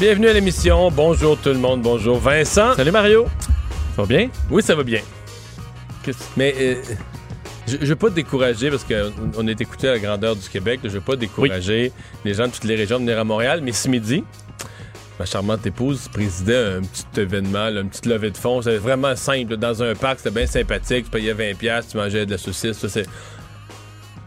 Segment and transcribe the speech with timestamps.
[0.00, 0.90] Bienvenue à l'émission.
[0.90, 1.82] Bonjour tout le monde.
[1.82, 2.74] Bonjour Vincent.
[2.74, 3.26] Salut Mario.
[3.94, 4.30] Ça va bien?
[4.50, 5.02] Oui, ça va bien.
[6.38, 6.74] Mais euh,
[7.66, 10.80] je ne veux pas te décourager parce qu'on est écouté à la grandeur du Québec.
[10.84, 11.92] Je ne veux pas décourager
[12.24, 13.60] les gens de toutes les régions de venir à Montréal.
[13.62, 14.24] Mais ce midi,
[15.18, 18.62] ma charmante épouse présidait un petit événement, là, une petite levée de fonds.
[18.62, 19.58] C'était vraiment simple.
[19.58, 21.04] Dans un parc, c'était bien sympathique.
[21.04, 22.78] Tu payais 20$, tu mangeais de la saucisse.
[22.78, 23.06] Ça, c'est...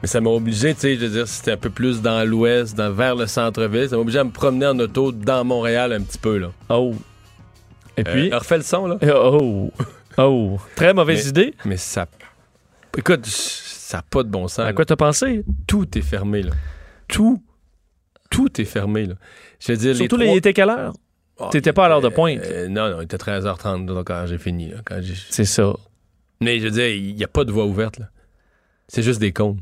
[0.04, 2.76] Mais ça m'a obligé, tu sais, je veux dire, c'était un peu plus dans l'ouest,
[2.76, 3.88] dans, vers le centre-ville.
[3.88, 6.52] Ça m'a obligé à me promener en auto dans Montréal un petit peu, là.
[6.68, 6.94] Oh.
[7.96, 8.30] Et puis?
[8.30, 8.98] Euh, refais le son, là?
[9.16, 9.72] Oh.
[10.18, 10.60] Oh.
[10.76, 11.54] Très mauvaise Mais- idée.
[11.64, 12.06] Mais ça.
[12.98, 14.60] Écoute, ça n'a pas de bon sens.
[14.60, 14.74] À là.
[14.74, 15.46] quoi t'as pensé?
[15.68, 16.52] Tout est fermé, là.
[17.08, 17.42] Tout.
[18.30, 19.16] Tout est fermé, là.
[19.62, 20.94] Je veux dire, Surtout, les il était quelle heure?
[21.40, 22.42] Ah, T'étais pas à l'heure de pointe.
[22.44, 24.74] euh, non, non, il était 13h30 donc, quand j'ai fini.
[25.30, 25.74] C'est ça.
[26.42, 28.10] Mais je veux dire, il n'y a pas de voie ouverte, là.
[28.90, 29.62] C'est juste des cônes.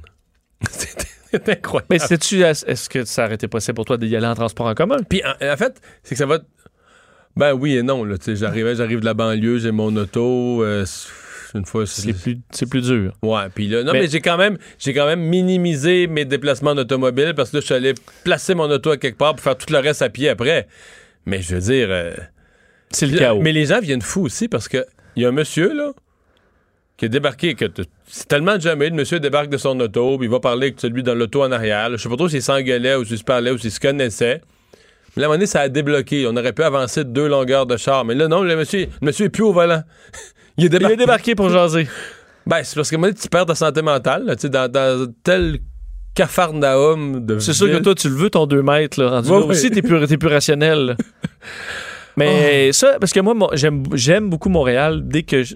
[0.69, 0.89] C'est
[1.33, 1.87] c'est incroyable.
[1.89, 4.73] Mais sais-tu, est-ce que ça aurait été possible pour toi d'y aller en transport en
[4.73, 4.97] commun?
[5.07, 6.39] Puis en, en fait, c'est que ça va.
[7.37, 10.61] Ben oui et non, j'arrivais, j'arrive de la banlieue, j'ai mon auto.
[10.61, 10.85] euh,
[11.55, 11.85] une fois.
[11.85, 13.13] C'est plus, c'est plus dur.
[13.23, 16.75] Ouais, puis là, non, mais, Mais- j'ai quand même, j'ai quand même minimisé mes déplacements
[16.75, 17.93] d'automobile parce que là, je suis allé
[18.25, 20.67] placer mon auto à quelque part pour faire tout le reste à pied après.
[21.25, 22.11] Mais je veux dire, euh,
[22.89, 23.39] C'est le là, chaos.
[23.41, 25.93] mais les gens viennent fous aussi parce que il y a un monsieur là
[27.01, 27.65] qui est débarqué, que
[28.05, 31.01] c'est tellement jamais le monsieur débarque de son auto, puis il va parler avec celui
[31.01, 31.89] dans l'auto en arrière.
[31.93, 34.39] Je sais pas trop s'il s'engueulait ou s'il se parlait ou s'il se connaissait.
[35.15, 36.27] Mais là, à un moment donné, ça a débloqué.
[36.27, 38.05] On aurait pu avancer de deux longueurs de char.
[38.05, 39.81] Mais là, non, le monsieur, le monsieur est plus au volant.
[40.57, 40.93] il est Il débarqué.
[40.93, 41.87] est débarqué pour jaser.
[42.45, 45.57] Ben, c'est parce que moi, tu perds ta santé mentale, là, dans, dans tel
[46.13, 49.01] cafarnaum de C'est sûr que toi, tu le veux, ton 2 mètres.
[49.01, 49.51] Là, rendu Ouais, là ouais.
[49.51, 50.97] aussi, t'es plus, t'es plus rationnel.
[52.25, 55.55] Mais ça, parce que moi, j'aime, j'aime beaucoup Montréal dès que je-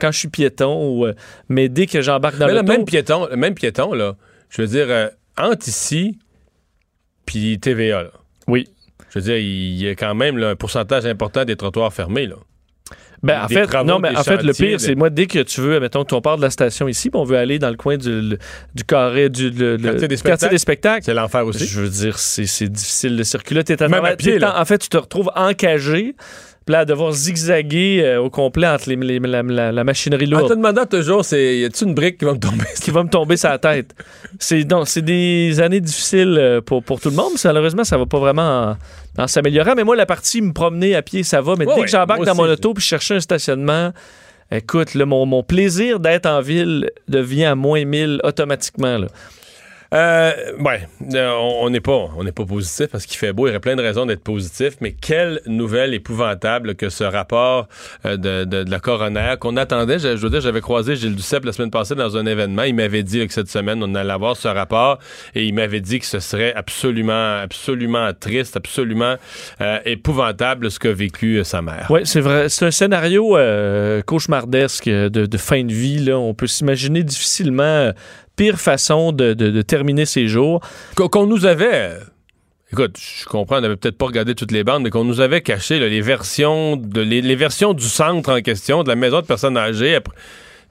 [0.00, 1.14] quand je suis piéton, ou, euh,
[1.48, 4.16] mais dès que j'embarque dans Mais le même piéton, le même piéton, là,
[4.50, 6.18] je veux dire, euh, entre ici
[7.26, 8.10] puis TVA, là,
[8.48, 8.68] Oui.
[9.10, 12.26] je veux dire, il y a quand même là, un pourcentage important des trottoirs fermés,
[12.26, 12.36] là.
[13.24, 15.60] Ben, en fait, travaux, non, mais en fait, le pire, c'est moi, dès que tu
[15.60, 17.96] veux, mettons, on part de la station ici, puis on veut aller dans le coin
[17.96, 18.38] du, le-
[18.74, 21.04] du carré, du le- Quartier des quartier des spectacles.
[21.04, 21.66] C'est l'enfer aussi.
[21.66, 23.64] Je veux dire, c'est c'est difficile de circuler.
[23.64, 26.14] T'es à Même à pied, En fait, tu te retrouves encagé,
[26.66, 30.26] puis là, à devoir zigzaguer euh, au complet entre les, les- la, la- la machinerie
[30.26, 32.64] En lourde te demandant toujours, c'est, y a-tu une brique qui va me tomber?
[32.82, 33.94] qui va me tomber sur la tête.
[34.38, 37.32] C'est donc, c'est des années difficiles euh, pour, pour tout le monde.
[37.44, 38.76] Malheureusement, ça va pas vraiment
[39.18, 39.74] en, en s'améliorant.
[39.76, 41.54] Mais moi, la partie me promener à pied, ça va.
[41.58, 43.92] Mais Ouais, dès que j'embarque dans mon auto puis chercher un stationnement,
[44.50, 48.98] écoute, là, mon, mon plaisir d'être en ville devient à moins 1000 automatiquement.
[48.98, 49.06] Là.
[49.94, 53.46] Euh, ouais, euh, on n'est pas, on n'est pas positif parce qu'il fait beau.
[53.46, 57.68] Il y aurait plein de raisons d'être positif, mais quelle nouvelle épouvantable que ce rapport
[58.04, 60.00] euh, de, de- de la coroner qu'on attendait.
[60.00, 62.64] Je, je veux dire, j'avais croisé Gilles Duceppe la semaine passée dans un événement.
[62.64, 64.98] Il m'avait dit que cette semaine on allait avoir ce rapport
[65.36, 69.14] et il m'avait dit que ce serait absolument, absolument triste, absolument
[69.60, 71.86] euh, épouvantable ce qu'a vécu sa mère.
[71.90, 72.48] Oui, c'est vrai.
[72.48, 73.36] C'est un scénario
[74.06, 75.98] cauchemardesque de, de fin de vie.
[75.98, 76.18] Là.
[76.18, 77.92] On peut s'imaginer difficilement
[78.36, 80.60] pire façon de, de- terminer ses jours.
[80.96, 81.92] Qu'on nous avait.
[82.72, 85.42] Écoute, je comprends, on n'avait peut-être pas regardé toutes les bandes, mais qu'on nous avait
[85.42, 86.76] caché les versions
[87.36, 89.98] versions du centre en question, de la maison de personnes âgées.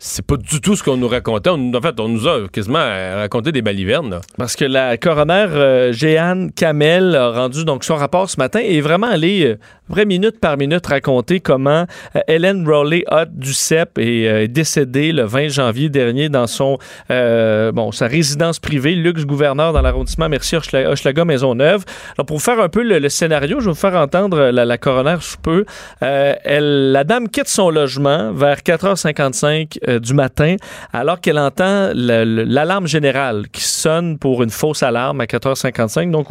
[0.06, 1.50] C'est pas du tout ce qu'on nous racontait.
[1.50, 4.20] On- en fait, on nous a quasiment euh, raconté des balivernes.
[4.38, 8.80] Parce que la coroner euh, Jeanne Kamel a rendu donc son rapport ce matin et
[8.80, 9.56] est vraiment allé,
[9.96, 11.86] euh, minute par minute, raconter comment
[12.18, 16.78] euh, Hélène Rowley Duceppe est euh, décédée le 20 janvier dernier dans son
[17.10, 21.86] euh, sa résidence privée, luxe gouverneur dans l'arrondissement Merci Hochela- Hochelaga Maisonneuve.
[22.18, 25.16] Alors pour faire un peu le, scénario, je vais vous faire entendre la, la coroner
[25.22, 25.64] sous peu.
[26.02, 30.56] Euh, elle, la dame quitte son logement vers 4h55 euh, du matin
[30.92, 36.12] alors qu'elle entend le- le- l'alarme générale qui sonne pour une fausse alarme à 4h55,
[36.12, 36.28] donc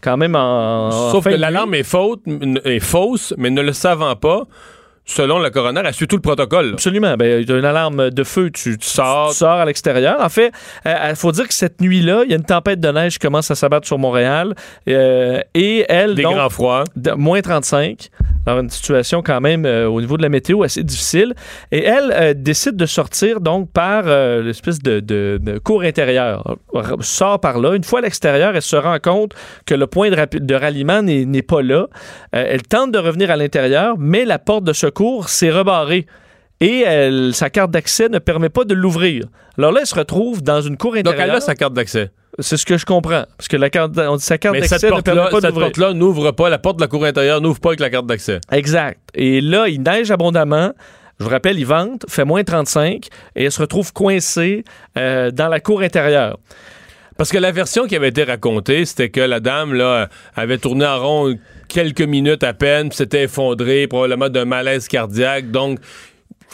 [0.00, 0.88] quand même en...
[0.88, 2.20] en Sauf fin que l'alarme est, faute,
[2.64, 4.42] est fausse, mais ne le savant pas,
[5.08, 6.66] selon la coroner, elle suit tout le protocole.
[6.66, 6.72] là.
[6.72, 7.14] Absolument.
[7.16, 9.30] Ben, il y a une alarme de feu, tu, tu Sors.
[9.30, 10.16] tu sors à l'extérieur.
[10.20, 10.50] En fait,
[10.84, 13.48] il faut dire que cette nuit-là, il y a une tempête de neige qui commence
[13.50, 14.54] à s'abattre sur Montréal.
[14.88, 16.82] euh, et elle, Des donc, grands froids.
[16.96, 18.08] de- moins 35.
[18.46, 21.34] Alors, une situation quand même euh, au niveau de la météo assez difficile.
[21.72, 26.56] Et elle euh, décide de sortir donc par euh, l'espèce de, de- de cour intérieure.
[26.72, 27.74] R- Sort par là.
[27.74, 29.32] Une fois à l'extérieur, elle se rend compte
[29.66, 31.88] que le point de, ralliement n'est pas là.
[32.34, 36.06] Euh, elle tente de revenir à l'intérieur, mais la porte de secours s'est rebarrée.
[36.60, 39.24] Et elle- sa carte d'accès ne permet pas de l'ouvrir.
[39.58, 41.24] Alors là, elle se retrouve dans une cour Donc, intérieure.
[41.30, 42.10] elle a sa carte d'accès.
[42.38, 43.24] C'est ce que je comprends.
[43.36, 46.32] Parce que la carte, on dit sa carte d'accès ne permet pas cette porte-là n'ouvre
[46.32, 48.40] pas, la porte de la cour intérieure n'ouvre pas avec la carte d'accès.
[48.52, 49.00] Exact.
[49.14, 50.72] Et là, il neige abondamment.
[51.18, 53.06] Je vous rappelle, il vente, fait moins 35
[53.36, 54.64] et elle se retrouve coincée
[54.98, 56.38] euh, dans la cour intérieure.
[57.16, 60.84] Parce que la version qui avait été racontée, c'était que la dame là avait tourné
[60.84, 61.38] en rond
[61.68, 65.50] quelques minutes à peine, puis s'était effondrée, probablement d'un malaise cardiaque.
[65.50, 65.78] Donc,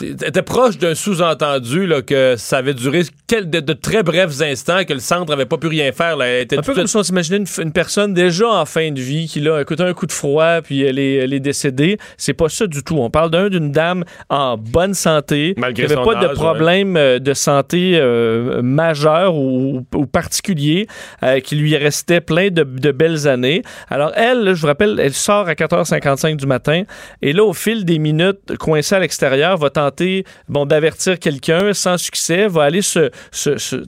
[0.01, 4.85] était proche d'un sous-entendu là, que ça avait duré quel- de, de très brefs instants,
[4.85, 6.17] que le centre avait pas pu rien faire.
[6.17, 6.41] Là.
[6.41, 9.29] Était Un peu comme si on s'imaginait une, une personne déjà en fin de vie
[9.29, 11.99] qui là, écoute un coup de froid puis elle est, elle est décédée.
[12.17, 12.97] C'est pas ça du tout.
[12.99, 16.97] On parle d'un d'une dame en bonne santé, Malgré qui n'avait pas de âge, problème
[16.97, 20.87] euh, de santé euh, majeur ou, ou particulier,
[21.23, 23.63] euh, qui lui restait plein de, de belles années.
[23.91, 26.83] Alors elle, là, je vous rappelle, elle sort à 4h55 du matin
[27.21, 29.71] et là, au fil des minutes, coincée à l'extérieur, va
[30.49, 32.81] bon, d'avertir quelqu'un sans succès, va aller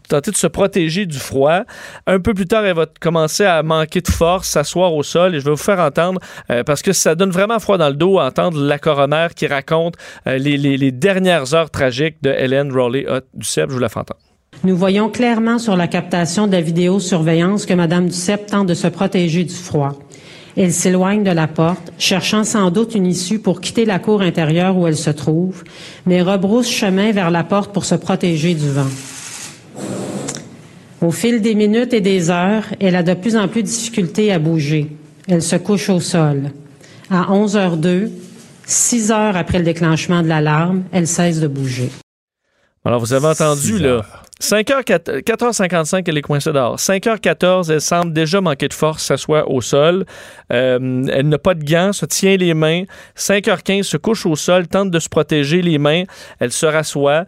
[0.08, 1.62] tenter de se protéger du froid.
[2.06, 5.40] Un peu plus tard, elle va commencer à manquer de force, s'asseoir au sol et
[5.40, 6.20] je vais vous faire entendre,
[6.50, 9.94] euh, parce que ça donne vraiment froid dans le dos, entendre la coroner qui raconte
[10.26, 13.70] euh, les, dernières heures tragiques de Hélène Rowley du CEP.
[13.70, 14.20] Je vous la fais entendre.
[14.62, 18.86] Nous voyons clairement sur la captation de la vidéosurveillance que Mme Duceppe tente de se
[18.86, 19.98] protéger du froid.
[20.56, 24.76] Elle s'éloigne de la porte, cherchant sans doute une issue pour quitter la cour intérieure
[24.76, 25.64] où elle se trouve,
[26.06, 28.90] mais rebrousse chemin vers la porte pour se protéger du vent.
[31.00, 34.32] Au fil des minutes et des heures, elle a de plus en plus de difficulté
[34.32, 34.96] à bouger.
[35.28, 36.52] Elle se couche au sol.
[37.10, 38.10] À 11h02,
[38.64, 41.90] six heures après le déclenchement de l'alarme, elle cesse de bouger.
[42.84, 44.02] Alors, vous avez entendu, là.
[44.42, 44.60] Heures.
[44.60, 46.76] 5h, 4h55, elle est coincée dehors.
[46.76, 50.04] 5h14, elle semble déjà manquer de force, s'assoit au sol.
[50.52, 52.84] Euh, elle n'a pas de gants, se tient les mains.
[53.16, 56.04] 5h15, se couche au sol, tente de se protéger les mains.
[56.40, 57.24] Elle se rassoit.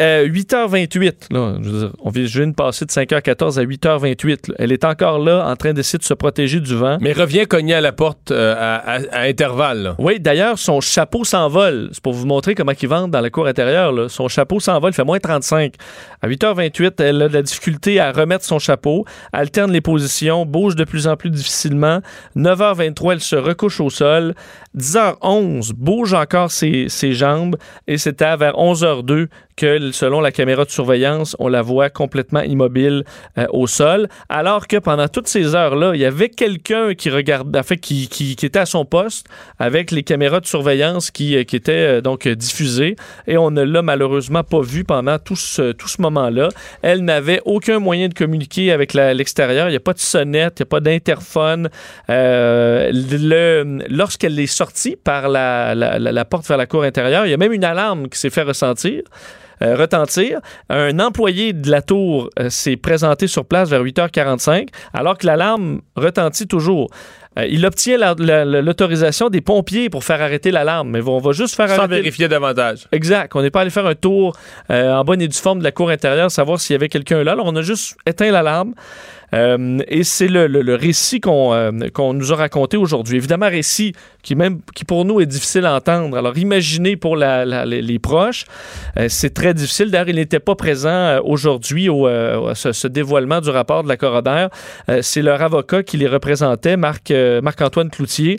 [0.00, 4.48] Euh, 8h28, là, je veux dire, on vient de passer de 5h14 à 8h28.
[4.48, 4.54] là.
[4.58, 6.96] Elle est encore là en train d'essayer de se protéger du vent.
[7.00, 9.94] Mais revient cogner à la porte euh, à, à- à intervalles.
[9.98, 11.90] Oui, d'ailleurs, son chapeau s'envole.
[11.92, 13.92] C'est pour vous montrer comment il vente dans la cour intérieure.
[13.92, 14.08] là.
[14.08, 15.74] Son chapeau s'envole, il fait moins 35.
[16.22, 20.76] À 8h28, elle a de la difficulté à remettre son chapeau, alterne les positions, bouge
[20.76, 22.00] de plus en plus difficilement.
[22.36, 24.34] 9h23, elle se recouche au sol.
[24.76, 27.56] 10h11, bouge encore ses, ses jambes.
[27.86, 29.26] Et c'était vers 11h02
[29.60, 33.04] que, selon la caméra de surveillance, on la voit complètement immobile
[33.36, 34.08] euh, au sol.
[34.30, 38.08] Alors que pendant toutes ces heures-là, il y avait quelqu'un qui regardait, en fait, qui,
[38.42, 39.26] était à son poste
[39.58, 42.96] avec les caméras de surveillance qui, euh, étaient euh, donc diffusées.
[43.26, 46.48] Et on ne l'a malheureusement pas vu pendant tout ce, tout ce moment-là.
[46.80, 49.68] Elle n'avait aucun moyen de communiquer avec l'extérieur.
[49.68, 51.68] Il n'y a pas de sonnette, il n'y a pas d'interphone.
[52.08, 57.52] Le- Lorsqu'elle est sortie par la porte vers la cour intérieure, il y a même
[57.52, 59.02] une alarme qui s'est fait ressentir.
[59.62, 60.40] Euh, retentir.
[60.68, 65.80] Un employé de la tour euh, s'est présenté sur place vers 8h45, alors que l'alarme
[65.96, 66.90] retentit toujours.
[67.38, 71.18] Euh, il obtient la- la- la- l'autorisation des pompiers pour faire arrêter l'alarme, mais on
[71.18, 71.94] va juste faire Sans arrêter.
[71.96, 72.88] vérifier davantage.
[72.90, 73.34] Exact.
[73.36, 74.36] On n'est pas allé faire un tour
[74.68, 77.32] en bonne et due forme de la cour intérieure, savoir s'il y avait quelqu'un là.
[77.32, 78.74] Alors, on a juste éteint l'alarme.
[79.34, 83.16] Euh, et c'est le, récit qu'on euh, qu'on nous a raconté aujourd'hui.
[83.16, 83.92] Évidemment, récit
[84.22, 84.34] qui,
[84.86, 86.16] pour nous est difficile à entendre.
[86.16, 88.44] Alors, imaginez pour les, proches,
[88.98, 89.90] euh, c'est très difficile.
[89.90, 94.48] D'ailleurs, il n'était pas présent aujourd'hui au à ce, dévoilement du rapport de la coroner.
[95.02, 97.12] C'est leur avocat qui les représentait, Marc,
[97.42, 98.38] Marc-Antoine Cloutier,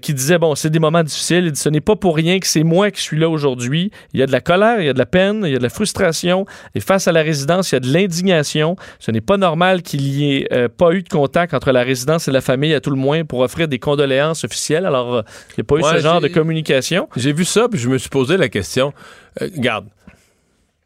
[0.00, 1.46] qui disait, bon, c'est des moments difficiles.
[1.46, 3.90] Il dit, ce n'est pas pour rien que c'est moi qui suis là aujourd'hui.
[4.12, 5.58] Il y a de la colère, il y a de la peine, il y a
[5.58, 6.46] de la frustration.
[6.74, 8.76] Et face à la résidence, il y a de l'indignation.
[8.98, 12.28] Ce n'est pas normal qu'il y ait euh, pas eu de contact entre la résidence
[12.28, 14.86] et la famille, à tout le moins, pour offrir des condoléances officielles.
[14.86, 17.08] Alors, euh, il n'y a pas eu ce genre de communication.
[17.16, 18.92] J'ai vu ça, puis je me suis posé la question.
[19.40, 19.86] Euh, regarde,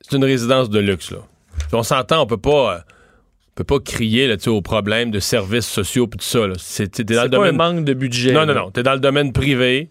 [0.00, 1.18] c'est une résidence de luxe, là.
[1.58, 2.74] Puis on s'entend, on peut pas.
[2.74, 2.78] euh,
[3.54, 6.40] on peut pas crier là, aux problèmes de services sociaux puis tout ça.
[6.56, 7.54] C'est, pas domaine...
[7.54, 8.32] un manque de budget.
[8.32, 8.70] Non, non, non.
[8.70, 9.88] T'es dans le domaine privé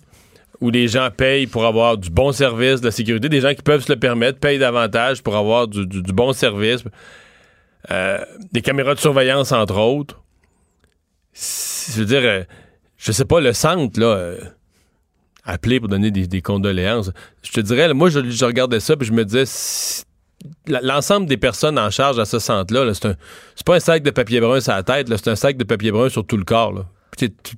[0.62, 3.30] où les gens payent pour avoir du bon service, de la sécurité.
[3.30, 6.34] Des gens qui peuvent se le permettre payent davantage pour avoir du, du- du bon
[6.34, 6.84] service.
[7.90, 8.20] Euh,
[8.52, 10.22] des caméras de surveillance, entre autres.
[11.34, 12.44] C'est- Je veux dire, euh,
[12.98, 14.38] je sais pas, le centre, là, euh,
[15.44, 17.12] appelé pour donner des, des condoléances.
[17.44, 20.04] Je te dirais, là, moi, je, je regardais ça puis je me disais, si-
[20.68, 23.16] l'ensemble des personnes en charge à ce centre-là, là, c'est un-
[23.56, 25.92] c'est pas un sac de papier brun sur la tête, c'est un sac de papier
[25.92, 26.74] brun sur tout le corps.
[26.74, 26.86] Là.
[27.18, 27.56] Puis t'es- tu-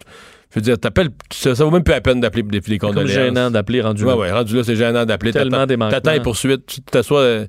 [0.51, 2.65] je veux dire, t'appelles, ça, ça vaut même plus la peine d'appeler pour des, des
[2.71, 3.11] C'est condoléances.
[3.11, 4.17] gênant d'appeler rendu Ouais, là.
[4.17, 5.33] ouais, rendu là, c'est gênant d'appeler.
[5.33, 5.77] Tellement des.
[5.77, 7.45] T'attends les poursuites, tu t'assois,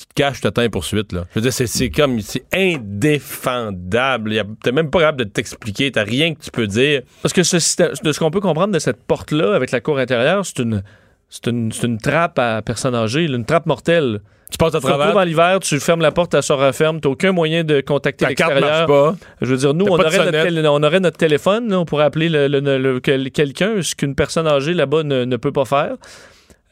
[0.00, 1.24] tu te caches, t'attends les poursuites, là.
[1.30, 4.42] Je veux dire, c'est, c'est comme, c'est indéfendable.
[4.62, 7.02] T'es même pas capable de t'expliquer, t'as rien que tu peux dire.
[7.22, 7.56] Parce que ce
[8.02, 10.82] de ce qu'on peut comprendre de cette porte-là avec la cour intérieure, c'est une,
[11.28, 14.20] c'est une, c'est une trappe à personnes âgées, là, une trappe mortelle.
[14.50, 17.08] Tu passes à Tu travers, en l'hiver, tu fermes la porte, elle se referme, t'as
[17.08, 18.86] aucun moyen de contacter ta carte marche l'extérieur.
[19.12, 19.16] pas.
[19.42, 20.46] Je veux dire, nous, on aurait, notre sonnette.
[20.48, 23.80] tél- on aurait notre téléphone, là, on pourrait appeler le- le- le- le- quel- quelqu'un,
[23.80, 25.94] ce qu'une personne âgée là-bas ne, ne peut pas faire.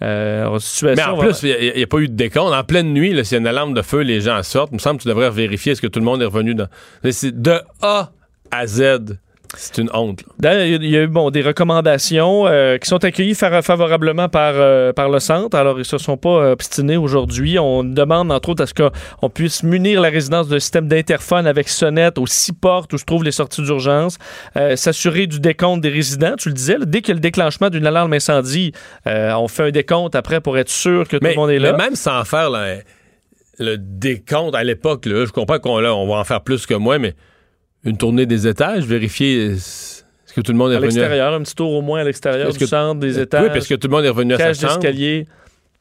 [0.01, 2.53] Euh, Mais en plus, il n'y a, pas eu de décompte.
[2.53, 4.71] En pleine nuit, s'il y a une alarme de feu, les gens sortent.
[4.73, 6.69] Il me semble que tu devrais vérifier est-ce que tout le monde est revenu dans.
[7.03, 8.11] De A
[8.51, 9.19] à Z.
[9.57, 10.25] C'est une honte.
[10.43, 10.67] là.
[10.67, 14.93] Il y a- eu bon, des recommandations euh, qui sont accueillies fa- favorablement par, euh,
[14.93, 15.57] par le centre.
[15.57, 17.59] Alors, ils se sont pas euh, obstinés aujourd'hui.
[17.59, 21.69] On demande, entre autres, à ce qu'on puisse munir la résidence d'un système d'interphone avec
[21.71, 24.19] sonnette aux six portes où se trouvent les sorties d'urgence.
[24.57, 26.35] Euh, S'assurer du décompte des résidents.
[26.39, 28.73] Tu le disais, là, dès qu'il y a le déclenchement d'une alarme incendie,
[29.07, 31.73] on fait un décompte après pour être sûr que tout le monde est là.
[31.73, 32.77] mais même sans faire là,
[33.59, 37.15] le décompte à l'époque, je comprends qu'on on va en faire plus que moi, mais
[37.85, 40.05] une tournée des étages, vérifier est-ce
[40.35, 40.95] que tout le monde est à revenu.
[40.95, 43.43] l'extérieur, un petit tour au moins à l'extérieur du que- centre, des étages.
[43.45, 44.75] Oui, parce que tout le monde est revenu à sa chambre.
[44.81, 45.27] d'escalier.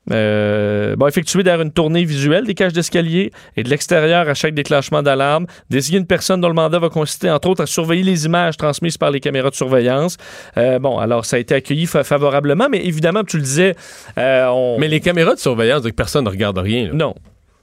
[0.10, 4.54] Euh, bon, effectuer d'ailleurs une tournée visuelle des cages d'escalier et de l'extérieur à chaque
[4.54, 5.48] déclenchement d'alarme.
[5.70, 8.98] Désigner une personne dont le mandat va consister, entre autres, à surveiller les images transmises
[8.98, 10.16] par les caméras de surveillance.
[10.56, 13.76] Euh, bon, alors ça a été accueilli fa- favorablement, mais évidemment, tu le disais,
[14.18, 14.78] euh, on...
[14.80, 16.86] Mais les caméras de surveillance, donc personne ne regarde rien.
[16.88, 16.94] là.
[16.94, 17.14] non.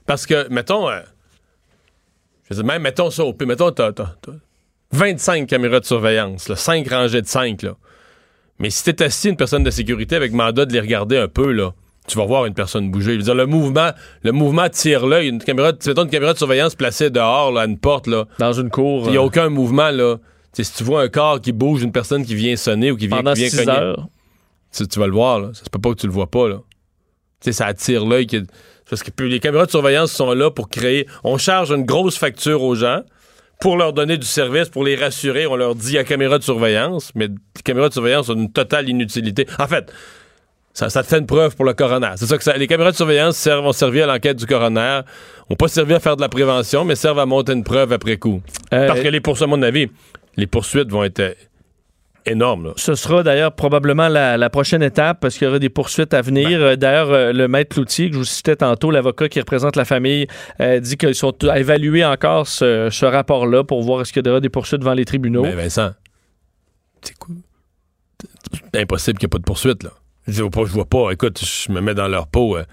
[0.05, 0.99] Parce que, mettons, euh,
[2.49, 4.31] je veux dire, même mettons ça au pire, mettons, t'as, t'as- t'as
[4.91, 7.75] 25 caméras de surveillance, là, 5 rangées de 5, là.
[8.59, 11.51] Mais si t'es assis une personne de sécurité avec mandat de les regarder un peu,
[11.51, 11.73] là,
[12.07, 13.13] tu vas voir une personne bouger.
[13.13, 13.89] Je veux dire, le mouvement,
[14.21, 15.27] le mouvement tire l'œil.
[15.27, 18.25] Une caméra, mettons une caméra de surveillance placée dehors, là, à une porte, là.
[18.39, 20.17] Dans une cour Il n'y a euh, aucun mouvement, là.
[20.53, 23.17] Si tu vois un corps qui bouge, une personne qui vient sonner ou qui vient,
[23.33, 24.07] qui vient 6 cogner, heures.
[24.71, 25.49] tu, tu vas le voir, là.
[25.53, 26.57] Ça se peut pas que tu le vois pas, là.
[27.41, 28.27] Tu sais, ça attire l'œil.
[28.27, 28.45] que-
[28.89, 31.07] Parce que les caméras de surveillance sont là pour créer.
[31.23, 33.01] On charge une grosse facture aux gens
[33.59, 35.47] pour leur donner du service, pour les rassurer.
[35.47, 38.89] On leur dit a caméra de surveillance, mais les caméras de surveillance ont une totale
[38.89, 39.47] inutilité.
[39.59, 39.91] En fait,
[40.73, 42.11] ça, ça te fait une preuve pour le coroner.
[42.17, 45.01] C'est ça que ça, les caméras de surveillance servent, ont servi à l'enquête du coroner,
[45.49, 48.17] ont pas servi à faire de la prévention, mais servent à monter une preuve après
[48.17, 48.41] coup.
[48.73, 49.89] Euh, Parce que les poursuites, à mon avis,
[50.35, 51.35] les poursuites vont être
[52.25, 52.65] énormes.
[52.67, 52.73] là.
[52.75, 56.21] Ce sera d'ailleurs probablement la, la prochaine étape parce qu'il y aura des poursuites à
[56.21, 56.59] venir.
[56.61, 59.85] Euh, D'ailleurs, euh, le maître Cloutier, que je vous citais tantôt, l'avocat qui représente la
[59.85, 60.27] famille,
[60.59, 64.29] euh, dit qu'ils sont à évaluer encore ce, ce rapport-là pour voir est-ce qu'il y
[64.29, 65.43] aura des poursuites devant les tribunaux.
[65.43, 65.91] Mais Vincent,
[67.01, 67.35] c'est quoi?
[68.73, 69.91] C'est impossible qu'il n'y ait pas de poursuite, là.
[70.27, 71.11] Je vois pas, je vois pas.
[71.11, 72.57] Écoute, je me mets dans leur peau.
[72.57, 72.63] euh,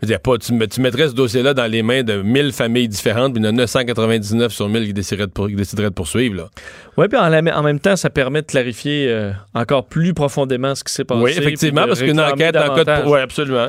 [0.00, 2.52] je veux dire, pas, tu, me- tu mettrais ce dossier-là dans les mains de 1000
[2.52, 5.54] familles différentes, puis il y en a 999 sur 1000 qui décideraient de, pour- qui
[5.54, 6.50] décideraient de poursuivre.
[6.96, 10.92] Oui, puis en, même temps, ça permet de clarifier euh, encore plus profondément ce qui
[10.92, 11.22] s'est passé.
[11.22, 12.84] oui, effectivement, parce qu'une enquête en cas de...
[12.84, 13.04] davantage.
[13.06, 13.68] Oui, absolument.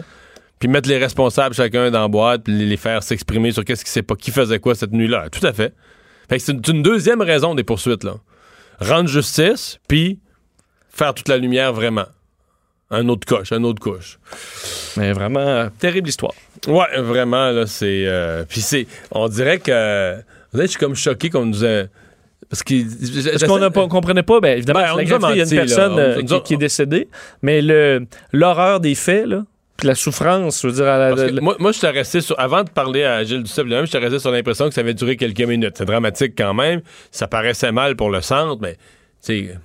[0.59, 3.91] Puis mettre les responsables chacun dans la boîte, puis les faire s'exprimer sur qu'est-ce qui
[3.91, 5.27] s'est pas, qui faisait quoi cette nuit-là.
[5.29, 5.73] Tout à fait.
[6.29, 8.15] Fait que c'est une, une deuxième raison des poursuites, là.
[8.79, 10.19] Rendre justice, puis
[10.89, 12.05] faire toute la lumière vraiment.
[12.91, 14.19] Un autre coche, un autre couche.
[14.97, 16.33] Mais vraiment, euh, terrible histoire.
[16.67, 18.05] Ouais, vraiment, là, c'est.
[18.05, 18.85] euh, puis c'est.
[19.11, 20.15] On dirait que.
[20.51, 21.83] Vous savez, je suis comme choqué qu'on nous a.
[22.49, 22.61] Parce.
[22.69, 24.39] Est-ce qu'on ne comprenait pas?
[24.39, 25.61] Bien, évidemment, Ben, on la gravité, il y a une là.
[25.65, 25.97] personne On
[26.35, 27.07] euh, qui, est décédée,
[27.41, 29.45] mais le- l'horreur des faits, là,
[29.77, 32.39] puis la souffrance, je veux dire, à la- moi, moi je suis resté sur.
[32.39, 35.17] Avant de parler à Gilles Duceppe, lui-même, j'étais resté sur l'impression que ça avait duré
[35.17, 35.73] quelques minutes.
[35.77, 36.81] C'est dramatique quand même.
[37.09, 38.73] Ça paraissait mal pour le centre, mais.
[39.25, 39.57] Tu sais.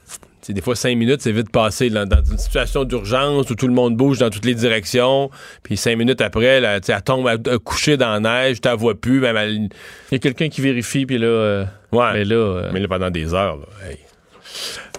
[0.48, 3.74] Des fois, cinq minutes, c'est vite passé là, dans une situation d'urgence où tout le
[3.74, 5.30] monde bouge dans toutes les directions.
[5.62, 8.74] Puis cinq minutes après, là, elle tombe à, à coucher dans la neige, tu la
[8.74, 9.20] vois plus.
[9.20, 9.68] Même elle- il
[10.12, 12.12] y a quelqu'un qui vérifie, puis là, euh, Ouais.
[12.14, 13.98] mais là, euh, Mais là, pendant des heures, là, hey.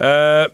[0.01, 0.47] Euh,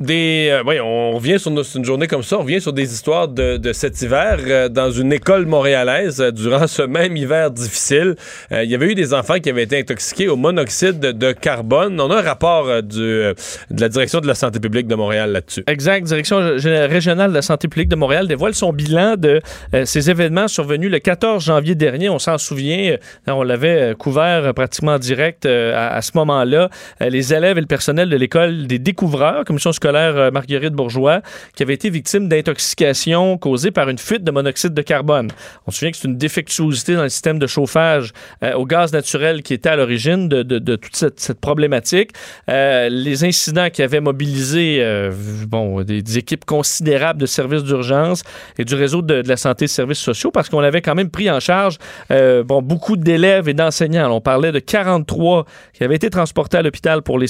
[0.00, 3.26] des, euh, oui, on revient sur une journée comme ça, on revient sur des histoires
[3.26, 8.14] de, cet hiver euh, dans une école montréalaise euh, durant ce même hiver difficile.
[8.50, 12.00] Il y avait eu des enfants qui avaient été intoxiqués au monoxyde de, carbone.
[12.00, 13.34] On a un rapport de
[13.70, 15.64] la direction de la santé publique de Montréal là-dessus.
[15.66, 16.06] Exact.
[16.06, 19.40] Direction régionale de la santé publique de Montréal dévoile son bilan de
[19.84, 22.08] ces événements survenus le 14 janvier dernier.
[22.08, 26.70] On s'en souvient, on l'avait couvert pratiquement en direct à, à ce moment-là.
[27.00, 31.22] Les élèves et le personnel de l'école des découvreurs, commission scolaire euh, Marguerite Bourgeois,
[31.54, 35.28] qui avait été victime d'intoxication causée par une fuite de monoxyde de carbone.
[35.66, 38.92] On se souvient que c'est une défectuosité dans le système de chauffage euh, au gaz
[38.92, 42.10] naturel qui était à l'origine de, toute cette, problématique.
[42.48, 44.82] Euh, les incidents qui avaient mobilisé
[45.46, 48.22] bon, des, équipes considérables de services d'urgence
[48.58, 51.30] et du réseau de, la santé et services sociaux, parce qu'on avait quand même pris
[51.30, 51.78] en charge
[52.10, 54.10] bon, beaucoup d'élèves et d'enseignants.
[54.10, 57.28] On parlait de 43 qui avaient été transportés à l'hôpital pour les,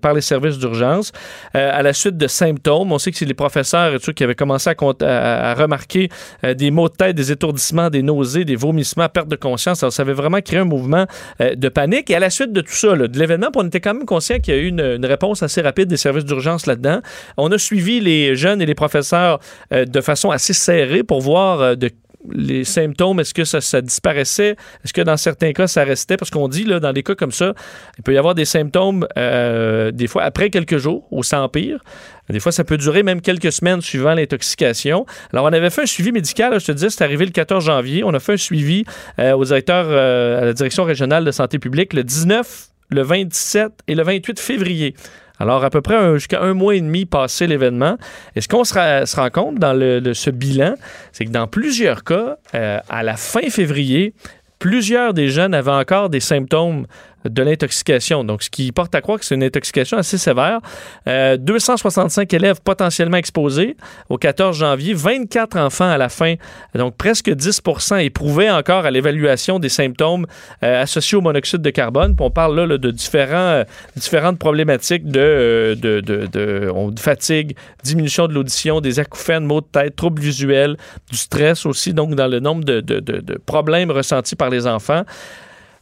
[0.00, 1.12] par les services d'urgence
[1.54, 2.92] à la suite de symptômes.
[2.92, 6.08] On sait que c'est les professeurs et tout qui avaient commencé à, remarquer
[6.44, 9.82] euh, des maux de tête, des étourdissements, des nausées, des vomissements, perte de conscience.
[9.82, 11.06] Alors, ça avait vraiment créé un mouvement
[11.40, 12.10] euh, de panique.
[12.10, 14.54] Et à la suite de tout ça, de l'événement, on était quand même conscient qu'il
[14.54, 17.00] y a eu une, réponse assez rapide des services d'urgence là-dedans.
[17.36, 19.38] On a suivi les jeunes et les professeurs
[19.72, 21.90] euh, de façon assez serrée pour voir de
[22.32, 24.56] les symptômes, est-ce que ça, disparaissait?
[24.84, 26.16] Est-ce que dans certains cas, ça restait?
[26.16, 27.54] Parce qu'on dit, là, dans des cas comme ça,
[27.98, 31.80] il peut y avoir des symptômes, euh, des fois après quelques jours, ou sans pire.
[32.28, 35.06] Des fois, ça peut durer même quelques semaines suivant l'intoxication.
[35.32, 38.02] Alors, on avait fait un suivi médical, je te disais, c'est arrivé le 14 janvier.
[38.04, 38.84] On a fait un suivi
[39.18, 43.72] euh, au directeur, euh, à la direction régionale de santé publique le 19, le 27
[43.88, 44.94] et le 28 février.
[45.38, 47.96] Alors, à peu près jusqu'à un mois et demi passé l'événement.
[48.34, 50.74] Et ce qu'on se, rend compte dans le- le- ce bilan,
[51.12, 54.14] c'est que dans plusieurs cas, euh, à la fin février,
[54.58, 56.86] plusieurs des jeunes avaient encore des symptômes
[57.28, 58.24] de l'intoxication.
[58.24, 60.60] Donc, ce qui porte à croire que c'est une intoxication assez sévère.
[61.08, 63.76] Euh, 265 élèves potentiellement exposés
[64.08, 66.34] au 14 janvier, 24 enfants à la fin.
[66.74, 67.62] Donc, presque 10
[68.00, 70.26] éprouvaient encore à l'évaluation des symptômes
[70.62, 72.16] euh, associés au monoxyde de carbone.
[72.16, 73.64] Puis on parle là, de euh,
[73.96, 80.76] différentes problématiques de, euh, fatigue, diminution de l'audition, des acouphènes, maux de tête, troubles visuels,
[81.10, 85.04] du stress aussi, donc dans le nombre de problèmes ressentis par les enfants.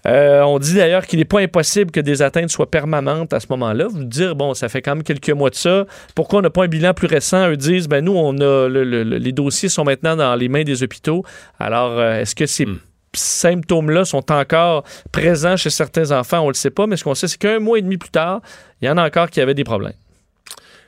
[0.07, 3.47] Euh, on dit d'ailleurs qu'il n'est pas impossible que des atteintes soient permanentes à ce
[3.51, 3.87] moment-là.
[3.89, 5.87] Vous dire, bon, ça fait quand même quelques mois de ça.
[6.15, 7.49] Pourquoi on n'a pas un bilan plus récent?
[7.49, 10.49] Eux disent, ben nous, on a le- le- le- les dossiers sont maintenant dans les
[10.49, 11.25] mains des hôpitaux.
[11.59, 12.67] Alors, euh, est-ce que ces
[13.15, 16.41] symptômes-là sont encore présents chez certains enfants?
[16.41, 18.11] On ne le sait pas, mais ce qu'on sait, c'est qu'un mois et demi plus
[18.11, 18.41] tard,
[18.83, 19.95] il y en a encore qui avaient des problèmes.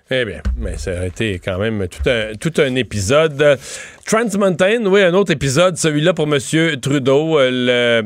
[0.08, 3.58] Eh bien, mais ça a été quand même tout un, tout un épisode.
[4.06, 6.38] Trans Mountain, oui, un autre épisode, celui-là pour M.
[6.80, 8.02] Trudeau, euh,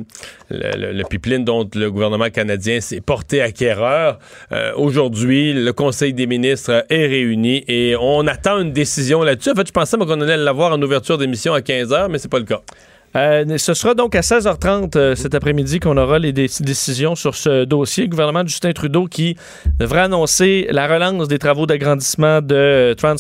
[0.49, 4.19] le, le, pipeline dont le gouvernement canadien s'est porté acquéreur.
[4.51, 9.51] Euh, Aujourd'hui, le Conseil des ministres est réuni et on attend une décision là-dessus.
[9.51, 12.39] En fait, je pensais qu'on allait l'avoir en ouverture d'émission à 15h, mais c'est pas
[12.39, 12.63] le cas.
[13.17, 17.35] Euh, ce sera donc à 16h30 euh, cet après-midi qu'on aura les dé- décisions sur
[17.35, 18.05] ce dossier.
[18.05, 19.37] Le gouvernement de Justin Trudeau qui
[19.81, 23.17] devrait annoncer la relance des travaux d'agrandissement de Trans,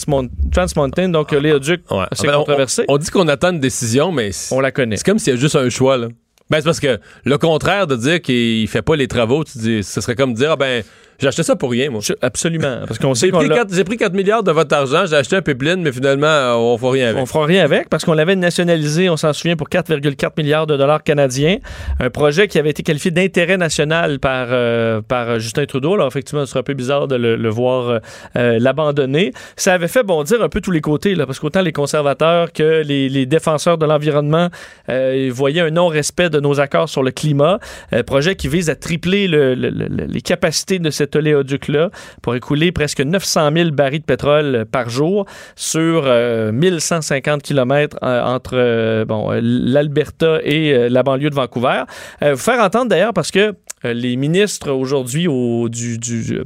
[0.52, 2.04] Trans Mountain, donc euh, Léoduc, Ouais.
[2.10, 2.84] assez En fait, on- controversé.
[2.88, 4.96] On, on dit qu'on attend une décision, mais c'est On la connaît.
[4.96, 5.96] c'est comme s'il y a juste un choix.
[5.96, 6.06] Là.
[6.50, 9.82] Ben, c'est parce que le contraire de dire qu'il fait pas les travaux, tu dis,
[9.82, 10.82] ce serait comme dire, ah ben,
[11.20, 12.00] j'ai acheté ça pour rien, moi.
[12.02, 12.80] Je- Absolument.
[12.86, 15.04] Parce qu'on sait J'ai qu'on pris, l'a- 4, j'ai pris 4 milliards de votre argent,
[15.06, 17.22] j'ai acheté un pipeline, mais finalement, euh, on fera rien avec.
[17.22, 20.76] On fera rien avec parce qu'on l'avait nationalisé, on s'en souvient, pour 4,4 milliards de
[20.76, 21.58] dollars canadiens.
[21.98, 25.94] Un projet qui avait été qualifié d'intérêt national par, euh, par Justin Trudeau.
[25.94, 27.98] Alors, effectivement, ce serait un peu bizarre de le, le voir euh,
[28.36, 29.32] euh, l'abandonner.
[29.56, 32.82] Ça avait fait bondir un peu tous les côtés, là, parce qu'autant les conservateurs que
[32.82, 34.48] les, les défenseur de l'environnement
[34.88, 37.58] euh, voyaient un non-respect de nos accords sur le climat.
[37.92, 41.90] Euh, projet qui vise à tripler le- le- le- les capacités de cet oléoduc-là
[42.22, 47.96] pour écouler presque 900 000 barils de pétrole euh, par jour sur euh, 1150 km
[48.02, 51.82] entre euh, bon, euh, l'Alberta et euh, la banlieue de Vancouver.
[52.22, 56.44] Euh, faire entendre d'ailleurs parce que euh, les ministres aujourd'hui au- du, du- euh,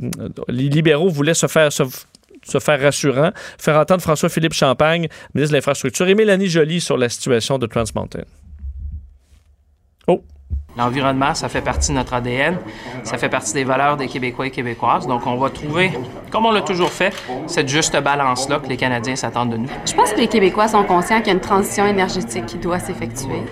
[0.48, 1.82] les libéraux voulaient se faire se,
[2.60, 7.58] faire rassurant, faire entendre François-Philippe Champagne, ministre de l'Infrastructure, et Mélanie Joly sur la situation
[7.58, 8.22] de Trans Mountain.
[10.76, 12.58] L'environnement, ça fait partie de notre ADN,
[13.04, 15.06] ça fait partie des valeurs des Québécois et Québécoises.
[15.06, 15.92] Donc, on va trouver,
[16.30, 17.14] comme on l'a toujours fait,
[17.46, 19.68] cette juste balance-là que les Canadiens s'attendent de nous.
[19.86, 22.80] Je pense que les Québécois sont conscients qu'il y a une transition énergétique qui doit
[22.80, 23.42] s'effectuer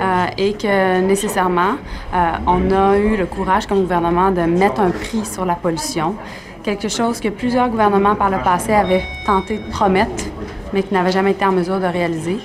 [0.00, 1.76] euh, et que nécessairement,
[2.14, 6.16] euh, on a eu le courage comme gouvernement de mettre un prix sur la pollution,
[6.64, 10.24] quelque chose que plusieurs gouvernements par le passé avaient tenté de promettre,
[10.72, 12.38] mais qui n'avaient jamais été en mesure de réaliser.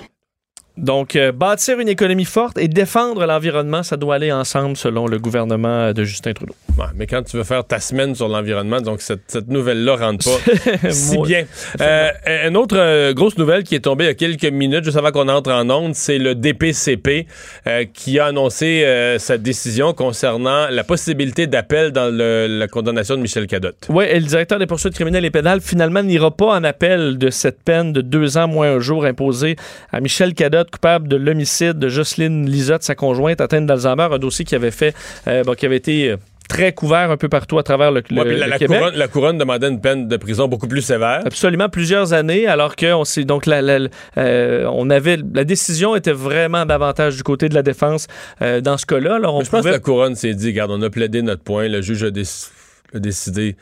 [0.78, 5.18] Donc, euh, bâtir une économie forte et défendre l'environnement, ça doit aller ensemble selon le
[5.18, 6.54] gouvernement de Justin Trudeau.
[6.78, 10.26] Ouais, mais quand tu veux faire ta semaine sur l'environnement, donc cette, cette nouvelle-là rentre
[10.26, 11.46] pas si bien.
[11.82, 12.10] Euh,
[12.48, 15.12] une autre euh, grosse nouvelle qui est tombée il y a quelques minutes, juste avant
[15.12, 17.26] qu'on entre en onde, c'est le DPCP
[17.66, 23.16] euh, qui a annoncé euh, sa décision concernant la possibilité d'appel dans le- la condamnation
[23.16, 23.88] de Michel Cadotte.
[23.90, 27.30] Oui, et le directeur des poursuites criminelles et pénales finalement n'ira pas en appel de
[27.32, 29.56] cette peine de deux ans moins un jour imposée
[29.92, 34.46] à Michel Cadotte, coupable de l'homicide de Jocelyne Lisotte, sa conjointe atteinte d'Alzheimer, un dossier
[34.46, 34.94] qui avait fait,
[35.28, 36.18] euh, bon, qui avait été euh,
[36.50, 38.80] très couvert un peu partout à travers le, le, Ouais, la, le la Québec.
[38.80, 41.22] couronne, la couronne demandait une peine de prison beaucoup plus sévère.
[41.26, 45.96] Absolument plusieurs années, alors que on s'est donc la, la- euh, on avait la décision
[45.96, 48.08] était vraiment davantage du côté de la défense
[48.42, 49.16] euh, dans ce cas-là.
[49.16, 51.44] Alors on Mais je pense que la couronne s'est dit, regarde, on a plaidé notre
[51.44, 52.50] point, le juge a, déc-
[52.94, 53.56] a décidé.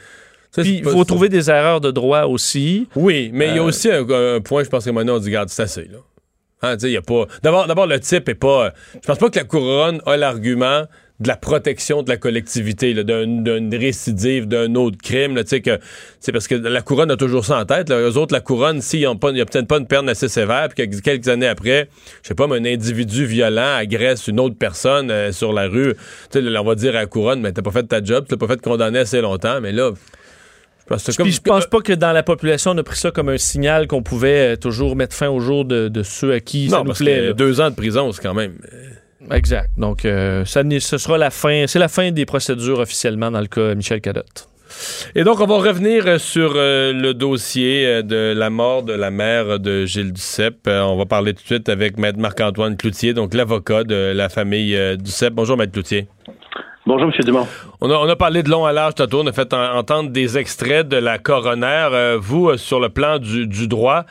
[0.52, 2.88] Ça, puis il faut trouver des erreurs de droit aussi.
[2.96, 5.26] Oui, mais il y a aussi un, un point, je pense que maintenant on dit,
[5.28, 5.98] regarde, c'est assez, là.
[6.65, 7.25] Hein, y a pas.
[7.43, 8.73] D'abord, le type est pas.
[8.93, 10.86] Je pense pas que la couronne a l'argument
[11.19, 15.41] de la protection de la collectivité, d'une récidive, d'un autre crime.
[15.45, 17.89] c'est parce que la couronne a toujours ça en tête.
[17.89, 17.99] Là.
[17.99, 21.47] Eux autres, la couronne, s'ils n'obtiennent pas une peine assez sévère, puis que quelques années
[21.47, 21.89] après,
[22.21, 25.93] je sais pas, mais un individu violent agresse une autre personne euh, sur la rue,
[26.36, 28.62] on va dire à la couronne, mais t'as pas fait ta job, t'as pas fait
[28.62, 29.91] condamner assez longtemps, mais là.
[29.91, 32.98] Je pense que c'est Puis je pense pas que dans la population on a pris
[32.98, 36.34] ça comme un signal qu'on pouvait euh, toujours mettre fin au jour de, de ceux
[36.34, 37.28] à qui ça Non, nous parce plaît.
[37.30, 38.54] que deux ans de prison, c'est quand même.
[39.32, 39.69] Exact.
[39.78, 41.65] Donc euh, ça, ce sera la fin.
[41.67, 44.48] C'est la fin des procédures officiellement dans le cas Michel Cadotte.
[45.15, 48.93] Et donc, on va revenir euh, sur euh, le dossier euh, de la mort de
[48.93, 50.67] la mère de Gilles Duceppe.
[50.67, 54.28] Euh, on va parler tout de suite avec Maître Marc-Antoine Cloutier, donc l'avocat de la
[54.28, 55.34] famille euh, Duceppe.
[55.34, 56.08] Bonjour, Maître Cloutier.
[56.88, 57.26] Bonjour, M.
[57.26, 57.48] Dumont.
[57.82, 59.21] On a, on a parlé de long à large tantôt.
[59.24, 61.88] On a fait en- entendre des extraits de la coroner.
[61.91, 64.04] Euh, vous, euh, sur le plan du, du droit,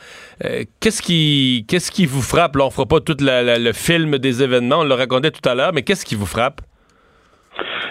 [0.43, 2.57] euh, qu'est-ce qui, qu'est-ce qui vous frappe?
[2.57, 5.47] Là, on fera pas tout la- la- le film des événements, on le racontait tout
[5.49, 6.59] à l'heure, mais qu'est-ce qui vous frappe?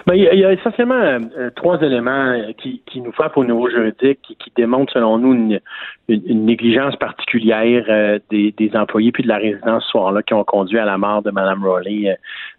[0.06, 1.18] Ben, il, y a, il y a essentiellement
[1.56, 5.60] trois éléments qui, qui nous frappent au niveau juridique et qui démontrent, selon nous, une,
[6.08, 10.44] une- une négligence particulière des, des employés puis de la résidence ce soir-là qui ont
[10.44, 12.14] conduit à la mort de Mme Rowley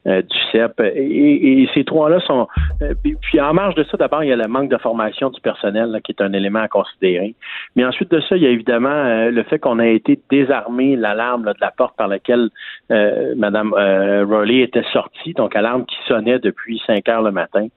[0.08, 0.80] euh, du CEP.
[0.82, 2.48] Et, et ces trois-là sont...
[2.82, 5.42] euh, puis, en marge de ça, d'abord, il y a le manque de formation du
[5.42, 7.36] personnel là, qui est un élément à considérer.
[7.76, 10.96] Mais ensuite de ça, il y a évidemment euh, le fait qu'on a été désarmé,
[10.96, 12.50] l'alarme de la porte par laquelle
[12.92, 17.68] euh, Mme euh, Rowley était sortie, donc alarme qui sonnait depuis 5 heures le matin.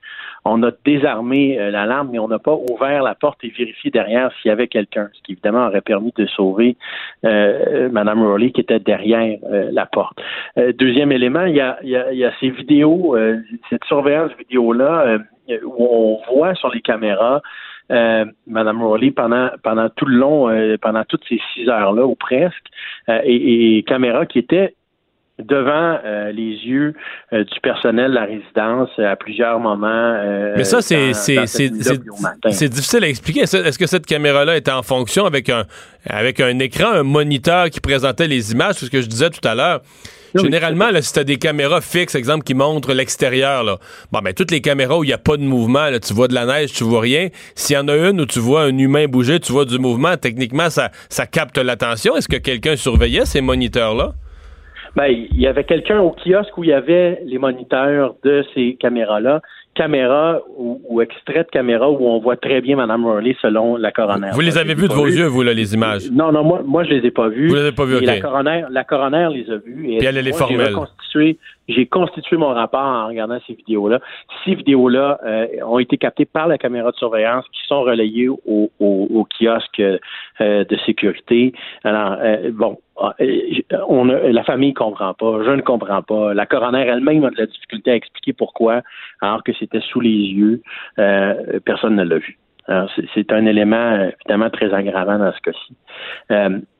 [0.44, 4.30] On a désarmé euh, l'alarme, mais on n'a pas ouvert la porte et vérifié derrière
[4.40, 6.76] s'il y avait quelqu'un, ce qui évidemment aurait permis de sauver
[7.24, 10.18] euh, Mme Rowley qui était derrière euh, la porte.
[10.56, 13.38] Euh, deuxième élément, il y a, y a- y a ces vidéos, euh,
[13.70, 15.18] cette surveillance vidéo-là,
[15.50, 17.40] euh, où on voit sur les caméras
[17.90, 22.14] euh, Madame Rowley pendant pendant tout le long, euh, pendant toutes ces six heures-là ou
[22.16, 22.66] presque,
[23.08, 24.74] euh, et, et caméras qui étaient
[25.38, 26.94] devant euh, les yeux
[27.32, 29.86] euh, du personnel de la résidence euh, à plusieurs moments.
[29.86, 31.12] euh, Mais ça, c'est
[32.68, 33.40] difficile à expliquer.
[33.42, 35.64] Est-ce que cette caméra-là était en fonction avec un,
[36.08, 38.74] avec un écran, un moniteur qui présentait les images?
[38.78, 39.80] C'est ce que je disais tout à l'heure.
[40.34, 43.78] Généralement, là, si tu as des caméras fixes, exemple, qui montrent l'extérieur, là,
[44.12, 46.28] bon, ben, toutes les caméras où il n'y a pas de mouvement, là, tu vois
[46.28, 47.28] de la neige, tu vois rien.
[47.54, 50.16] S'il y en a une où tu vois un humain bouger, tu vois du mouvement,
[50.18, 52.14] techniquement, ça, ça capte l'attention.
[52.14, 54.12] Est-ce que quelqu'un surveillait ces moniteurs-là?
[54.96, 58.76] Ben, il y avait quelqu'un au kiosque où il y avait les moniteurs de ces
[58.80, 59.40] caméras-là,
[59.74, 63.92] caméras ou, ou extraits de caméras où on voit très bien Mme Rowley selon la
[63.92, 64.30] coroner.
[64.32, 66.10] Vous les avez vus de vos yeux, vous, là, les images?
[66.10, 67.48] Non, non, moi, moi je les ai pas vus.
[67.48, 68.04] Vous les avez pas vus, Et OK.
[68.06, 69.92] la coroner, la coroner les a vus.
[69.92, 74.00] Et Puis elle, elle est j'ai reconstitué- J'ai constitué mon rapport en regardant ces vidéos-là.
[74.44, 78.40] Ces vidéos-là euh, ont été captées par la caméra de surveillance qui sont relayées au,
[78.46, 79.98] au, au kiosque euh,
[80.64, 81.52] de sécurité.
[81.84, 82.78] Alors, euh, bon,
[83.20, 83.52] euh,
[83.88, 86.32] on a, la famille comprend pas, je ne comprends pas.
[86.34, 88.82] La coroner elle-même a de la difficulté à expliquer pourquoi,
[89.20, 90.62] alors que c'était sous les yeux,
[90.98, 92.38] euh, personne ne l'a vu.
[93.14, 95.74] C'est- un élément euh, évidemment très aggravant dans ce cas-ci.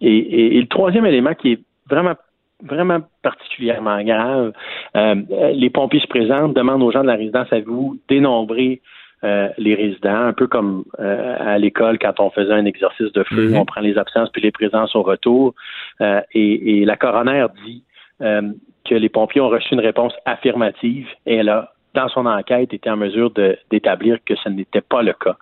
[0.03, 2.15] Et- et le troisième élément qui est vraiment
[2.63, 4.53] vraiment particulièrement grave,
[4.97, 5.15] euh,
[5.53, 8.81] les pompiers se présentent, demandent aux gens de la résidence avez-vous dénombré
[9.25, 13.25] euh, les résidents, un peu comme euh, à l'école quand on faisait un exercice de
[13.25, 13.57] feu, Mhm.
[13.57, 15.55] on prend les absences puis les présences au retour.
[16.01, 17.83] Et, et la coroner dit
[18.21, 22.89] que les pompiers ont reçu une réponse affirmative et elle a, dans son enquête, été
[22.91, 23.33] en mesure
[23.71, 25.37] d'établir que ce n'était pas le cas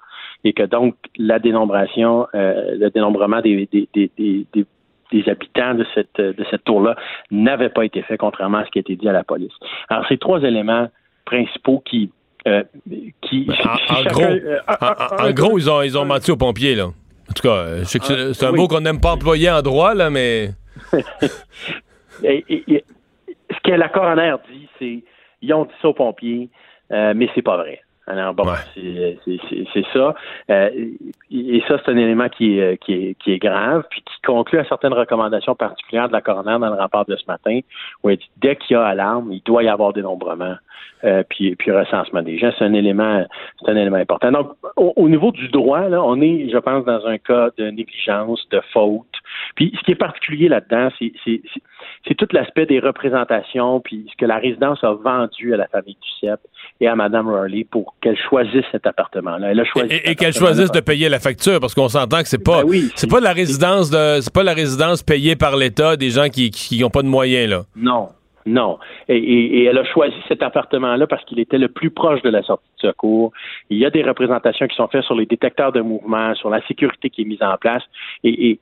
[0.45, 4.11] et que donc la dénombration, euh, le dénombrement des, des, des,
[4.53, 4.67] des,
[5.13, 6.97] des- habitants de cette de cette tour-là
[7.31, 9.53] n'avait pas été fait, contrairement à ce qui a été dit à la police.
[9.89, 10.89] Alors, ces trois éléments
[11.25, 12.11] principaux qui
[12.47, 12.63] euh,
[13.23, 13.49] qui
[13.91, 14.59] en- gros, euh,
[15.19, 16.87] En, gros, ils ont, ils ont menti aux pompiers, là.
[17.29, 18.59] En tout cas, je sais que c'est c'est un Oui.
[18.61, 20.51] mot qu'on n'aime pas employer en droit, là, mais.
[22.23, 22.85] Et- et- et
[23.51, 25.05] ce que la coroner dit, c'est
[25.43, 26.49] ils ont dit ça aux pompiers,
[26.93, 27.81] euh, mais c'est pas vrai.
[28.09, 29.19] Alors bon, Ouais.
[29.25, 30.15] c'est- ça.
[30.51, 30.71] Euh,
[31.31, 34.59] et ça, c'est un élément qui est, qui, est, qui est grave, puis qui conclut
[34.61, 37.61] à certaines recommandations particulières de la coroner dans le rapport de ce matin,
[38.03, 40.55] où elle dit dès qu'il y a alarme, il doit y avoir dénombrement,
[41.05, 42.51] euh, puis, puis recensement des gens.
[42.59, 43.27] C'est un élément,
[43.65, 44.31] c'est un élément important.
[44.31, 47.71] Donc, au, au niveau du droit, là, on est, je pense, dans un cas de
[47.71, 49.05] négligence, de faute,
[49.57, 54.37] Puis ce qui est particulier là-dedans, c'est tout l'aspect des représentations, puis ce que la
[54.39, 56.41] résidence a vendu à la famille du CEP
[56.81, 59.51] et à Mme Rowley pour qu'elle choisisse cet appartement-là.
[59.51, 62.43] Elle a choisi et, qu'elle choisisse de payer la facture, parce qu'on s'entend que c'est
[62.43, 66.11] pas, ben c'est pas la résidence de, c'est pas la résidence payée par l'État des
[66.11, 67.63] gens qui n'ont pas de moyens là.
[67.75, 68.09] Non,
[68.47, 68.79] non.
[69.09, 72.65] Et, elle a choisi cet appartement-là parce qu'il était le plus proche de la sortie
[72.81, 73.33] de secours.
[73.71, 76.65] Il y a des représentations qui sont faites sur les détecteurs de mouvement, sur la
[76.67, 77.83] sécurité qui est mise en place.
[78.23, 78.61] Et,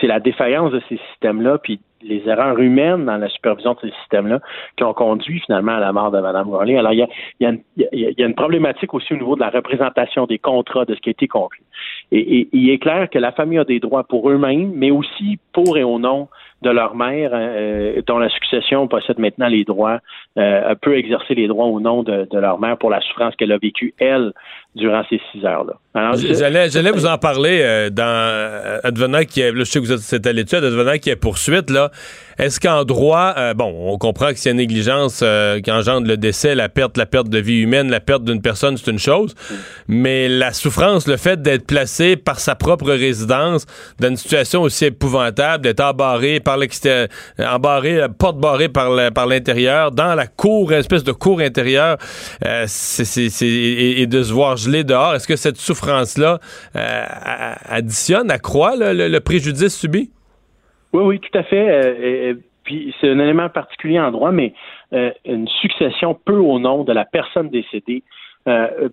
[0.00, 3.94] c'est la défaillance de ces systèmes-là, puis les erreurs humaines dans la supervision de ces
[4.00, 4.40] systèmes-là
[4.76, 6.78] qui ont conduit finalement à la mort de Mme Worley.
[6.78, 7.06] Alors, il
[7.40, 11.10] y, a, une problématique aussi au niveau de la représentation des contrats, de ce qui
[11.10, 11.62] a été conclu.
[12.12, 15.76] Et, il est clair que la famille a des droits pour eux-mêmes, mais aussi pour
[15.76, 16.28] et au nom
[16.62, 20.00] de leur mère, euh, dont la succession possède maintenant les droits,
[20.38, 23.52] euh, peut exercer les droits au nom de, de leur mère pour la souffrance qu'elle
[23.52, 24.32] a vécue, elle,
[24.74, 25.74] durant ces six heures-là.
[26.68, 30.26] J'allais, vous en parler euh, dans euh, advenant qui est, je sais que vous êtes
[30.26, 31.90] à l'étude, advenant qui est poursuite là.
[32.38, 35.24] Est-ce qu'en droit, euh, bon, on comprend que s'il y a négligence
[35.62, 38.76] qui engendre le décès, la perte, la perte de vie humaine, la perte d'une personne,
[38.76, 39.34] c'est une chose,
[39.88, 43.66] mais la souffrance, le fait d'être placé par sa propre résidence
[43.98, 50.14] dans une situation aussi épouvantable, d'être embarré par l'extérieur, embarré, porte barrée par l'intérieur, dans
[50.14, 51.96] la cour, une espèce de cour intérieure,
[52.66, 56.40] c'est, c'est, et, de se voir dehors, est-ce que cette souffrance-là
[56.76, 57.04] euh,
[57.68, 60.10] additionne, accroît le, préjudice subi?
[60.92, 61.68] Oui, oui, tout à fait.
[61.68, 64.54] Euh, puis c'est un élément particulier en droit, mais
[64.92, 68.02] euh, une succession peut, au nom de la personne décédée,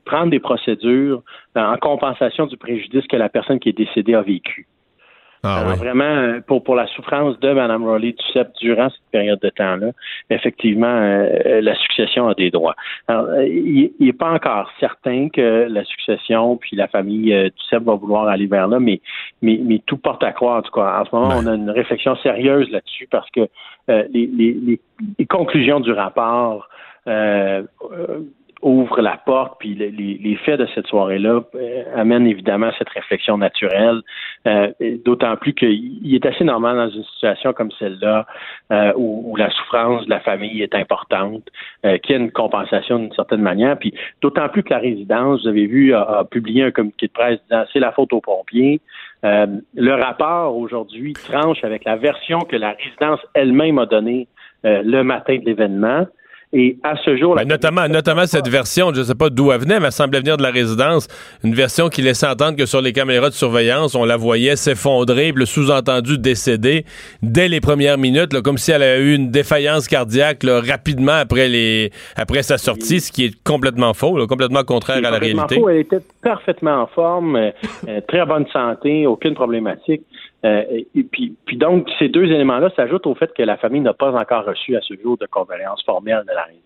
[0.05, 1.21] prendre des procédures
[1.55, 4.65] en compensation du préjudice que la personne qui est décédée a vécu.
[5.45, 9.39] Ah Alors, vraiment, euh, pour, pour la souffrance de Mme Rowley Duceppe durant cette période
[9.41, 9.91] de temps-là,
[10.29, 12.75] effectivement, euh, la succession a des droits.
[13.09, 17.83] Alors, euh, il n'est pas encore certain que la succession puis la famille euh, Duceppe
[17.83, 19.01] va vouloir aller vers là, mais,
[19.41, 21.01] mais, mais tout porte à croire, en tout cas.
[21.01, 23.49] En ce moment, on a une réflexion sérieuse là-dessus parce que
[23.89, 24.79] les, les,
[25.19, 26.69] les, conclusions du rapport
[28.63, 34.01] ouvre la porte, puis les, faits de cette soirée-là euh, amènent évidemment cette réflexion naturelle,
[34.47, 34.71] euh,
[35.05, 38.25] d'autant plus qu'il est assez normal dans une situation comme celle-là,
[38.71, 41.43] euh, où, la souffrance de la famille est importante,
[41.83, 45.47] qu'il y a une compensation d'une certaine manière, puis d'autant plus que la résidence, vous
[45.49, 48.79] avez vu, a, publié un communiqué de presse disant c'est la faute aux pompiers.
[49.23, 54.27] le rapport aujourd'hui tranche avec la version que la résidence elle-même a donnée
[54.63, 56.05] le matin de l'événement.
[56.55, 57.35] Et à ce jour...
[57.35, 60.19] Ben, notamment, notamment cette version, je ne sais pas d'où elle venait, mais elle semblait
[60.19, 61.07] venir de la résidence,
[61.43, 65.31] une version qui laissait entendre que sur les caméras de surveillance, on la voyait s'effondrer,
[65.35, 66.85] le sous-entendu décédé
[67.23, 71.91] dès les premières minutes, comme si elle avait eu une défaillance cardiaque rapidement après, les,
[72.15, 75.59] après sa sortie, ce qui est complètement faux, complètement contraire à la réalité.
[75.67, 77.51] Elle était parfaitement en forme, euh,
[77.87, 80.03] euh, très bonne santé, aucune problématique.
[80.45, 83.93] Euh, et puis, puis donc, ces deux éléments-là s'ajoutent au fait que la famille n'a
[83.93, 86.63] pas encore reçu à ce jour de condoléances formelles de la résidence.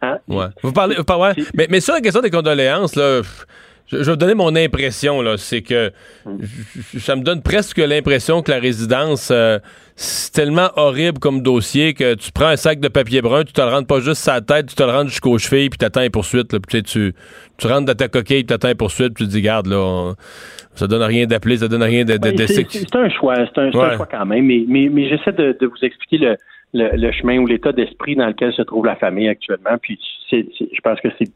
[0.00, 0.18] Hein?
[0.28, 0.46] Ouais.
[0.62, 1.44] Vous parlez, ouais.
[1.54, 3.20] mais, mais sur la question des condoléances, là,
[3.92, 5.92] je, vais vous donner mon impression, là, c'est que
[6.98, 9.58] ça me donne presque l'impression que la résidence, euh,
[9.94, 13.60] c'est tellement horrible comme dossier que tu prends un sac de papier brun, tu te
[13.60, 16.10] le rentres pas juste sa tête, tu te le rentres jusqu'aux chevilles, puis t'attends les
[16.10, 16.52] poursuites.
[16.52, 17.14] Là, tu, tu,
[17.58, 20.14] tu rentres dans ta coquille, tu attends les poursuites, puis tu te dis, garde, là,
[20.74, 22.16] ça donne rien d'appeler, ça donne rien de...
[22.16, 25.66] de, c'est un choix, c'est un, choix quand même, mais, mais, mais j'essaie de, de,
[25.66, 26.36] vous expliquer le,
[26.72, 29.98] le, le chemin ou l'état d'esprit dans lequel se trouve la famille actuellement, puis
[30.32, 31.30] c'est, je pense que c'est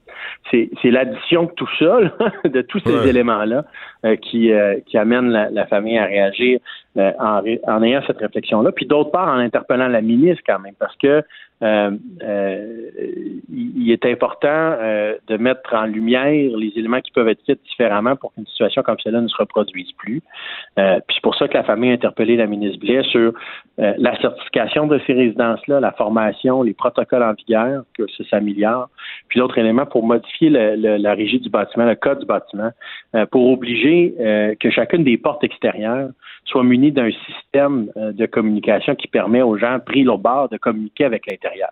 [0.50, 1.98] c'est l'addition de tout ça,
[2.44, 3.64] de tous ces éléments-là,
[4.04, 6.60] euh, qui, euh, qui amène la, la, famille à réagir
[6.96, 8.72] euh, en, en, ayant cette réflexion-là.
[8.72, 11.22] Puis d'autre part, en interpellant la ministre quand même, parce que
[13.48, 18.16] il est important euh, de mettre en lumière les éléments qui peuvent être faits différemment
[18.16, 20.20] pour qu'une situation comme celle-là ne se reproduise plus.
[20.76, 23.32] puis c'est pour ça que la famille a interpellé la ministre Blais sur
[23.78, 28.88] la certification de ces résidences-là, la formation, les protocoles en vigueur, que ça s'améliore,
[29.28, 32.70] puis d'autres éléments pour modifier la régie du bâtiment, le code du bâtiment,
[33.30, 34.14] pour obliger
[34.60, 36.10] que chacune des portes extérieures
[36.46, 41.04] soit munie d'un système de communication qui permet aux gens pris au bord de communiquer
[41.04, 41.70] avec l'intérieur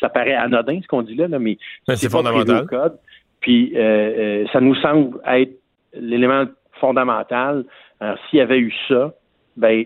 [0.00, 1.58] ça paraît anodin ce qu'on dit là, mais
[1.94, 2.66] c'est fondamental.
[2.66, 2.98] Code.
[3.40, 5.58] Puis euh, euh, ça nous semble être
[5.94, 6.44] l'élément
[6.80, 7.64] fondamental.
[8.00, 9.12] Alors s'il y avait eu ça,
[9.56, 9.84] ben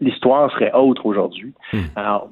[0.00, 1.52] l'histoire serait autre aujourd'hui.
[1.72, 1.80] Hmm.
[1.96, 2.30] Alors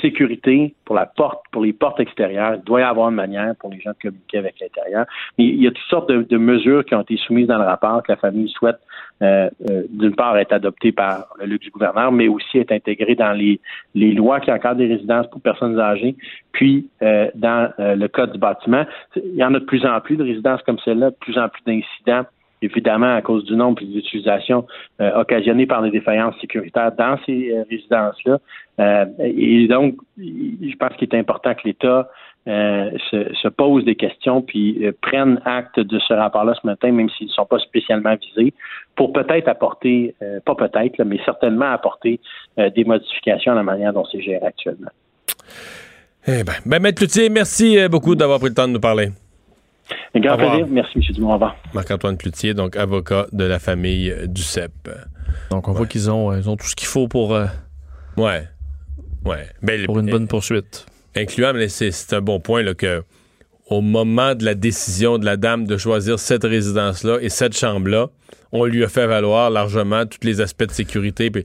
[0.00, 2.54] sécurité pour la porte, pour les portes extérieures.
[2.56, 5.06] Il doit y avoir une manière pour les gens de communiquer avec l'intérieur.
[5.38, 8.02] Mais il y a toutes sortes de, mesures qui ont été soumises dans le rapport
[8.02, 8.78] que la famille souhaite,
[9.22, 13.14] euh, euh, d'une part, être adoptée par le luxe du gouverneur, mais aussi être intégrée
[13.14, 13.60] dans les,
[13.94, 16.16] les lois qui encadrent des résidences pour personnes âgées,
[16.52, 18.84] puis euh, dans le code du bâtiment.
[19.16, 21.48] Il y en a de plus en plus de résidences comme celle-là, de plus en
[21.48, 22.26] plus d'incidents
[22.62, 24.66] évidemment à cause du nombre et de l'utilisation
[25.00, 28.38] euh, occasionnée par les défaillances sécuritaires dans ces euh, résidences-là.
[28.80, 32.08] Euh, et donc, je pense qu'il est important que l'État
[32.46, 37.26] se, se, pose des questions puis prenne acte de ce rapport-là ce matin, même s'ils
[37.26, 38.54] ne sont pas spécialement visés,
[38.96, 40.14] pour peut-être apporter,
[40.46, 42.20] pas peut-être, mais certainement apporter
[42.56, 44.90] des modifications à la manière dont c'est géré actuellement.
[46.26, 49.10] Eh bien, ben, Maître Cloutier, merci beaucoup d'avoir pris le temps de nous parler.
[50.14, 50.66] Un grand plaisir.
[50.68, 51.02] Merci, M.
[51.14, 51.30] Dumont.
[51.30, 51.56] Au revoir.
[51.74, 54.72] Marc-Antoine Plutier, donc avocat de la famille du CEP.
[55.50, 57.34] Donc, on voit qu'ils ont, ils ont tout ce qu'il faut pour.
[57.34, 57.46] Euh,
[58.16, 58.42] ouais.
[59.24, 59.46] Ouais.
[59.62, 60.86] Ben, pour une bonne poursuite.
[61.16, 63.02] Incluant, mais c'est un bon point, là, que
[63.68, 68.08] au moment de la décision de la dame de choisir cette résidence-là et cette chambre-là,
[68.52, 71.44] on lui a fait valoir largement tous les aspects de sécurité, puis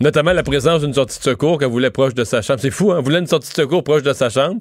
[0.00, 2.60] notamment la présence d'une sortie de secours qu'elle voulait proche de sa chambre.
[2.60, 2.96] C'est fou, hein?
[2.98, 4.60] Elle voulait une sortie de secours proche de sa chambre.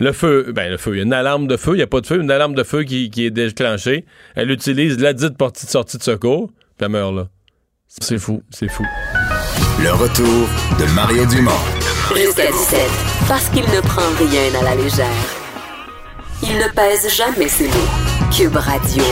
[0.00, 1.88] Le feu, ben le feu, il y a une alarme de feu, il n'y a
[1.88, 4.04] pas de feu, une alarme de feu qui, est déclenchée.
[4.36, 7.28] Elle utilise la dite portée de sortie de secours, puis elle meurt là.
[7.88, 8.84] C'est fou, c'est fou.
[9.82, 11.77] Le retour de Mario Dumont.
[12.16, 12.80] Jusqu'à 17,
[13.28, 15.06] parce qu'il ne prend rien à la légère.
[16.42, 18.30] Il ne pèse jamais ses mots.
[18.36, 19.02] Cube Radio.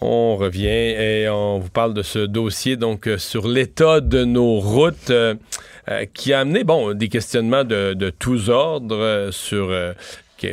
[0.00, 4.60] On revient et on vous parle de ce dossier donc euh, sur l'état de nos
[4.60, 5.10] routes.
[5.10, 5.34] Euh,
[5.88, 9.92] euh, qui a amené, bon, des questionnements de, de tous ordres euh, sur euh,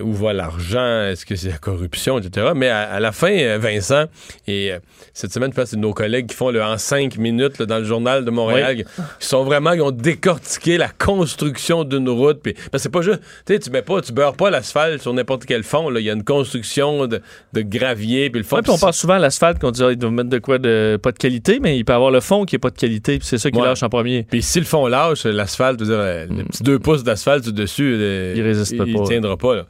[0.01, 2.51] où va l'argent, est-ce que c'est la corruption, etc.
[2.55, 4.05] Mais à, la fin, Vincent,
[4.47, 4.71] et
[5.13, 7.83] cette semaine, je pense c'est nos collègues qui font le en cinq minutes dans le
[7.83, 8.83] journal de Montréal,
[9.19, 12.41] qui sont vraiment, qui ont décortiqué la construction d'une route.
[12.41, 15.45] Puis, c'est pas juste, tu sais, tu mets pas, tu beurres pas l'asphalte sur n'importe
[15.45, 15.93] quel fond.
[15.95, 17.21] Il y a une construction de,
[17.53, 18.59] de gravier, puis le fond.
[18.61, 21.11] puis on parle souvent à l'asphalte qu'on dit qu'il doit mettre de quoi de pas
[21.11, 23.37] de qualité, mais il peut avoir le fond qui est pas de qualité, puis c'est
[23.37, 24.23] ça qui lâche en premier.
[24.23, 26.45] Puis si le fond lâche, l'asphalte, dire, les mm.
[26.45, 27.95] petits deux pouces d'asphalte dessus,
[28.35, 28.83] il résiste pas.
[28.85, 29.55] Il tiendra pas.
[29.55, 29.65] Là.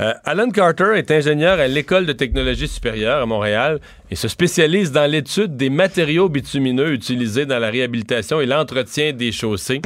[0.00, 4.92] Euh, Alan Carter est ingénieur à l'École de technologie supérieure à Montréal et se spécialise
[4.92, 9.80] dans l'étude des matériaux bitumineux utilisés dans la réhabilitation et l'entretien des chaussées.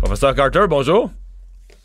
[0.00, 1.10] Professeur Carter, bonjour.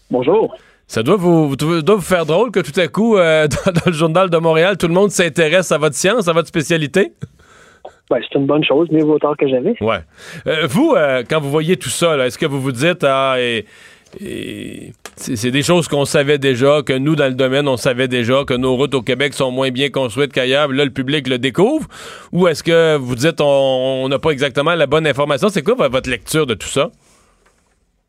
[0.09, 0.55] Bonjour.
[0.87, 4.29] Ça doit vous, doit vous faire drôle que tout à coup, euh, dans, le journal
[4.29, 7.13] de Montréal, tout le monde s'intéresse à votre science, à votre spécialité?
[8.09, 9.75] Ben, c'est une bonne chose, mieux vaut tard que jamais.
[9.81, 9.99] Ouais.
[10.47, 10.95] Euh, vous,
[11.29, 13.65] quand vous voyez tout ça, est-ce que vous vous dites, ah, et
[15.15, 18.53] c'est des choses qu'on savait déjà, que nous, dans le domaine, on savait déjà, que
[18.53, 20.69] nos routes au Québec sont moins bien construites qu'ailleurs.
[20.69, 21.87] Là, le public le découvre.
[22.31, 25.49] Ou est-ce que vous dites on n'a pas exactement la bonne information?
[25.49, 26.91] C'est quoi votre lecture de tout ça?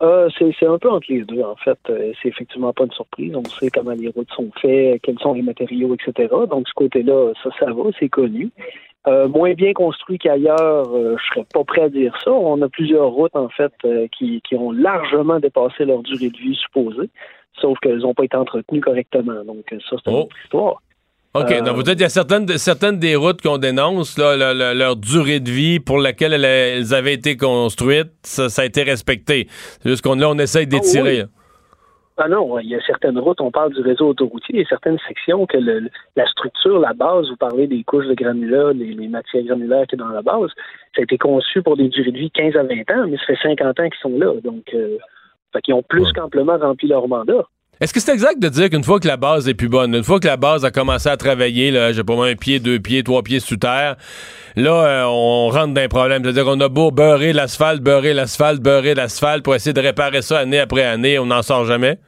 [0.01, 1.79] Euh, c'est un peu entre les deux, en fait.
[1.91, 3.35] Euh, c'est effectivement pas une surprise.
[3.35, 6.29] On sait comment les routes sont faites, quels sont les matériaux, etc.
[6.49, 8.51] Donc, ce côté-là, ça, ça va, c'est connu.
[9.07, 12.33] Euh, moins bien construit qu'ailleurs, euh, je serais pas prêt à dire ça.
[12.33, 16.37] On a plusieurs routes, en fait, euh, qui, qui, ont largement dépassé leur durée de
[16.37, 17.09] vie supposée,
[17.61, 19.45] sauf qu'elles n'ont pas été entretenues correctement.
[19.45, 20.21] Donc, ça, c'est une oh.
[20.23, 20.83] autre histoire.
[21.35, 24.97] OK, donc vous dites qu'il y a certaines, certaines des routes qu'on dénonce, là, leur
[24.97, 29.47] durée de vie pour laquelle elles, avaient été construites, ça, a été respecté.
[29.83, 31.23] C'est juste qu'on là, on essaye d'étirer.
[31.23, 31.38] Ah,
[32.21, 34.69] ah non, il y a certaines routes, on parle du réseau autoroutier, il y a
[34.69, 39.45] certaines sections que la structure, la base, vous parlez des couches de granulats, les, matières
[39.45, 40.51] granulaires qui sont dans la base,
[40.95, 43.27] ça a été conçu pour des durées de vie 15 à 20 ans, mais ça
[43.27, 44.35] fait 50 ans qu'ils sont là.
[44.43, 44.99] Donc, euh,
[45.53, 47.47] fait ont plus qu'amplement rempli leur mandat.
[47.81, 50.03] Est-ce que c'est exact de dire qu'une fois que la base est plus bonne, une
[50.03, 53.05] fois que la base a commencé à travailler, là, j'ai pas un pied, deux pieds,
[53.05, 53.95] trois pieds sous terre,
[54.57, 56.25] là, euh, on rentre dans un problème.
[56.25, 60.41] C'est-à-dire qu'on a beau beurrer l'asphalte, beurrer l'asphalte, beurrer l'asphalte pour essayer de réparer ça
[60.41, 61.99] année après année, on n'en sort jamais?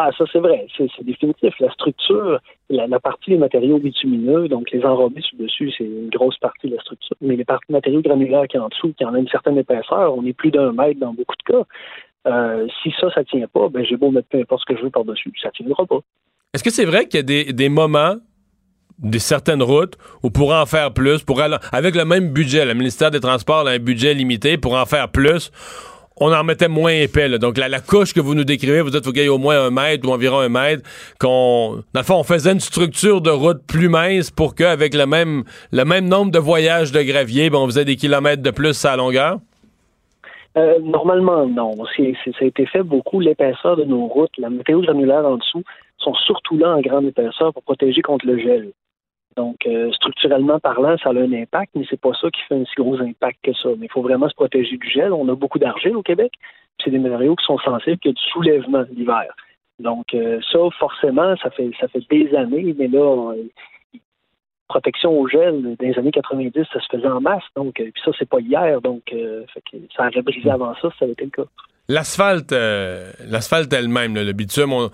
[0.00, 0.66] Ah, ça, c'est vrai.
[0.76, 1.52] C'est définitif.
[1.60, 2.38] La structure,
[2.70, 6.80] la, partie des matériaux bitumineux, donc les enrobés sur-dessus, c'est une grosse partie de la
[6.82, 7.16] structure.
[7.20, 10.14] Mais les parties matériaux granulaires qui sont en dessous, qui en a une certaine épaisseur,
[10.16, 11.64] on est plus d'un mètre dans beaucoup de cas.
[12.26, 14.84] Euh, si ça, ça tient pas, ben j'ai beau mettre peu importe ce que je
[14.84, 16.00] veux par-dessus, ça tiendra pas.
[16.52, 18.16] Est-ce que c'est vrai qu'il y a des, des moments
[18.98, 23.10] des certaines routes où pour en faire plus, pour avec le même budget, le ministère
[23.10, 25.52] des Transports a un budget limité, pour en faire plus,
[26.20, 27.38] on en mettait moins épais.
[27.38, 29.70] Donc, la, couche que vous nous décrivez, vous dites qu'il y ait au moins un
[29.70, 30.82] mètre ou environ un mètre,
[31.20, 35.44] dans le fond, on faisait une structure de route plus mince pour qu'avec le même,
[35.70, 38.96] le même nombre de voyages de gravier, ben, on faisait des kilomètres de plus à
[38.96, 39.38] longueur?
[40.58, 41.74] Euh, normalement, non.
[41.84, 43.20] ça a été fait beaucoup.
[43.20, 45.62] L'épaisseur de nos routes, la météo granulaire en dessous,
[45.98, 48.72] sont surtout là en grande épaisseur pour protéger contre le gel.
[49.36, 52.64] Donc, euh, structurellement parlant, ça a un impact, mais c'est pas ça qui fait un
[52.64, 53.68] si gros impact que ça.
[53.78, 55.12] Mais il faut vraiment se protéger du gel.
[55.12, 56.32] On a beaucoup d'argile au Québec.
[56.82, 59.32] C'est des matériaux qui sont sensibles que du soulèvement l'hiver.
[59.78, 63.32] Donc, euh, ça, forcément, ça fait ça fait des années, mais là,
[64.68, 67.42] protection au gel dans les années 90, ça se faisait en masse.
[67.56, 68.80] Donc, euh, puis ça, c'est pas hier.
[68.80, 69.02] Donc,
[69.96, 71.48] ça aurait brisé avant ça, ça avait été le cas.
[71.90, 74.90] L'asphalte, euh, l'asphalte elle-même, le bitume, on-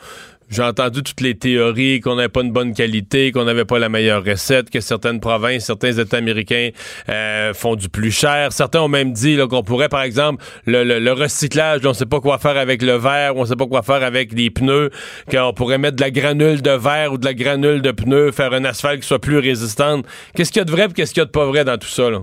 [0.50, 3.88] j'ai entendu toutes les théories qu'on n'avait pas une bonne qualité, qu'on n'avait pas la
[3.88, 6.70] meilleure recette, que certaines provinces, certains États américains
[7.08, 8.52] euh, font du plus cher.
[8.52, 12.06] Certains ont même dit qu'on pourrait, par exemple, le, le- le recyclage, on ne sait
[12.06, 14.90] pas quoi faire avec le verre, on ne sait pas quoi faire avec les pneus,
[15.30, 18.52] qu'on pourrait mettre de la granule de verre ou de la granule de pneus, faire
[18.52, 20.06] un asphalte qui soit plus résistante.
[20.34, 21.78] Qu'est-ce qu'il y a de vrai et qu'est-ce qu'il y a de pas vrai dans
[21.78, 22.10] tout ça?
[22.10, 22.20] Là?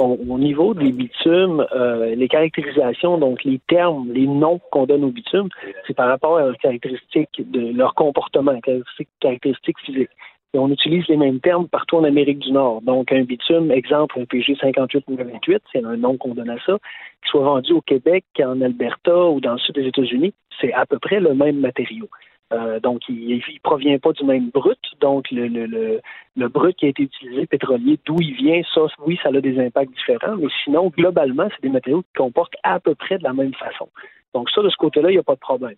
[0.00, 5.10] Au niveau des bitumes, euh, les caractérisations, donc les termes, les noms qu'on donne aux
[5.10, 5.48] bitumes,
[5.86, 8.58] c'est par rapport à leurs caractéristiques de leur comportement,
[9.20, 10.10] caractéristiques, physiques.
[10.54, 12.82] Et on utilise les mêmes termes partout en Amérique du Nord.
[12.82, 15.04] Donc, un bitume, exemple, un PG 58
[15.72, 16.78] c'est un nom qu'on donne à ça,
[17.22, 20.86] qui soit vendu au Québec, en Alberta ou dans le sud des États-Unis, c'est à
[20.86, 22.08] peu près le même matériau.
[22.52, 24.78] Euh, donc, il ne provient pas du même brut.
[25.00, 29.28] Donc, le, le, brut qui a été utilisé, pétrolier, d'où il vient, ça, oui, ça
[29.28, 30.36] a des impacts différents.
[30.36, 33.88] Mais sinon, globalement, c'est des matériaux qui comportent à peu près de la même façon.
[34.34, 35.76] Donc, ça, de ce côté-là, il n'y a pas de problème.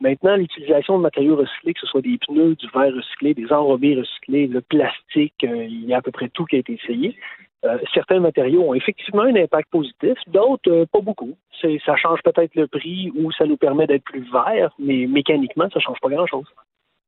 [0.00, 3.94] Maintenant, l'utilisation de matériaux recyclés, que ce soit des pneus, du verre recyclé, des enrobés
[3.94, 7.16] recyclés, le plastique, euh, il y a à peu près tout qui a été essayé.
[7.64, 11.36] Euh, certains matériaux ont effectivement un impact positif, d'autres euh, pas beaucoup.
[11.60, 15.68] C'est, ça change peut-être le prix ou ça nous permet d'être plus vert, mais mécaniquement,
[15.72, 16.46] ça change pas grand-chose.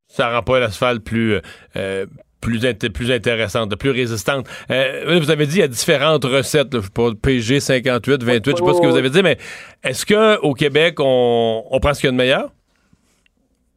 [0.07, 1.41] Ça rend pas l'asphalte plus,
[1.77, 2.07] euh,
[2.41, 4.47] plus, int- plus intéressante, plus résistante.
[4.71, 8.23] Euh, vous avez dit il y a différentes recettes, là, je sais pas, PG 58,
[8.23, 9.39] 28, je sais pas ce que vous avez dit, mais
[9.83, 12.51] est-ce que au Québec, on, on prend ce qu'il y a de meilleur?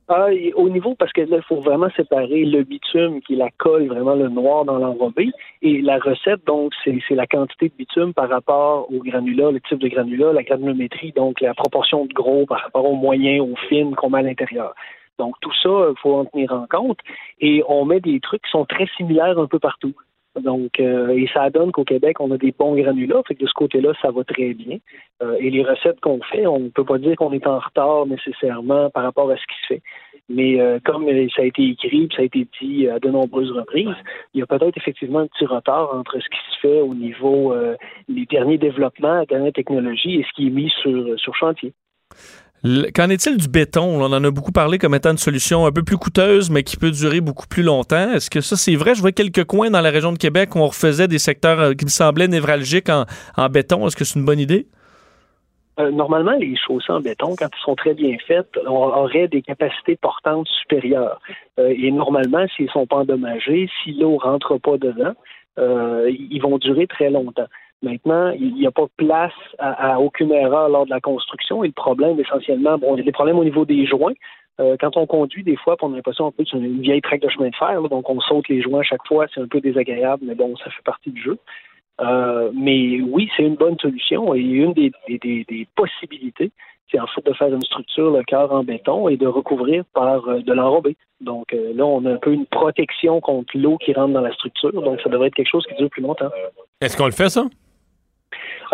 [0.10, 3.88] Ah, au niveau, parce que là, il faut vraiment séparer le bitume qui la colle
[3.88, 5.32] vraiment le noir dans l'enrobé
[5.62, 9.80] et la recette, donc, c'est la quantité de bitume par rapport au granulat, le type
[9.80, 13.95] de granulat, la granulométrie, donc la proportion de gros par rapport au moyen, aux fines
[13.95, 14.74] qu'on met à l'intérieur.
[15.20, 16.99] Donc, tout ça, il faut en tenir en compte.
[17.41, 19.93] Et on met des trucs qui sont très similaires un peu partout.
[20.42, 23.48] Donc, euh, et ça donne qu'au Québec, on a des bons granulats, fait que de
[23.48, 24.78] ce côté-là, ça va très bien.
[25.22, 28.06] Euh, et les recettes qu'on fait, on ne peut pas dire qu'on est en retard
[28.06, 29.82] nécessairement par rapport à ce qui se fait.
[30.30, 33.96] Mais euh, comme ça a été écrit, ça a été dit à de nombreuses reprises,
[34.34, 37.56] il y a peut-être effectivement un petit retard entre ce qui se fait au niveau
[38.10, 41.72] des derniers développements, la dernière technologie et ce qui est mis sur, sur chantier.
[42.93, 43.84] Qu'en est-il du béton?
[43.84, 46.76] On en a beaucoup parlé comme étant une solution un peu plus coûteuse, mais qui
[46.76, 48.11] peut durer beaucoup plus longtemps.
[48.13, 48.95] Est-ce que ça, c'est vrai?
[48.95, 51.74] Je vois quelques coins dans la région de Québec où on refaisait des secteurs euh,
[51.74, 53.86] qui me semblaient névralgiques en, béton.
[53.88, 54.68] Est-ce que c'est une bonne idée?
[55.80, 59.41] Euh, normalement, les chaussées en béton, quand elles sont très bien faites, on aurait des
[59.43, 61.22] capacités portantes supérieures.
[61.59, 65.13] Euh, et normalement, s'ils ne sont pas endommagés, si l'eau rentre pas dedans,
[65.59, 67.47] ils vont durer très longtemps.
[67.84, 71.74] Maintenant, il n'y a pas place à, aucune erreur lors de la construction et le
[71.74, 74.14] problème essentiellement, bon, il y a des problèmes au niveau des joints.
[74.60, 77.22] Euh, quand on conduit, des fois, on a l'impression un peu c'est une vieille traque
[77.22, 79.62] de chemin de fer, donc on saute les joints à chaque fois, c'est un peu
[79.62, 81.38] désagréable, mais bon, ça fait partie du jeu.
[82.02, 84.92] Euh, mais oui, c'est une bonne solution et une des,
[85.76, 86.52] possibilités,
[86.92, 90.28] c'est en fait de faire une structure, le cœur en béton et de recouvrir par
[90.28, 90.96] euh, de l'enrobé.
[91.22, 94.72] Donc là, on a un peu une protection contre l'eau qui rentre dans la structure,
[94.72, 96.30] donc ça devrait être quelque chose qui dure plus longtemps.
[96.82, 97.46] Est-ce qu'on le fait, ça?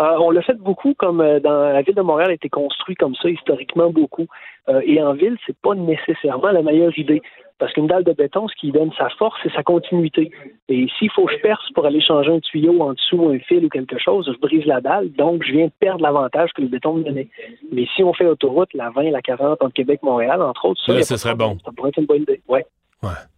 [0.00, 2.96] Euh, on l'a fait beaucoup, comme euh, dans la ville de Montréal a été construit
[2.96, 4.26] comme ça historiquement beaucoup.
[4.68, 7.22] Euh, et en ville, c'est pas nécessairement la meilleure idée.
[7.58, 10.32] Parce qu'une dalle de béton, ce qui donne sa force, c'est sa continuité.
[10.68, 13.64] Et s'il faut que je perce pour aller changer un tuyau en dessous, un fil
[13.64, 16.68] ou quelque chose, je brise la dalle, donc je viens de perdre l'avantage que le
[16.68, 17.28] béton me donnait.
[17.70, 21.16] Mais si on fait autoroute, la 20, la 40 entre Québec Montréal, entre autres, ça,
[21.16, 21.56] serait bon.
[21.64, 22.42] Ça pourrait être une bonne idée.
[22.48, 22.66] Ouais.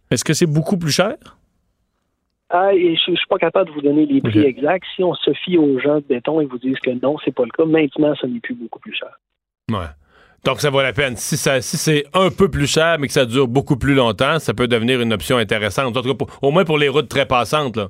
[0.09, 1.15] Est-ce que c'est beaucoup plus cher?
[2.49, 4.85] Ah, et je, je suis pas capable de vous donner les prix exacts.
[4.95, 7.43] Si on se fie aux gens de béton, ils vous disent que non, c'est pas
[7.43, 7.65] le cas.
[7.65, 9.19] Maintenant, ça n'est plus beaucoup plus cher.
[9.69, 9.87] Ouais.
[10.45, 11.17] Donc, ça vaut la peine.
[11.17, 14.39] Si, ça, si c'est un peu plus cher, mais que ça dure beaucoup plus longtemps,
[14.39, 15.97] ça peut devenir une option intéressante.
[15.97, 17.75] En tout cas, pour- au moins pour les routes très passantes.
[17.75, 17.89] Là.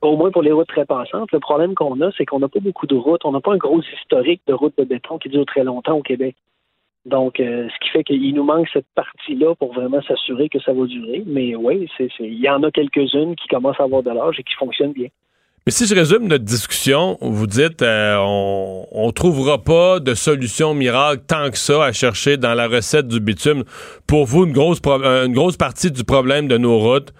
[0.00, 1.30] au moins pour les routes très passantes.
[1.32, 3.24] Le problème qu'on a, c'est qu'on n'a pas beaucoup de routes.
[3.24, 6.02] On n'a pas un gros historique de routes de béton qui dure très longtemps au
[6.02, 6.36] Québec.
[7.06, 10.72] Donc, euh, ce qui fait qu'il nous manque cette partie-là pour vraiment s'assurer que ça
[10.72, 11.22] va durer.
[11.24, 11.88] Mais oui,
[12.18, 15.08] il y en a quelques-unes qui commencent à avoir de l'âge et qui fonctionnent bien.
[15.66, 20.74] Mais si je résume notre discussion, vous dites euh, on, on trouvera pas de solution
[20.74, 23.64] miracle tant que ça à chercher dans la recette du bitume.
[24.06, 27.12] Pour vous, une grosse, euh, une grosse partie du problème de nos routes,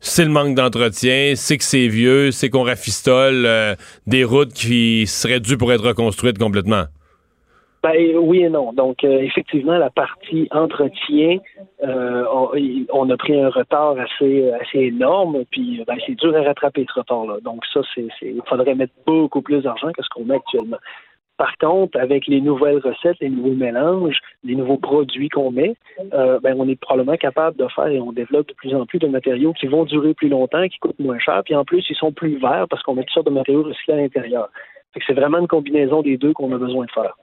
[0.00, 3.74] c'est le manque d'entretien, c'est que c'est vieux, c'est qu'on rafistole euh,
[4.06, 6.84] des routes qui seraient dues pour être reconstruites complètement.
[7.84, 8.72] Ben, oui et non.
[8.72, 11.36] Donc, euh, effectivement, la partie entretien,
[11.82, 12.24] euh,
[12.90, 17.00] on, a pris un retard assez, assez énorme, puis ben, c'est dur à rattraper ce
[17.00, 17.40] retard-là.
[17.42, 20.78] Donc, ça, c'est, il faudrait mettre beaucoup plus d'argent que ce qu'on met actuellement.
[21.36, 25.74] Par contre, avec les nouvelles recettes, les nouveaux mélanges, les nouveaux produits qu'on met,
[26.14, 28.98] euh, ben, on est probablement capable de faire et on développe de plus en plus
[28.98, 31.96] de matériaux qui vont durer plus longtemps, qui coûtent moins cher, puis en plus, ils
[31.96, 34.48] sont plus verts parce qu'on met toutes sortes de matériaux recyclés à l'intérieur.
[35.06, 37.14] C'est vraiment une combinaison des deux qu'on a besoin de faire.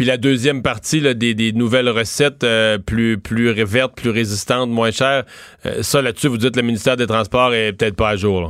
[0.00, 4.70] Puis la deuxième partie, là, des, des nouvelles recettes euh, plus, plus vertes, plus résistantes,
[4.70, 5.24] moins chères,
[5.66, 8.40] euh, ça là-dessus, vous dites le ministère des Transports est peut-être pas à jour.
[8.40, 8.48] Là.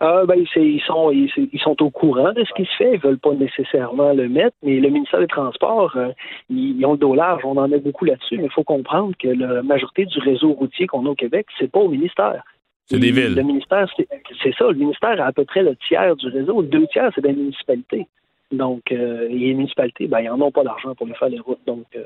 [0.00, 2.94] Ah, ben, ils, sont, ils, ils sont au courant de ce qui se fait.
[2.94, 6.08] Ils veulent pas nécessairement le mettre, mais le ministère des Transports, euh,
[6.50, 7.42] ils, ils ont le dos large.
[7.44, 10.88] On en met beaucoup là-dessus, mais il faut comprendre que la majorité du réseau routier
[10.88, 12.42] qu'on a au Québec, c'est pas au ministère.
[12.86, 13.36] C'est des villes.
[13.36, 14.08] Le ministère, c'est
[14.42, 14.66] c'est ça.
[14.66, 16.62] Le ministère a à peu près le tiers du réseau.
[16.62, 18.08] Le deux tiers, c'est des municipalités.
[18.52, 21.60] Donc, euh, les municipalités, ben, ils en ont pas d'argent pour les faire les routes.
[21.66, 22.04] Donc, euh,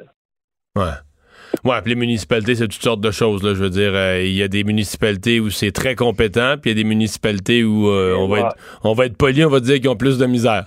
[0.76, 0.92] Ouais.
[1.64, 3.42] Ouais, puis les municipalités, c'est toutes sortes de choses.
[3.42, 6.70] Là, je veux dire, euh, il y a des municipalités où c'est très compétent, puis
[6.70, 8.40] il y a des municipalités où on, va Ouais.
[8.40, 10.64] être, on va être poli, on va dire qu'ils ont plus de misère.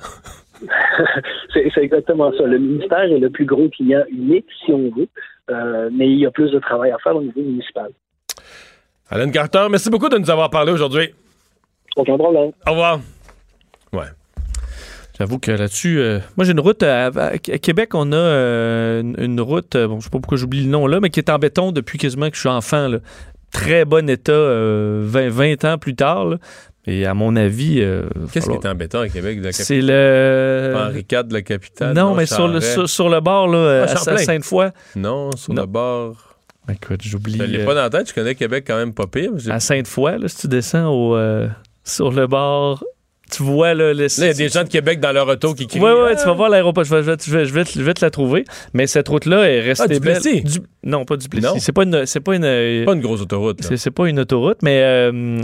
[1.53, 2.43] c'est exactement ça.
[2.43, 5.07] Le ministère est le plus gros client unique, si on veut,
[5.91, 7.91] mais il y a plus de travail à faire au niveau municipal.
[9.09, 11.13] Alan Carter, merci beaucoup de nous avoir parlé aujourd'hui.
[11.95, 12.51] Aucun problème.
[12.67, 12.99] Au revoir.
[13.93, 14.05] Ouais.
[15.20, 19.41] J'avoue que là-dessus, euh, moi j'ai une route à, à- Québec, on a euh, une,
[19.41, 21.38] route, euh, bon, je sais pas pourquoi j'oublie le nom là, mais qui est en
[21.38, 22.88] béton depuis quasiment que je suis enfant.
[22.88, 22.99] là.
[23.51, 26.26] Très bon état, euh, 20, 20 ans plus tard.
[26.26, 26.38] là.
[26.86, 29.39] Et à mon avis, euh, Qu'est-ce qui est embêtant à Québec?
[29.41, 29.88] de la c'est capitale?
[29.95, 31.93] le Pas Henri IV de la capitale?
[31.95, 34.17] non, mais sur le sur, sur le bord là, Ah, à.
[34.17, 34.70] Sainte-Foy.
[34.95, 35.63] Non, sur Non.
[35.63, 36.38] le bord.
[36.72, 37.38] Écoute, j'oublie.
[37.38, 39.32] Je l'ai euh, pas dans la tête, je connais Québec quand même pas pire.
[39.49, 41.47] À Sainte-Foy, là, si tu descends au, euh,
[41.84, 42.84] sur le bord,
[43.32, 45.53] tu vois là, le, Là, il y a des gens de Québec dans leur auto
[45.53, 45.80] qui crient.
[45.80, 46.15] Ouais, ouais, Ah!
[46.15, 46.84] tu vas voir l'aéroport.
[46.84, 48.45] Je vais, je, vais, je, vais, te- je vais te la trouver.
[48.73, 50.41] Mais cette route-là est restée Ah, Duplessis?
[50.41, 50.51] belle.
[50.51, 51.53] Du- non, pas du Non?
[51.59, 52.05] C'est pas une.
[52.05, 52.43] C'est pas une.
[52.43, 53.59] C'est pas une grosse autoroute.
[53.75, 55.39] c'est pas une autoroute, mais euh,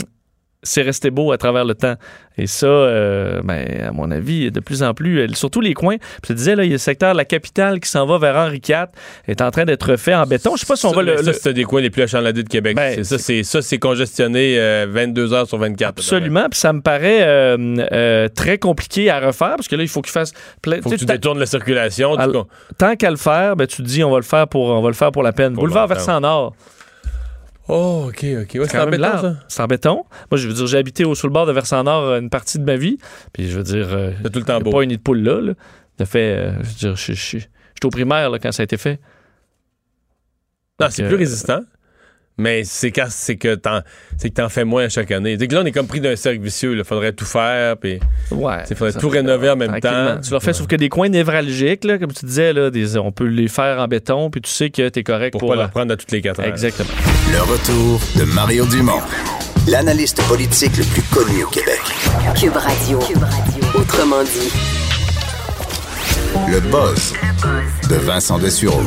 [0.65, 1.95] c'est resté beau à travers le temps.
[2.37, 5.95] Et ça, euh, ben, à mon avis, de plus en plus, euh, surtout les coins.
[5.97, 8.05] Puis je te disais, là, il y a le secteur de la capitale qui s'en
[8.05, 8.87] va vers Henri IV,
[9.29, 10.55] est en train d'être fait en béton.
[10.57, 11.15] Je sais pas si on Ça, va le.
[11.17, 12.75] ça, le- c'est des coins les plus achalandés de Québec.
[12.75, 15.89] Ben, ça, c'est ça, c'est congestionné euh, 22 heures sur 24.
[15.99, 17.57] Absolument, puis ça me paraît euh,
[17.93, 20.81] euh, très compliqué à refaire parce que là, il faut qu'il fasse plein.
[20.81, 22.17] Faut que tu détournes la circulation.
[22.77, 24.89] tant qu'à le faire, ben, tu te dis on va le faire pour on va
[24.89, 25.53] le faire pour la peine.
[25.53, 25.95] Pour Boulevard longtemps.
[25.95, 26.53] versant nord.
[27.67, 28.55] Oh, OK, OK.
[28.55, 29.21] Ouais, c'est embêtant, large.
[29.21, 29.35] ça?
[29.47, 30.05] C'est en béton.
[30.29, 32.29] Moi, je veux dire, j'ai habité au sur le bord de versant nord euh, une
[32.29, 32.97] partie de ma vie.
[33.33, 34.71] Puis je veux dire, euh, C'est tout le temps beau.
[34.71, 35.41] pas un nid de poule là.
[35.41, 35.53] là.
[35.97, 38.99] Ça fait, euh, je veux dire, j'étais au primaire là, quand ça a été fait.
[40.79, 41.61] Non, c'est euh, plus résistant.
[42.37, 43.79] Mais c'est quand c'est que t'en
[44.17, 45.37] c'est que t'en fais moins à chaque année.
[45.39, 46.75] C'est que là, on est comme pris d'un cercle vicieux.
[46.77, 47.77] Il faudrait tout faire.
[47.77, 47.99] Puis
[48.31, 48.55] Ouais.
[48.69, 50.17] il faudrait tout fait- rénover en même temps.
[50.21, 53.11] Tu leur fais, sauf que des coins névralgiques, là, comme tu disais, là, des, on
[53.13, 55.49] peut les faire en béton, puis tu sais que tu es correct Pour, pour.
[55.49, 56.47] pas euh, le reprendre à toutes les quatre heures.
[56.47, 56.89] Exactement.
[57.31, 58.99] Le retour de Mario Dumont,
[59.67, 61.79] l'analyste politique le plus connu au Québec.
[62.37, 62.99] Cube Radio.
[63.75, 64.51] Autrement dit.
[66.51, 67.13] Le buzz
[67.89, 68.81] de Vincent Dessureau.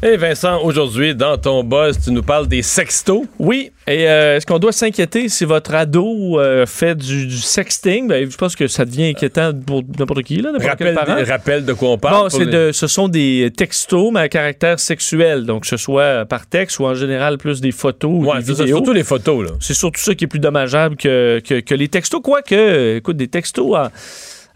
[0.00, 3.24] Et Vincent, aujourd'hui, dans ton buzz, tu nous parles des sextos.
[3.40, 8.06] Oui, et euh, est-ce qu'on doit s'inquiéter si votre ado euh, fait du, du sexting?
[8.06, 11.24] Ben, je pense que ça devient inquiétant pour n'importe qui, là, n'importe quel Rappelle, parent.
[11.28, 12.14] rappelle de quoi on parle.
[12.14, 15.44] Bon, pour c'est les- de, ce sont des textos, mais à caractère sexuel.
[15.46, 18.54] Donc, que ce soit par texte ou en général plus des photos ou Ouais, des
[18.54, 19.46] ça, surtout les photos.
[19.46, 19.56] Là.
[19.58, 22.20] C'est surtout ça qui est plus dommageable que, que, que les textos.
[22.22, 23.74] Quoique, écoute, des textos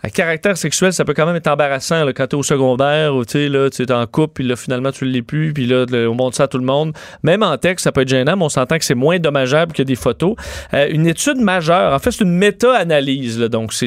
[0.02, 3.24] à caractère sexuel, ça peut quand même être embarrassant là, quand t'es au secondaire ou
[3.24, 6.44] tu es en couple, puis là, finalement, tu l'es plus, puis là, on montre ça
[6.44, 6.92] à tout le monde.
[7.22, 9.82] Même en texte, ça peut être gênant, mais on s'entend que c'est moins dommageable que
[9.82, 10.34] des photos.
[10.74, 13.86] Euh, une étude majeure, en fait, c'est une méta-analyse, donc c'est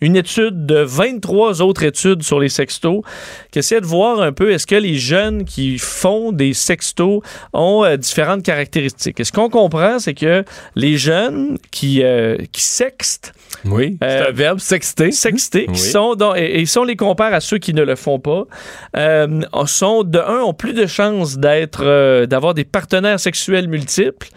[0.00, 3.02] une étude de 23 autres études sur les sextos
[3.50, 7.20] qui essaie de voir un peu est-ce que les jeunes qui font des sextos
[7.52, 9.18] ont euh, différentes caractéristiques.
[9.18, 10.44] Et ce qu'on comprend, c'est que
[10.76, 13.32] les jeunes qui, euh, qui sextent,
[13.64, 13.98] Oui.
[14.02, 15.10] Euh, c'est un verbe, sexter.
[15.12, 15.74] sexter, Oui.
[15.74, 18.18] qui sont dans- et, et si on les compare à ceux qui ne le font
[18.20, 18.44] pas,
[18.96, 24.28] euh, sont de un ont plus de chances d'être euh, d'avoir des partenaires sexuels multiples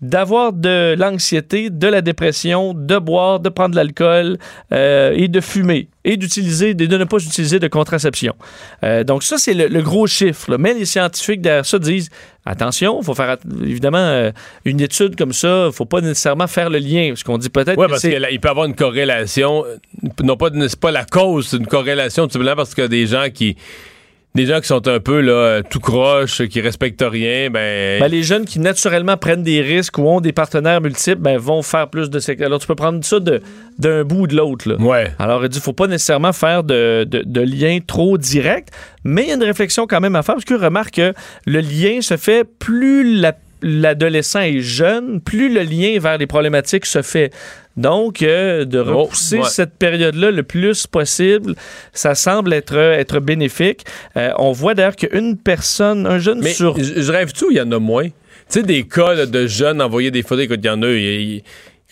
[0.00, 4.38] d'avoir de l'anxiété, de la dépression, de boire, de prendre de l'alcool
[4.72, 8.34] euh, et de fumer et d'utiliser, de ne pas utiliser de contraception.
[8.82, 10.50] Euh, donc ça, c'est le, le gros chiffre.
[10.50, 10.56] là.
[10.58, 12.08] Mais les scientifiques derrière ça disent,
[12.46, 14.30] attention, il faut faire, évidemment, euh,
[14.64, 17.78] une étude comme ça, il faut pas nécessairement faire le lien, parce qu'on dit peut-être
[17.78, 19.64] Oui, parce qu'il peut y avoir une corrélation.
[20.22, 23.26] Non pas, c'est pas la cause, c'est une corrélation tout simplement parce que des gens
[23.32, 23.56] qui.
[24.38, 27.98] Des gens qui sont un peu là, euh, tout croche, qui respectent rien, ben.
[27.98, 31.60] Ben, les jeunes qui naturellement prennent des risques ou ont des partenaires multiples ben, vont
[31.62, 32.20] faire plus de.
[32.44, 33.18] Alors, tu peux prendre ça
[33.78, 34.76] d'un bout ou de l'autre.
[34.80, 35.10] ouais.
[35.18, 38.68] Alors, il dit faut pas nécessairement faire de, de, de lien trop direct,
[39.02, 41.12] mais il y a une réflexion quand même à faire parce que remarque que
[41.44, 46.86] le lien se fait plus la- l'adolescent est jeune, plus le lien vers les problématiques
[46.86, 47.32] se fait.
[47.76, 49.48] Donc, euh, de Oh, repousser ouais.
[49.48, 51.54] cette période-là le plus possible,
[51.92, 53.84] ça semble être, être bénéfique.
[54.16, 57.60] Euh, on voit d'ailleurs qu'une personne, un jeune Mais sur je rêve tout, il y
[57.60, 58.06] en a moins?
[58.06, 58.12] Tu
[58.48, 61.36] sais, des cas là, de jeunes envoyer des photos, écoute, il y en a, y,
[61.36, 61.42] y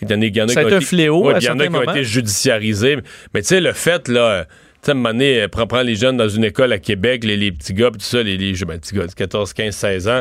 [0.05, 1.77] en a, il y en a Ça été un fléau il y en a qui
[1.77, 2.97] ont été judiciarisés.
[3.33, 4.47] Mais tu sais, le fait, là,
[4.87, 7.37] sais, à un moment donné, euh, prends les jeunes dans une école à Québec, les,
[7.37, 10.09] les petits gars, pis tout ça, les, les ben, petits gars de 14, 15, 16
[10.09, 10.21] ans.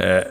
[0.00, 0.22] Euh,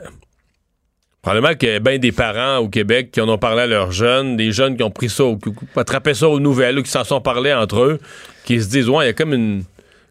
[1.22, 3.92] probablement qu'il y a bien des parents au Québec qui en ont parlé à leurs
[3.92, 6.90] jeunes, des jeunes qui ont pris ça, qui qui attrapé ça aux nouvelles, ou qui
[6.92, 8.00] s'en sont parlé entre eux,
[8.46, 9.64] qui se disent, ouais, il y a comme une.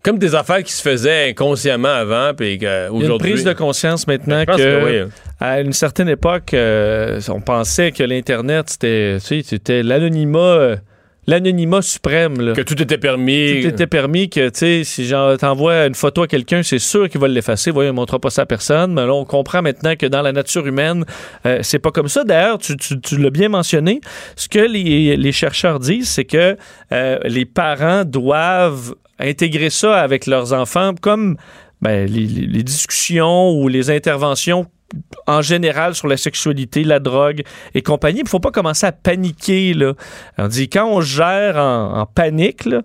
[0.02, 3.32] Comme des affaires qui se faisaient inconsciemment avant, puis Il y a une qu'aujourd'hui.
[3.32, 5.10] prise de conscience maintenant que, que oui.
[5.38, 10.76] à une certaine époque, euh, on pensait que l'Internet, c'était, tu sais, c'était l'anonymat, euh,
[11.26, 12.40] l'anonymat suprême.
[12.40, 12.52] Là.
[12.54, 13.60] Que tout était permis.
[13.62, 17.08] Tout était permis que, tu sais, si j'en t'envoie une photo à quelqu'un, c'est sûr
[17.08, 17.70] qu'il va l'effacer.
[17.70, 18.92] Voyons, il ne montrera pas ça à personne.
[18.94, 21.04] Mais là, on comprend maintenant que dans la nature humaine,
[21.46, 22.24] euh, c'est pas comme ça.
[22.24, 24.00] D'ailleurs, tu, tu- tu l'as bien mentionné.
[24.36, 26.56] Ce que les, les chercheurs disent, c'est que
[26.92, 31.36] euh, les parents doivent intégrer ça avec leurs enfants comme
[31.82, 34.66] ben, les discussions ou les interventions
[35.26, 37.42] en général sur la sexualité, la drogue
[37.74, 38.20] et compagnie.
[38.20, 39.74] Il ne faut pas commencer à paniquer.
[39.74, 39.94] Là.
[40.38, 42.82] On dit quand on gère en, en panique, là,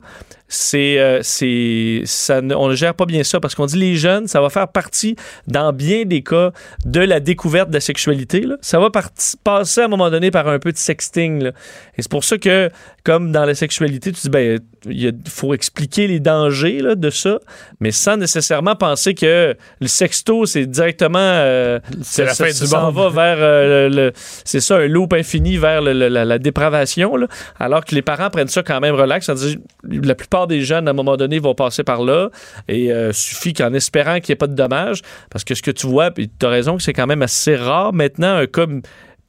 [0.47, 3.95] c'est, euh, c'est, ça ne- on ne gère pas bien ça parce qu'on dit les
[3.95, 5.15] jeunes, ça va faire partie,
[5.47, 6.51] dans bien des cas,
[6.85, 8.41] de la découverte de la sexualité.
[8.41, 8.55] là.
[8.61, 11.43] Ça va parti- passer à un moment donné par un peu de sexting.
[11.43, 11.49] là.
[11.97, 12.69] Et c'est pour ça que,
[13.03, 17.39] comme dans la sexualité, tu dis, ben, il faut expliquer les dangers là, de ça,
[17.79, 21.17] mais sans nécessairement penser que le sexto, c'est directement.
[21.19, 22.95] euh, C'est la ça- fin ça du s'en monde.
[22.95, 24.11] va vers euh, le, le-
[24.43, 27.15] c'est ça, un loop infini vers le- la, la dépravation.
[27.15, 27.27] là.
[27.59, 29.25] Alors que les parents prennent ça quand même relax.
[29.25, 29.57] Ça dit,
[29.89, 32.29] la plupart des jeunes, à un moment donné, vont passer par là.
[32.67, 35.71] Et euh, suffit qu'en espérant qu'il n'y ait pas de dommages, parce que ce que
[35.71, 38.65] tu vois, tu as raison que c'est quand même assez rare maintenant, un cas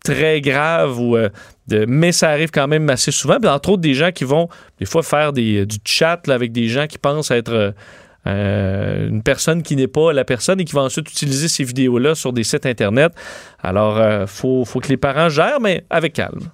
[0.06, 1.28] très grave ou euh,
[1.88, 3.38] mais ça arrive quand même assez souvent.
[3.40, 4.48] Puis, entre autres, des gens qui vont
[4.78, 7.72] des fois faire des, du chat là, avec des gens qui pensent être euh,
[8.26, 12.14] euh, une personne qui n'est pas la personne et qui va ensuite utiliser ces vidéos-là
[12.14, 13.12] sur des sites Internet.
[13.62, 16.50] Alors, il faut, faut que les parents gèrent, mais avec calme.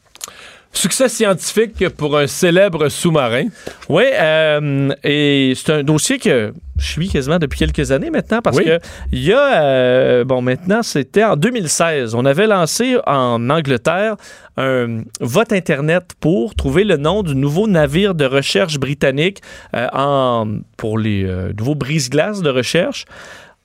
[0.74, 3.48] Succès scientifique pour un célèbre sous-marin.
[3.90, 8.56] Oui, euh, et c'est un dossier que je suis quasiment depuis quelques années maintenant parce
[8.56, 8.64] Oui.
[8.64, 8.78] que
[9.12, 12.14] il y a, euh, bon, maintenant, c'était en 2016.
[12.14, 14.16] On avait lancé en Angleterre
[14.56, 19.40] un vote Internet pour trouver le nom du nouveau navire de recherche britannique
[19.76, 20.46] euh, en,
[20.78, 23.04] pour les nouveaux brise-glaces de recherche.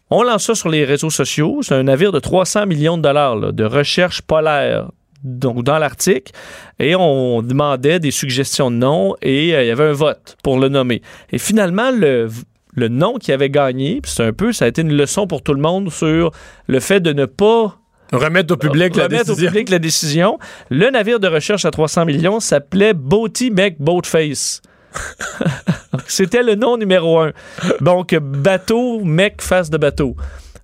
[0.09, 1.59] On lance ça sur les réseaux sociaux.
[1.63, 4.87] C'est un navire de 300 millions de dollars là, de recherche polaire
[5.23, 6.33] donc dans l'Arctique,
[6.79, 10.59] et on demandait des suggestions de noms et euh, il y avait un vote pour
[10.59, 11.01] le nommer.
[11.31, 12.29] Et finalement, le,
[12.75, 15.41] le nom qui avait gagné, puis c'est un peu, ça a été une leçon pour
[15.41, 16.31] tout le monde sur
[16.67, 17.77] le fait de ne pas
[18.13, 19.49] Remettre au public la remettre au décision.
[19.49, 20.39] public la décision.
[20.69, 24.61] Le navire de recherche à 300 millions s'appelait Boaty Mac Boatface.
[26.07, 27.33] C'était le nom numéro un.
[27.81, 30.15] Donc, bateau, mec, face de bateau.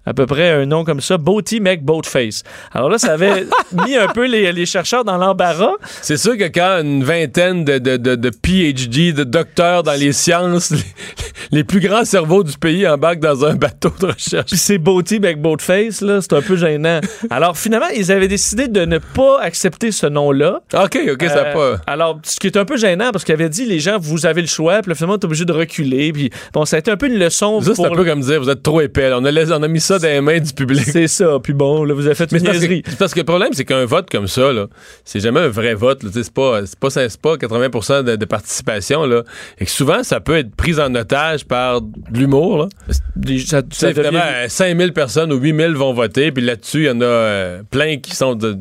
[0.05, 2.43] À peu près un nom comme ça, Boaty Mac Boatface.
[2.73, 3.45] Alors là, ça avait
[3.85, 5.73] mis un peu les, les chercheurs dans l'embarras.
[6.01, 10.11] C'est sûr que quand une vingtaine de, de, de, de PhD, de docteurs dans les
[10.11, 10.77] sciences, les,
[11.51, 14.47] les plus grands cerveaux du pays embarquent dans un bateau de recherche.
[14.47, 16.99] Puis c'est Boaty Mac Boatface, là, c'est un peu gênant.
[17.29, 20.61] Alors finalement, ils avaient décidé de ne pas accepter ce nom-là.
[20.73, 21.81] OK, OK, ça Euh, pas.
[21.87, 24.41] Alors, ce qui est un peu gênant, parce qu'il avait dit, les gens, vous avez
[24.41, 26.11] le choix, puis finalement, t'es obligé de reculer.
[26.11, 27.85] Puis bon, ça a été un peu une leçon Ça, c'est pour...
[27.85, 29.09] un peu comme dire, vous êtes trop épais.
[29.09, 29.19] là.
[29.19, 30.83] On a, on a mis ça dans les mains du public.
[30.85, 31.37] C'est ça.
[31.41, 32.83] Puis bon, là, vous avez fait une c'est parce, que, niaiserie.
[32.99, 34.67] parce que le problème, c'est qu'un vote comme ça, là,
[35.05, 36.01] c'est jamais un vrai vote.
[36.13, 36.89] C'est pas, pas,
[37.21, 39.05] pas 80 de, de participation.
[39.05, 39.23] Là.
[39.59, 42.69] Et que souvent, ça peut être pris en otage par de l'humour.
[43.45, 47.01] Ça- ça devient- euh, 5000 personnes ou 8000 vont voter, puis là-dessus, il y en
[47.01, 48.57] a euh, plein qui sont de,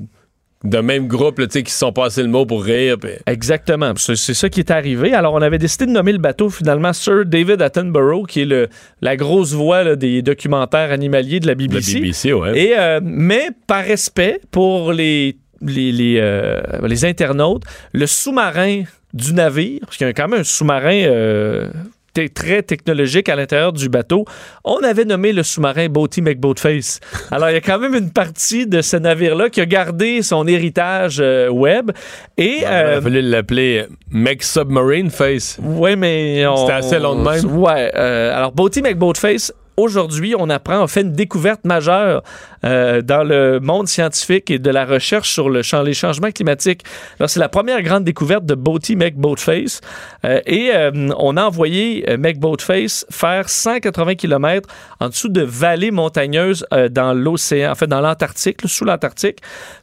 [0.64, 2.96] de même groupe, là, tu sais, qui se sont passés le mot pour rire.
[3.26, 3.92] Exactement.
[3.96, 5.12] C'est ça qui est arrivé.
[5.12, 8.68] Alors, on avait décidé de nommer le bateau finalement Sir David Attenborough, qui est le,
[9.00, 12.00] la grosse voix là, des documentaires animaliers de la La BBC.
[12.00, 12.58] BBC, ouais.
[12.58, 19.34] Et, euh, mais par respect pour les, les, les, euh, les internautes, le sous-marin du
[19.34, 21.68] navire, parce qu'il y a quand même un sous-marin euh,
[22.12, 24.24] très technologique à l'intérieur du bateau,
[24.64, 27.00] on avait nommé le sous-marin Boaty McBoatface.
[27.30, 30.46] Alors, il y a quand même une partie de ce navire-là qui a gardé son
[30.46, 31.90] héritage euh, web.
[32.36, 35.58] Et, Il euh, a fallu l'appeler Mec Submarine Face.
[35.62, 36.56] oui, mais on...
[36.56, 37.58] C'était assez long de même.
[37.58, 37.90] Ouais.
[37.94, 39.52] euh, alors, Boaty McBoatface,
[39.82, 42.22] aujourd'hui, on apprend, on fait une découverte majeure
[42.64, 46.84] euh, dans le monde scientifique et de la recherche sur les changements climatiques.
[47.18, 49.80] Alors, c'est la première grande découverte de Boaty McBoatface.
[50.24, 54.68] Euh, et euh, on a envoyé euh, McBoatface faire 180 km
[55.00, 59.38] en dessous de vallées montagneuses dans l'océan, en fait, dans l'Antarctique, sous l'Antarctique,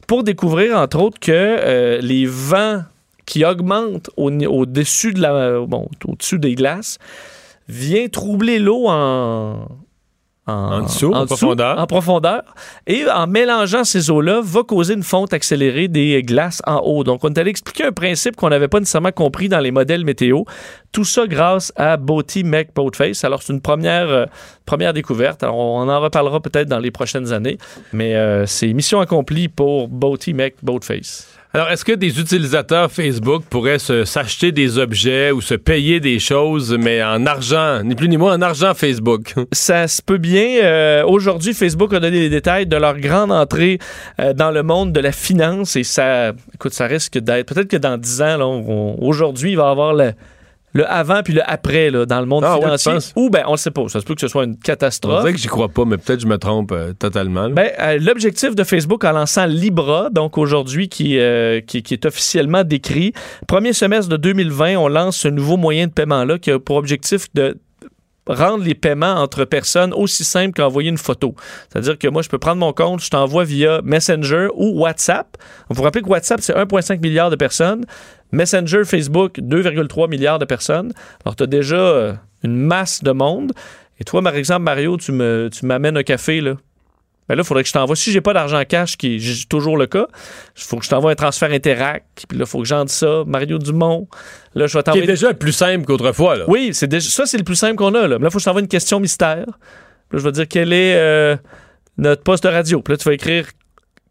[0.06, 2.82] pour découvrir, entre autres, que les vents
[3.26, 6.98] qui augmentent au-dessus des glaces
[7.68, 9.68] vient troubler l'eau en,
[10.46, 11.78] En dessous, en profondeur.
[11.78, 12.42] En profondeur.
[12.86, 17.04] Et en mélangeant ces eaux-là, va causer une fonte accélérée des glaces en haut.
[17.04, 20.04] Donc, on est allé expliquer un principe qu'on n'avait pas nécessairement compris dans les modèles
[20.04, 20.42] météo.
[20.92, 23.22] Tout ça grâce à Boaty Mech Boatface.
[23.22, 24.26] Alors, c'est une première, euh,
[24.66, 25.42] première découverte.
[25.42, 27.58] Alors, on en reparlera peut-être dans les prochaines années.
[27.92, 31.29] Mais euh, c'est mission accomplie pour Boaty Mech Boatface.
[31.52, 36.76] Alors, est-ce que des utilisateurs Facebook pourraient s'acheter des objets ou se payer des choses,
[36.78, 39.34] mais en argent, ni plus ni moins en argent Facebook?
[39.52, 40.62] Ça se peut bien.
[40.62, 43.80] Euh, Aujourd'hui, Facebook a donné des détails de leur grande entrée
[44.20, 47.52] euh, dans le monde de la finance et ça, écoute, ça risque d'être.
[47.52, 50.12] Peut-être que dans 10 ans, aujourd'hui, il va avoir le,
[50.72, 53.12] le avant puis le après là, dans le monde Ah financier.
[53.16, 53.88] Ou ben, on ne sait pas.
[53.88, 55.20] Ça se peut que ce soit une catastrophe.
[55.20, 57.48] dirait que j'y crois pas, mais peut-être que je me trompe euh, totalement.
[57.48, 57.54] là.
[57.54, 62.06] Ben, euh, L'objectif de Facebook en lançant Libra, donc aujourd'hui qui, euh, qui, qui est
[62.06, 63.12] officiellement décrit,
[63.46, 67.26] premier semestre de 2020, on lance ce nouveau moyen de paiement-là qui a pour objectif
[67.34, 67.56] de
[68.34, 71.34] rendre les paiements entre personnes aussi simples qu'envoyer une photo.
[71.68, 75.36] C'est-à-dire que moi, je peux prendre mon compte, je t'envoie via Messenger ou WhatsApp.
[75.68, 77.84] Vous vous rappelez que WhatsApp, c'est 1,5 milliard de personnes.
[78.32, 80.92] Messenger, Facebook, 2,3 milliards de personnes.
[81.24, 82.12] Alors, tu as déjà euh,
[82.44, 83.52] une masse de monde.
[83.98, 86.54] Et toi, par exemple, Mario, tu me- tu m'amènes un café, là.
[87.30, 87.94] Ben là, il faudrait que je t'envoie.
[87.94, 90.08] Si j'ai pas d'argent cash, qui est toujours le cas,
[90.56, 92.02] il faut que je t'envoie un transfert Interac.
[92.28, 93.22] Puis là, il faut que j'en dise ça.
[93.24, 94.08] Mario Dumont.
[94.56, 95.04] Là, je vais t'envoyer.
[95.04, 96.34] est déjà plus simple qu'autrefois.
[96.34, 96.44] Là.
[96.48, 98.08] Oui, c'est déjà, ça, c'est le plus simple qu'on a.
[98.08, 99.44] Là, Mais là, il faut que je t'envoie une question mystère.
[99.46, 101.36] Puis là, je vais dire quel est euh,
[101.98, 102.82] notre poste de radio?
[102.82, 103.46] Puis là, tu vas écrire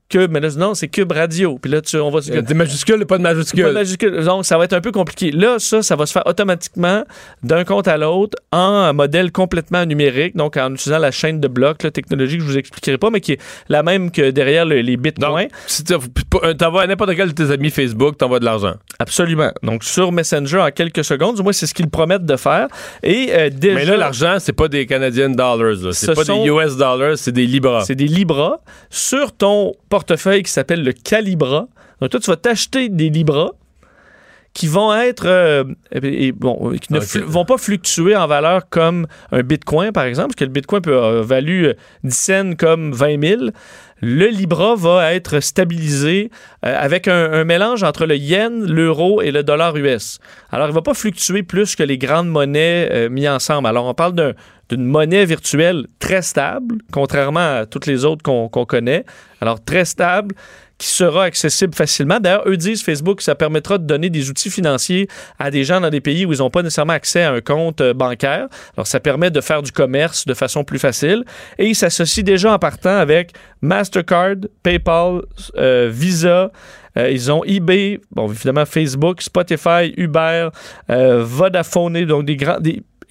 [0.09, 0.31] Cube.
[0.31, 1.57] Mais là, non, c'est Cube Radio.
[1.61, 2.19] Puis là, tu, on va.
[2.31, 3.63] Euh, Des majuscules, pas de majuscules.
[3.63, 4.23] Pas de majuscule.
[4.23, 5.31] Donc, ça va être un peu compliqué.
[5.31, 7.03] Là, ça, ça va se faire automatiquement
[7.43, 11.83] d'un compte à l'autre en modèle complètement numérique, donc en utilisant la chaîne de blocs,
[11.83, 14.81] la technologie que je vous expliquerai pas, mais qui est la même que derrière le-
[14.81, 15.43] les bitcoins.
[15.43, 15.93] Donc, si tu
[16.57, 18.73] t'envoies à n'importe quel de tes amis Facebook, t'envoies de l'argent.
[18.99, 19.51] Absolument.
[19.63, 22.67] Donc, sur Messenger en quelques secondes, du moins, c'est ce qu'ils promettent de faire.
[23.03, 23.75] Et euh, déjà.
[23.75, 25.93] Mais là, l'argent, c'est pas des Canadian dollars.
[25.93, 27.83] C'est Ce pas sont- des US dollars, c'est des Libras.
[27.85, 28.57] C'est des Libras
[28.89, 31.67] sur ton portefeuille qui s'appelle le Calibra.
[32.01, 33.51] Donc, toi, tu vas t'acheter des Libras
[34.53, 35.63] qui vont être euh,
[36.01, 40.29] et- bon, qui ne flu- vont pas fluctuer en valeur comme un Bitcoin, par exemple,
[40.29, 41.73] parce que le Bitcoin peut euh, valu euh,
[42.03, 43.41] 10 cents comme 20 000.
[44.01, 46.31] Le Libra va être stabilisé
[46.65, 50.19] euh, avec un, un mélange entre le yen, l'euro et le dollar US.
[50.51, 53.67] Alors, il ne va pas fluctuer plus que les grandes monnaies euh, mises ensemble.
[53.67, 54.33] Alors, on parle d'un-
[54.69, 59.05] d'une monnaie virtuelle très stable, contrairement à toutes les autres qu'on connaît.
[59.41, 60.35] Alors, très stable,
[60.79, 62.19] qui sera accessible facilement.
[62.19, 65.07] D'ailleurs, eux disent, Facebook, ça permettra de donner des outils financiers
[65.37, 67.81] à des gens dans des pays où ils n'ont pas nécessairement accès à un compte
[67.81, 68.47] euh, bancaire.
[68.77, 71.25] Alors, ça permet de faire du commerce de façon plus facile.
[71.57, 75.23] Et ils s'associent déjà en partant avec Mastercard, PayPal,
[75.57, 76.49] euh, Visa.
[76.97, 80.49] Euh, ils ont eBay, bon, évidemment Facebook, Spotify, Uber,
[80.87, 82.57] Vodafone, donc des grands...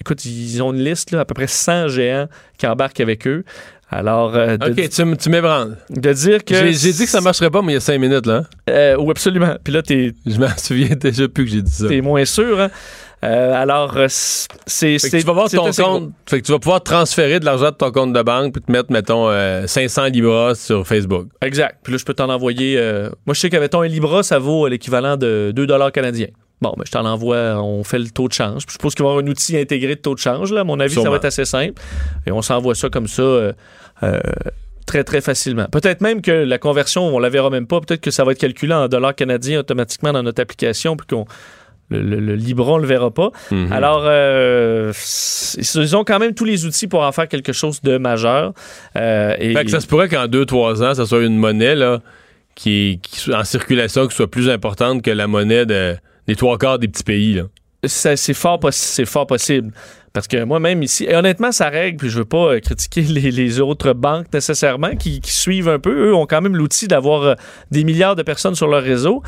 [0.01, 2.27] écoute, ils ont une liste, là, à peu près 100 géants
[2.57, 3.43] qui embarquent avec eux.
[3.91, 5.77] Alors, euh, de, OK, tu, m'ébranles.
[5.89, 6.53] de dire que...
[6.71, 8.43] J'ai dit que ça marcherait pas, mais il y a cinq minutes, là.
[8.69, 9.55] Euh, oui, absolument.
[9.63, 11.87] Puis là, t'es Je m'en souviens déjà plus que j'ai dit ça.
[11.87, 12.59] t'es moins sûr.
[12.59, 12.69] Hein?
[13.23, 14.97] Euh, alors, c'est...
[14.97, 16.11] Tu vas voir ton compte.
[16.27, 18.71] Fait que tu vas pouvoir transférer de l'argent de ton compte de banque puis te
[18.71, 21.27] mettre, mettons, euh, 500 Libras sur Facebook.
[21.41, 21.79] Exact.
[21.83, 22.77] Puis là, je peux t'en envoyer...
[22.77, 26.29] euh, Moi, je sais qu'avec ton Libra, ça vaut l'équivalent de 2 canadiens.
[26.61, 28.63] Bon, ben, je t'en envoie, on fait le taux de change.
[28.67, 30.51] Je suppose qu'il va y avoir un outil intégré de taux de change.
[30.51, 30.61] Là.
[30.61, 31.81] À mon avis, ça va être assez simple.
[32.27, 33.53] Et on s'envoie ça comme ça euh,
[34.03, 34.19] euh,
[34.85, 35.67] très, très facilement.
[35.71, 37.79] Peut-être même que la conversion, on la verra même pas.
[37.79, 41.25] Peut-être que ça va être calculé en dollars canadiens automatiquement dans notre application, puis qu'on
[41.91, 43.31] le, le, le Libra, on le verra pas.
[43.51, 43.71] Mhm.
[43.71, 44.91] Alors, euh,
[45.57, 48.53] ils ont quand même tous les outils pour en faire quelque chose de majeur.
[48.95, 51.99] Euh, et, Fait que ça se pourrait qu'en 2-3 ans, ça soit une monnaie là,
[52.53, 55.95] qui, qui soit en circulation qui soit plus importante que la monnaie de-
[56.29, 57.33] des trois quarts des petits pays.
[57.33, 57.43] Là.
[57.85, 59.71] ça- c'est fort, possi- c'est fort possible.
[60.13, 63.31] Parce que moi-même ici, et honnêtement, ça règle, puis je veux pas euh, critiquer les,
[63.31, 66.09] les autres banques nécessairement qui, qui suivent un peu.
[66.09, 67.33] Eux ont quand même l'outil d'avoir euh,
[67.71, 69.21] des milliards de personnes sur leur réseau.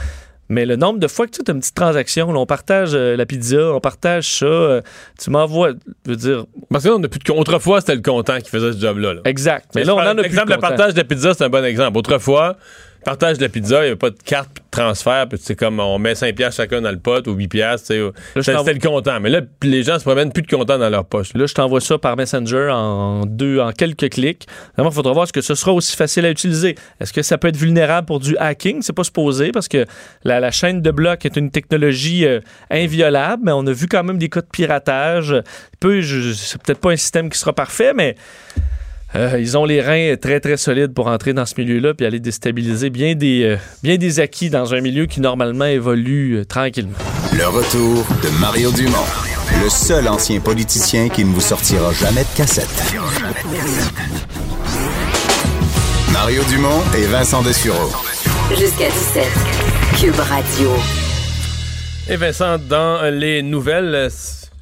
[0.49, 3.15] Mais le nombre de fois que tu as une petite transaction, là, on partage euh,
[3.15, 4.81] la pizza, on partage ça,
[5.17, 5.71] tu m'envoies,
[6.05, 7.39] je veux dire, Parce que là, on a plus de compte.
[7.39, 9.13] Autrefois, c'était le comptant qui faisait ce job-là.
[9.13, 9.21] là.
[9.25, 9.67] exact.
[9.75, 10.23] Mais Mais là, on en a plus.
[10.23, 11.97] L'exemple, de le partage de la pizza, c'est un bon exemple.
[11.97, 12.57] Autrefois,
[13.03, 15.79] partage de la pizza, il n'y avait pas de carte de transfert, puis c'est comme
[15.79, 18.11] on met 5 piastres chacun dans le pot ou 8 piastres, tu sais.
[18.35, 19.19] je C'était le comptant.
[19.19, 21.33] Mais là, les gens se promènent plus de comptant dans leur poche.
[21.33, 24.47] Là, je t'envoie ça par Messenger en deux, en quelques clics.
[24.75, 26.75] Vraiment, il faudra voir ce que ce sera aussi facile à utiliser.
[26.99, 28.81] Est-ce que ça peut être vulnérable pour du hacking?
[28.81, 29.85] C'est pas supposé parce que
[30.23, 32.39] la, la chaîne de blocs est une technologie euh,
[32.69, 35.35] inviolable, mais on a vu quand même des cas de piratage.
[35.79, 38.15] Peu, c'est peut-être pas un système qui sera parfait, mais
[39.15, 42.19] euh, ils ont les reins très, très solides pour entrer dans ce milieu-là puis aller
[42.19, 46.97] déstabiliser bien des, euh, bien des acquis dans un milieu qui normalement évolue euh, tranquillement.
[47.33, 48.97] Le retour de Mario Dumont.
[49.61, 52.95] Le seul ancien politicien qui ne vous sortira jamais de cassette.
[56.13, 57.91] Mario Dumont et Vincent Dessureau.
[58.49, 59.23] Jusqu'à 17.
[59.99, 60.69] Cube Radio.
[62.09, 64.09] Et Vincent, dans les nouvelles,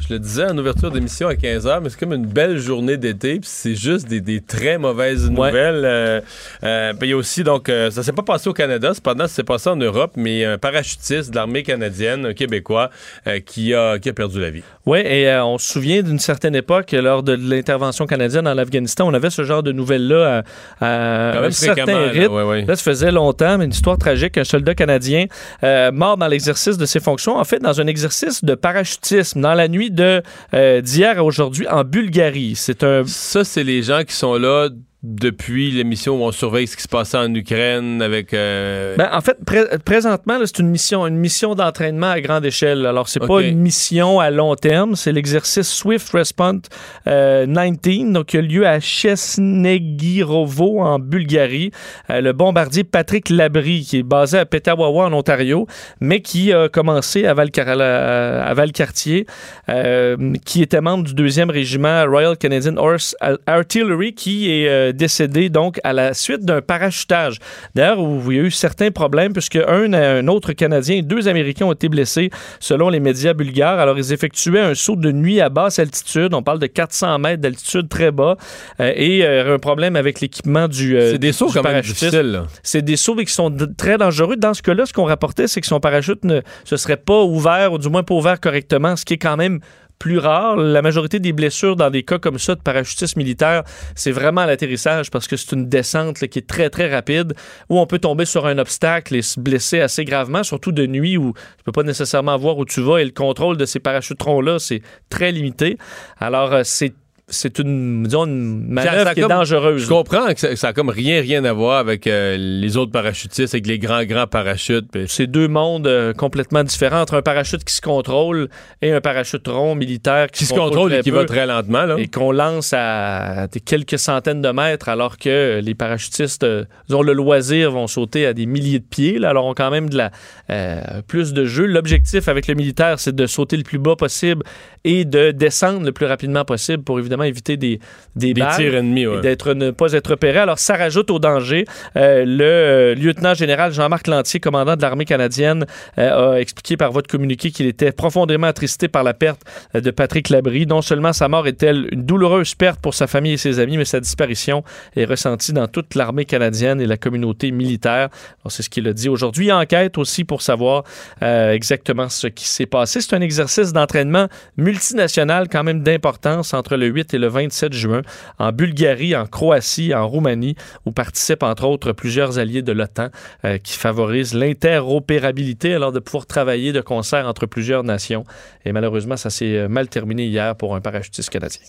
[0.09, 3.39] je le disais en ouverture d'émission à 15h, mais c'est comme une belle journée d'été,
[3.39, 5.83] puis c'est juste des, des très mauvaises nouvelles.
[5.85, 6.19] Euh,
[6.63, 9.27] euh, puis il y a aussi, donc, euh, ça s'est pas passé au Canada, cependant,
[9.27, 12.89] ça s'est passé en Europe, mais un parachutiste de l'armée canadienne, un Québécois,
[13.27, 14.63] euh, qui, a, qui a perdu la vie.
[14.87, 19.07] Oui, et euh, on se souvient d'une certaine époque, lors de l'intervention canadienne en Afghanistan,
[19.07, 20.43] on avait ce genre de nouvelles-là
[20.79, 20.85] à,
[21.29, 22.33] à Quand même un certain fréquemment, là, rythme.
[22.33, 22.65] ouais, ouais.
[22.65, 24.39] Là, ça faisait longtemps, mais une histoire tragique.
[24.39, 25.25] Un soldat canadien
[25.63, 29.53] euh, mort dans l'exercice de ses fonctions, en fait, dans un exercice de parachutisme dans
[29.53, 32.53] la nuit de euh, d'hier à aujourd'hui en Bulgarie.
[32.55, 34.69] C'est un Ça, c'est les gens qui sont là
[35.01, 38.33] depuis l'émission où on surveille ce qui se passait en Ukraine avec...
[38.33, 42.85] euh, Ben, en fait, pré- présentement, c'est une mission, une mission d'entraînement à grande échelle.
[42.85, 43.45] Alors, c'est pas Ok.
[43.45, 46.63] une mission à long terme, c'est l'exercice Swift Response
[47.07, 51.71] euh, 19, donc qui a lieu à Chesnegirovo en Bulgarie.
[52.09, 55.65] Euh, le bombardier Patrick Labrie, qui est basé à Petawawa en Ontario,
[56.01, 59.25] mais qui a commencé à, Valcar- à- Valcartier,
[59.69, 63.15] euh, qui était membre du deuxième régiment Royal Canadian Horse
[63.47, 67.37] Artillery, qui est euh, décédé donc à la suite d'un parachutage.
[67.75, 71.27] D'ailleurs, où il y a eu certains problèmes, puisque un, un autre Canadien et deux
[71.27, 72.29] Américains ont été blessés,
[72.59, 73.79] selon les médias bulgares.
[73.79, 76.33] Alors, ils effectuaient un saut de nuit à basse altitude.
[76.33, 78.37] On parle de 400 mètres d'altitude très bas.
[78.79, 80.95] Euh, et euh, un problème avec l'équipement du.
[80.95, 82.43] euh, c'est des sauts quand même difficiles.
[82.63, 84.35] C'est des sauts qui sont très dangereux.
[84.35, 87.73] Dans ce cas-là, ce qu'on rapportait, c'est que son parachute ne se serait pas ouvert,
[87.73, 89.59] ou du moins pas ouvert correctement, ce qui est quand même
[89.99, 90.55] plus rare.
[90.55, 93.63] La majorité des blessures dans des cas comme ça de parachutisme militaire,
[93.95, 97.33] c'est vraiment l'atterrissage parce que c'est une descente qui est très, très rapide
[97.69, 101.17] où on peut tomber sur un obstacle et se blesser assez gravement, surtout de nuit
[101.17, 104.57] où tu peux pas nécessairement voir où tu vas et le contrôle de ces parachutrons-là,
[104.59, 105.77] c'est très limité.
[106.19, 106.93] Alors, euh, c'est
[107.29, 109.83] c'est une, disons, une manœuvre Ça qui est dangereuse.
[109.83, 112.91] Je comprends que ça, ça a comme rien, rien à voir avec euh, les autres
[112.91, 114.97] parachutistes, avec les grands, grands parachutes.
[115.07, 118.49] C'est deux mondes euh, complètement différents entre un parachute qui se contrôle
[118.81, 121.85] et un parachute rond militaire qui, qui se contrôle et qui peu va très lentement.
[121.85, 121.95] Là.
[121.97, 127.13] et qu'on lance à quelques centaines de mètres alors que les parachutistes euh, ont le
[127.13, 130.11] loisir vont sauter à des milliers de pieds là, alors ont quand même de la
[130.49, 134.43] euh, plus de jeu l'objectif avec le militaire c'est de sauter le plus bas possible
[134.83, 137.79] et de descendre le plus rapidement possible pour évidemment éviter des
[138.15, 139.17] des, Des balles tirs ennemis, ouais.
[139.17, 140.39] et d'être ne pas être repéré.
[140.39, 141.65] Alors, ça rajoute au danger.
[141.95, 145.65] Euh, le euh, lieutenant-général Jean-Marc Lantier, commandant de l'armée canadienne,
[145.97, 149.41] euh, a expliqué par votre communiqué qu'il était profondément attristé par la perte
[149.73, 150.65] de Patrick Labrie.
[150.65, 153.85] Non seulement sa mort est-elle une douloureuse perte pour sa famille et ses amis, mais
[153.85, 154.63] sa disparition
[154.95, 158.09] est ressentie dans toute l'armée canadienne et la communauté militaire.
[158.41, 159.51] Alors, C'est ce qu'il a dit aujourd'hui.
[159.51, 160.83] Enquête aussi pour savoir
[161.23, 163.01] euh, exactement ce qui s'est passé.
[163.01, 168.01] C'est un exercice d'entraînement multinational quand même d'importance entre le 8 et le 27 juin
[168.37, 170.55] en Bulgarie, en Croatie, en Roumanie,
[170.85, 173.09] où participent entre autres plusieurs alliés de l'OTAN
[173.45, 178.23] euh, qui favorisent l'interopérabilité alors de pouvoir travailler de concert entre plusieurs nations.
[178.65, 181.61] Et malheureusement, ça s'est euh, mal terminé hier pour un parachutiste canadien.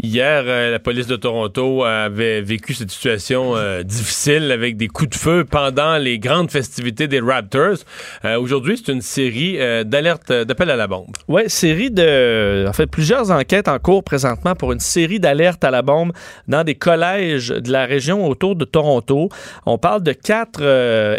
[0.00, 5.10] Hier, euh, la police de Toronto avait vécu cette situation euh, difficile avec des coups
[5.10, 7.76] de feu pendant les grandes festivités des Raptors.
[8.24, 11.14] Euh, Aujourd'hui, c'est une série d'alertes, d'appels à la bombe.
[11.28, 12.66] Oui, série de.
[12.66, 16.12] En fait, plusieurs enquêtes en cours présentement pour une série d'alertes à la bombe
[16.48, 19.28] dans des collèges de la région autour de Toronto.
[19.66, 20.62] On parle de quatre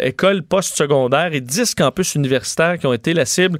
[0.02, 3.58] écoles postsecondaires et dix campus universitaires qui ont été la cible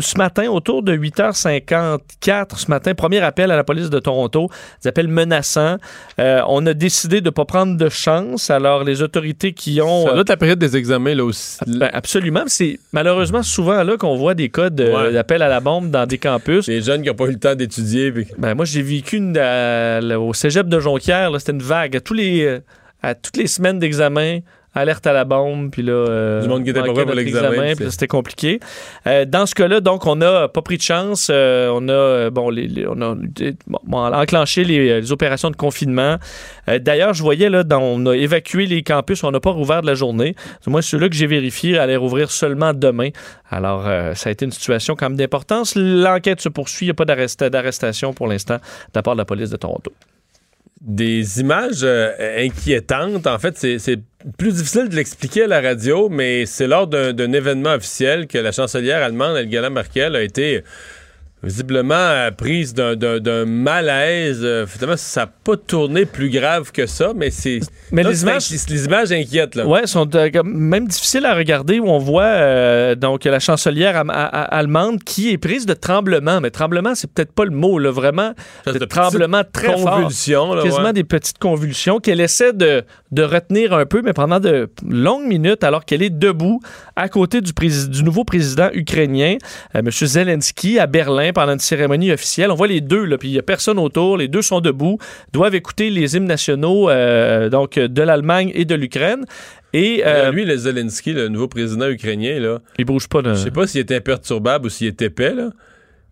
[0.00, 2.56] ce matin, autour de 8h54.
[2.56, 4.37] Ce matin, premier appel à la police de Toronto,
[4.82, 5.76] des appels menaçants.
[6.20, 8.50] Euh, on a décidé de ne pas prendre de chance.
[8.50, 10.04] Alors, les autorités qui ont.
[10.04, 11.58] Ça euh, doit être la période des examens, là aussi.
[11.66, 12.44] ben, absolument.
[12.46, 15.12] C'est malheureusement souvent là qu'on voit des cas de- Ouais.
[15.12, 16.66] d'appel à la bombe dans des campus.
[16.68, 18.12] Les jeunes qui n'ont pas eu le temps d'étudier.
[18.12, 21.30] puis- Ben, moi, j'ai vécu une, à- là, au cégep de Jonquière.
[21.38, 21.96] C'était une vague.
[21.96, 22.60] À, tous les, euh,
[23.02, 24.40] à toutes les semaines d'examen,
[24.74, 25.70] alerte à la bombe.
[25.70, 28.60] Puis là, euh, Du monde qui était pas prêt pour l'examen, C'était compliqué.
[29.06, 31.28] Euh, dans ce cas-là, donc, on n'a pas pris de chance.
[31.32, 33.14] Euh, on a, euh, bon, les, les- on a
[34.22, 36.16] enclenché les, les opérations de confinement.
[36.80, 39.24] D'ailleurs, je voyais, là, dans- on a évacué les campus.
[39.24, 40.34] On n'a pas rouvert de la journée.
[40.66, 43.08] Moins, ceux-là que j'ai vérifiés allaient rouvrir seulement demain.
[43.50, 45.74] Alors, ça a été une situation quand même d'importance.
[45.76, 46.86] L'enquête se poursuit.
[46.86, 48.60] Il n'y a pas d'arrest- d'arrestation pour l'instant de
[48.94, 49.92] la part de la police de Toronto.
[50.80, 52.12] Des images euh,
[52.46, 53.26] inquiétantes.
[53.26, 53.78] En fait, c'est-
[54.36, 58.36] plus difficile de l'expliquer à la radio, mais c'est lors d'un d'un événement officiel que
[58.38, 60.62] la chancelière allemande, Angela Merkel, a été
[61.42, 64.40] visiblement euh, prise d'un- malaise.
[64.42, 67.60] Euh, finalement, ça n'a pas tourné plus grave que ça, mais c'est.
[67.92, 69.66] Mais Là, les images- les images inquiètent, là.
[69.66, 74.10] Ouais, sont euh, même difficiles à regarder où on voit euh, donc la chancelière am-
[74.12, 76.40] allemande qui est prise de tremblement.
[76.40, 78.32] Mais tremblement, c'est peut-être pas le mot, là, vraiment.
[78.66, 79.96] De de tremblement très fort.
[80.00, 80.92] convulsions, là, Quasiment ouais.
[80.92, 82.82] des petites convulsions qu'elle essaie de,
[83.12, 86.60] de retenir un peu, mais pendant de longues minutes, alors qu'elle est debout
[86.96, 87.52] à côté du,
[88.02, 89.36] nouveau président ukrainien,
[89.74, 89.88] M.
[89.90, 92.50] Zelensky, à Berlin, pendant une cérémonie officielle.
[92.50, 94.16] On voit les deux, là, puis il n'y a personne autour.
[94.16, 94.98] Les deux sont debout,
[95.32, 99.24] doivent écouter les hymnes nationaux euh, donc, de l'Allemagne et de l'Ukraine.
[99.72, 103.22] Et euh, lui, le Zelensky, le nouveau président ukrainien, là, il bouge pas.
[103.22, 103.34] De...
[103.34, 105.50] je sais pas s'il était imperturbable ou s'il était épais, là.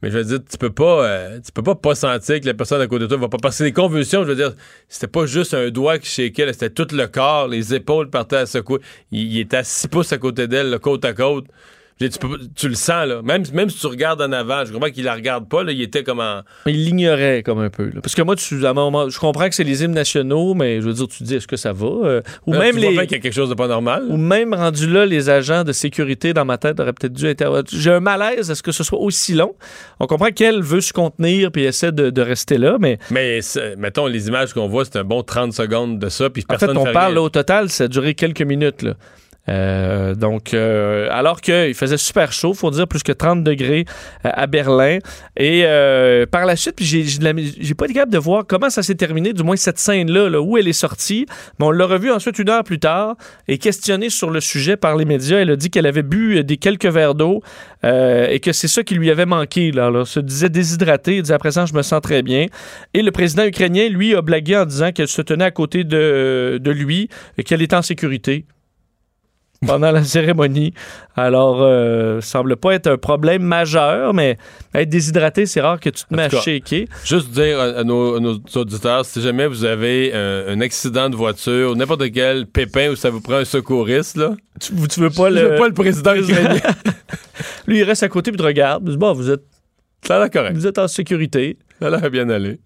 [0.03, 2.53] Mais je veux dire, tu peux pas, euh, tu peux pas pas sentir que la
[2.53, 4.25] personne à côté de toi va pas passer des convulsions.
[4.25, 4.53] Je veux dire,
[4.89, 8.47] c'était pas juste un doigt qui shakeait, c'était tout le corps, les épaules partaient à
[8.47, 8.81] secouer.
[9.11, 11.47] Il, il était à six pouces à côté d'elle, côte à côte.
[11.99, 13.23] Tu, peux- tu le sens, là.
[13.23, 15.81] Même, même si tu regardes en avant, je comprends qu'il la regarde pas, là, il
[15.81, 16.43] était comme en.
[16.67, 17.85] Il l'ignorait comme un peu.
[17.87, 18.01] là.
[18.03, 20.87] Parce que moi, tu, à moment, je comprends que c'est les hymnes nationaux, mais je
[20.87, 21.87] veux dire, tu te dis, est-ce que ça va?
[21.87, 22.89] Euh, ou Là, même tu les.
[22.89, 24.05] qu'il y a quelque chose de pas normal.
[24.11, 27.65] Ou même rendu là, les agents de sécurité dans ma tête auraient peut-être dû intervenir.
[27.73, 29.55] J'ai un malaise à ce que ce soit aussi long?
[29.99, 33.41] On comprend qu'elle veut se contenir puis essaie de, de rester là, mais Mais
[33.79, 36.67] mettons, les images qu'on voit, c'est un bon 30 secondes de ça, puis en fait,
[36.67, 38.83] personne on parle là, au total, ça a duré quelques minutes.
[38.83, 38.95] Là.
[39.49, 43.85] Euh, donc, euh, alors qu'il faisait super chaud, faut dire plus que 30 degrés
[44.25, 44.99] euh, à Berlin.
[45.37, 48.95] Et euh, par la suite, j'ai, j'ai, pas été capable de voir comment ça s'est
[48.95, 51.27] terminé, du moins cette scène-là, là, où elle est sortie.
[51.59, 53.17] Mais on l'a revue ensuite une heure plus tard
[53.49, 55.39] et questionnée sur le sujet par les médias.
[55.39, 57.43] Elle a dit qu'elle avait bu euh, des quelques verres d'eau
[57.83, 59.71] et que c'est ça qui lui avait manqué.
[59.71, 60.05] Là, là.
[60.05, 61.19] se disait déshydratée.
[61.19, 62.47] Elle disait à présent, je me sens très bien.
[62.95, 66.59] Et le président ukrainien, lui, a blagué en disant qu'elle se tenait à côté de,
[66.61, 68.45] de lui et qu'elle était en sécurité
[69.67, 70.73] pendant la cérémonie.
[71.17, 74.39] Alors, euh, semble pas être un problème majeur, mais
[74.75, 76.85] être déshydraté, c'est rare que tu te mets à shaker.
[77.05, 81.09] Juste dire à, à nos, à nos auditeurs, si jamais vous avez un, un accident
[81.11, 85.11] de voiture, n'importe quel pépin où ça vous prend un secouriste, là, Tu, tu veux
[85.11, 85.49] pas je le...
[85.51, 86.61] veux pas le président ukrainien.
[87.67, 88.83] Lui, il reste à côté puis te regarde.
[88.87, 89.43] Il dit, Bon, vous êtes,
[90.07, 90.55] Ça a correct.
[90.57, 91.59] vous êtes en sécurité.
[91.81, 92.59] Ça a l'air bien aller.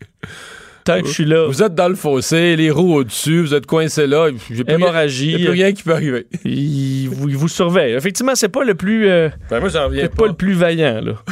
[0.84, 3.66] Tant que je suis là, Vous êtes dans le fossé, les roues au-dessus, vous êtes
[3.66, 4.28] coincé là.
[4.50, 6.26] J'ai plus rien- hémorragie, Il n'y a plus rien qui peut arriver.
[6.44, 7.94] il, vous, il vous surveille.
[7.94, 9.08] Effectivement, c'est pas le plus...
[9.08, 10.16] euh, Ben, moi, j'en reviens pas.
[10.16, 11.12] pas le plus vaillant, là.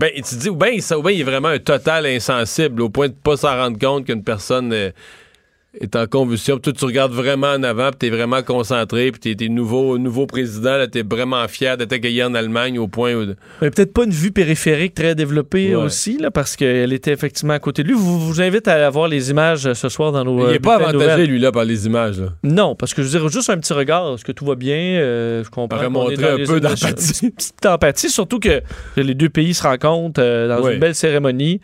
[0.00, 2.82] Ben, tu te dis, ou bien, il- ou bien il est vraiment un total insensible
[2.82, 4.90] au point de pas s'en rendre compte qu'une personne euh,
[5.74, 6.54] est en convulsion.
[6.56, 9.98] Puis toi, tu regardes vraiment en avant, puis t'es vraiment concentré, puis t'es, t'es nouveau,
[9.98, 13.26] nouveau président, là, t'es vraiment fier d'être accueilli en Allemagne au point où...
[13.60, 15.82] Mais peut-être pas une vue périphérique très développée Ouais.
[15.82, 17.94] aussi, là, parce qu'elle était effectivement à côté de lui.
[17.94, 20.38] Vous vous invite à voir les images euh, ce soir dans nos.
[20.48, 22.18] il euh, est pas avantagé, lui, là, par les images.
[22.20, 22.28] Là.
[22.42, 24.14] Non, parce que je veux dire, juste un petit regard.
[24.14, 24.76] Est-ce que tout va bien?
[24.76, 25.90] Euh, je comprends.
[25.90, 27.26] Dans un peu d'empathie.
[27.26, 28.62] Une petite empathie, surtout que
[28.96, 31.60] les deux pays se rencontrent euh, dans une belle cérémonie.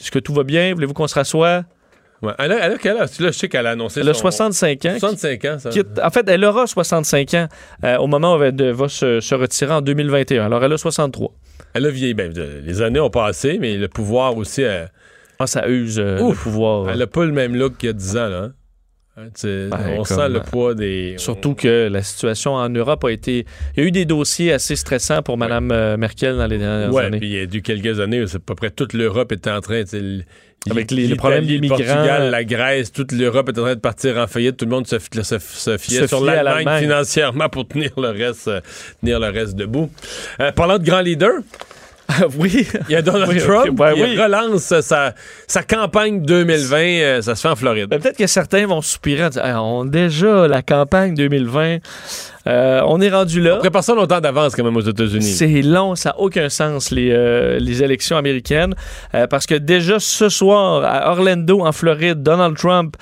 [0.00, 0.74] Est-ce que tout va bien?
[0.74, 1.64] Voulez-vous qu'on se rassoie?
[2.22, 2.32] Ouais.
[2.38, 3.18] Elle, a, elle a quel âge?
[3.20, 4.96] Là, je sais qu'elle a annoncé Elle a son- 65 ans.
[4.98, 5.70] 65 ans, ça.
[5.70, 7.48] Quitte- en fait, elle aura 65 ans
[7.84, 10.46] euh, au moment où elle va se, se retirer en 2021.
[10.46, 11.30] Alors, elle a 63.
[11.74, 12.14] Elle a vieilli.
[12.14, 14.62] Ben, de- les années ont passé, mais le pouvoir aussi...
[14.62, 14.90] elle-
[15.38, 16.90] Ah, ça use euh, le pouvoir.
[16.90, 18.36] Elle a pas le même look qu'il y a 10 ans, là.
[18.38, 18.52] hein.
[19.20, 19.30] Hein,
[19.70, 21.14] Ben, on sent le poids des...
[21.16, 23.46] Surtout que la situation en Europe a été.
[23.76, 26.92] Il y a eu des dossiers assez stressants pour Mme euh, Merkel dans les dernières
[26.92, 27.18] Ouais, années.
[27.18, 29.60] puis il y a eu quelques années, c'est à peu près toute l'Europe était en
[29.60, 29.82] train,
[30.70, 31.76] Avec les- le problème des migrants.
[31.78, 34.56] Portugal, la Grèce, toute l'Europe est en train de partir en faillite.
[34.56, 36.82] Tout le monde se, se, se fiait Se sur fiait à l'Allemagne l'Allemagne.
[36.82, 38.60] financièrement pour tenir le reste, euh,
[39.00, 39.90] tenir le reste debout.
[40.40, 41.40] Euh, parlant de grands leaders,
[42.38, 42.66] oui.
[42.88, 44.16] il y a Donald Oui, Trump ouais, qui oui.
[44.20, 45.14] relance sa,
[45.46, 46.76] sa campagne 2020.
[46.78, 47.88] euh, ça se fait en Floride.
[47.88, 51.78] Ben, Peut-être que certains vont soupirer en disant Ah, on déjà la campagne 2020.
[52.46, 53.56] Euh, on est rendu là.
[53.56, 55.22] On prépare ça longtemps d'avance quand même aux États-Unis.
[55.22, 58.74] C'est long, ça n'a aucun sens, les, euh, les élections américaines.
[59.28, 62.96] Parce que déjà ce soir, à Orlando, en Floride, Donald Trump,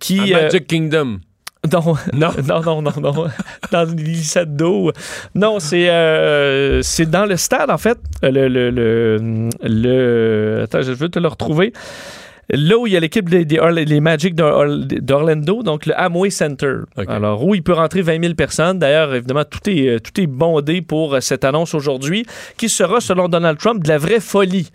[0.00, 0.34] qui.
[0.34, 1.20] euh, Magic Kingdom.
[1.72, 2.30] Non, Non.
[2.48, 3.26] non, non, non, non.
[3.72, 4.92] dans une glissade d'eau.
[5.34, 7.98] Non, c'est euh, c'est dans le stade, en fait.
[8.24, 11.72] Euh, Le, le, le, le- Attends, je veux te le retrouver.
[12.50, 14.64] Là où il y a l'équipe des, les Magic d'Or-
[15.02, 16.76] d'Orlando, donc le Amway Center.
[17.08, 18.78] Alors, où il peut rentrer 20 000 personnes.
[18.78, 22.24] D'ailleurs, évidemment, tout est, euh, tout est bondé pour cette annonce aujourd'hui,
[22.56, 24.70] qui sera, selon Donald Trump, de la vraie folie.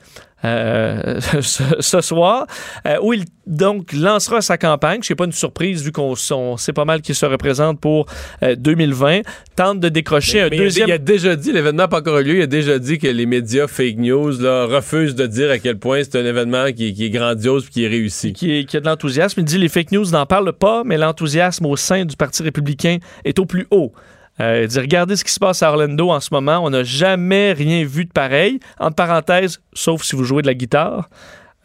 [0.46, 2.46] Euh, ce, ce soir,
[2.88, 5.02] euh, où il donc lancera sa campagne.
[5.04, 8.06] Sais pas une surprise vu qu'on on sait pas mal qui se représente pour
[8.42, 9.22] euh, 2020.
[9.56, 10.88] Tente de décrocher un Mais il a- deuxième.
[10.88, 13.08] Il a déjà dit, l'événement n'a pas encore eu lieu, il a déjà dit que
[13.08, 16.94] les médias fake news là, refusent de dire à quel point c'est un événement qui,
[16.94, 18.34] qui est grandiose qui est réussi.
[18.34, 19.42] qui, est- qui a de l'enthousiasme.
[19.42, 22.98] Il dit les fake news n'en parlent pas, mais l'enthousiasme au sein du Parti républicain
[23.26, 23.92] est au plus haut.
[24.40, 26.60] Euh, il dit regardez ce qui se passe à Orlando en ce moment.
[26.64, 28.60] On n'a jamais rien vu de pareil.
[28.80, 31.10] Entre parenthèses, sauf si vous jouez de la guitare.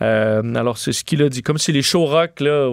[0.03, 2.71] Euh, alors c'est ce qu'il a dit, comme si les show rock là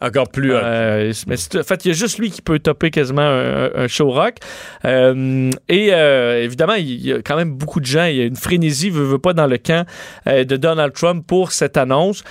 [0.00, 0.52] Encore plus.
[0.52, 3.88] euh, mais en fait, il y a juste lui qui peut topper quasiment un, un
[3.88, 4.36] show rock.
[4.84, 8.04] Euh, et euh, évidemment, il y a quand même beaucoup de gens.
[8.04, 9.86] Il y a une frénésie, veut, veut pas, dans le camp
[10.26, 12.22] de Donald Trump pour cette annonce.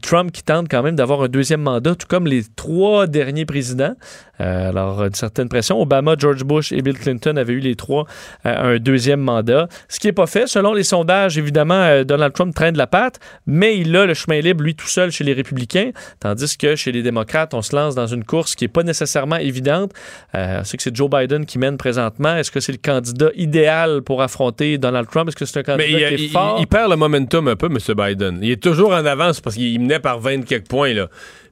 [0.00, 3.94] Trump qui tente quand même d'avoir un deuxième mandat, tout comme les trois derniers présidents.
[4.40, 5.80] Euh, alors, une certaine pression.
[5.80, 8.06] Obama, George Bush et Bill Clinton avaient eu les trois
[8.46, 9.68] euh, un deuxième mandat.
[9.88, 10.46] Ce qui n'est pas fait.
[10.48, 14.14] Selon les sondages, évidemment, euh, Donald Trump traîne de la patte, mais il a le
[14.14, 15.90] chemin libre, lui, tout seul, chez les républicains.
[16.18, 19.36] Tandis que chez les démocrates, on se lance dans une course qui n'est pas nécessairement
[19.36, 19.92] évidente.
[20.32, 22.34] Sait que c'est Joe Biden qui mène présentement.
[22.36, 25.28] Est-ce que c'est le candidat idéal pour affronter Donald Trump?
[25.28, 26.56] Est-ce que c'est un candidat Mais il, qui est il- fort?
[26.58, 27.78] il perd le momentum un peu, M.
[27.96, 28.38] Biden.
[28.42, 31.08] Il est toujours en avance parce qu'il menait par 20 quelques points, là.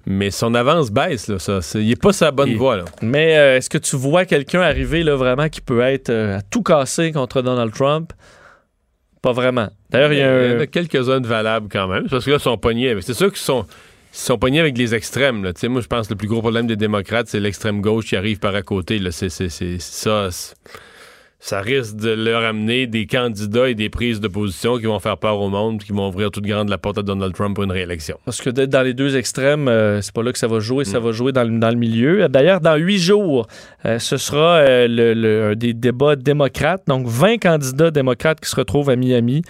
[0.07, 1.39] Mais son avance baisse, là.
[1.39, 2.85] Ça, il n'est pas sa bonne voie, là.
[3.03, 6.43] Mais euh, est-ce que tu vois quelqu'un arriver là, vraiment qui peut être euh, à
[6.43, 8.13] tout casser contre Donald Trump?
[9.23, 9.69] Pas vraiment.
[9.91, 10.23] D'ailleurs, il y
[10.57, 12.09] en a quelques-uns de valables quand même.
[12.09, 12.89] Parce que là, ils sont pognés.
[12.91, 13.67] avec- C'est sûr qu'ils sont,
[14.15, 15.45] ils sont pognés avec les extrêmes.
[15.45, 15.53] Là.
[15.69, 18.39] Moi, je pense que le plus gros problème des démocrates, c'est l'extrême gauche qui arrive
[18.39, 18.99] par à côté.
[19.11, 19.29] C'est-
[19.79, 20.29] ça.
[21.43, 25.17] Ça risque de leur amener des candidats et des prises de position qui vont faire
[25.17, 27.73] peur au monde, qui vont ouvrir toute grande la porte à Donald Trump pour une
[27.73, 28.19] réélection.
[28.27, 30.85] Parce que d'être dans les deux extrêmes, euh, c'est pas là que ça va jouer,
[30.85, 31.03] ça Mm.
[31.03, 32.29] va jouer dans le, dans le milieu.
[32.29, 33.47] D'ailleurs, dans huit jours,
[33.87, 36.83] euh, ce sera euh, le, des débats démocrates.
[36.87, 39.43] Donc, 20 candidats démocrates qui se retrouvent à Miami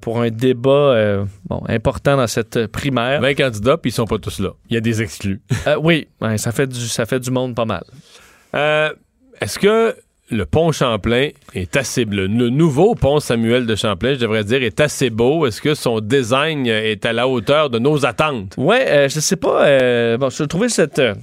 [0.00, 3.20] pour un débat bon, important dans cette primaire.
[3.20, 4.50] 20 candidats, puis ils sont pas tous là.
[4.68, 5.40] Il y a des exclus.
[5.80, 7.84] Oui, ouais, ça, fait du, ça fait du monde pas mal.
[9.40, 9.94] Est-ce que
[10.30, 12.26] le pont Champlain est assez bleu?
[12.26, 15.46] Le nouveau pont Samuel de Champlain, je devrais dire, est assez beau.
[15.46, 18.54] Est-ce que son design est à la hauteur de nos attentes?
[18.56, 19.66] Ouais, euh, je sais pas.
[19.66, 21.14] euh, bon, j'ai trouvé cette, euh,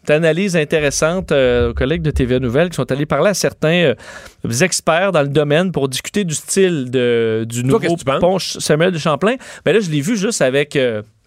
[0.00, 3.92] cette analyse intéressante euh, aux collègues de TVA Nouvelles qui sont allés parler à certains
[4.62, 9.34] experts dans le domaine pour discuter du style de, du nouveau pont Samuel de Champlain.
[9.64, 10.78] Ben là, je l'ai vu juste avec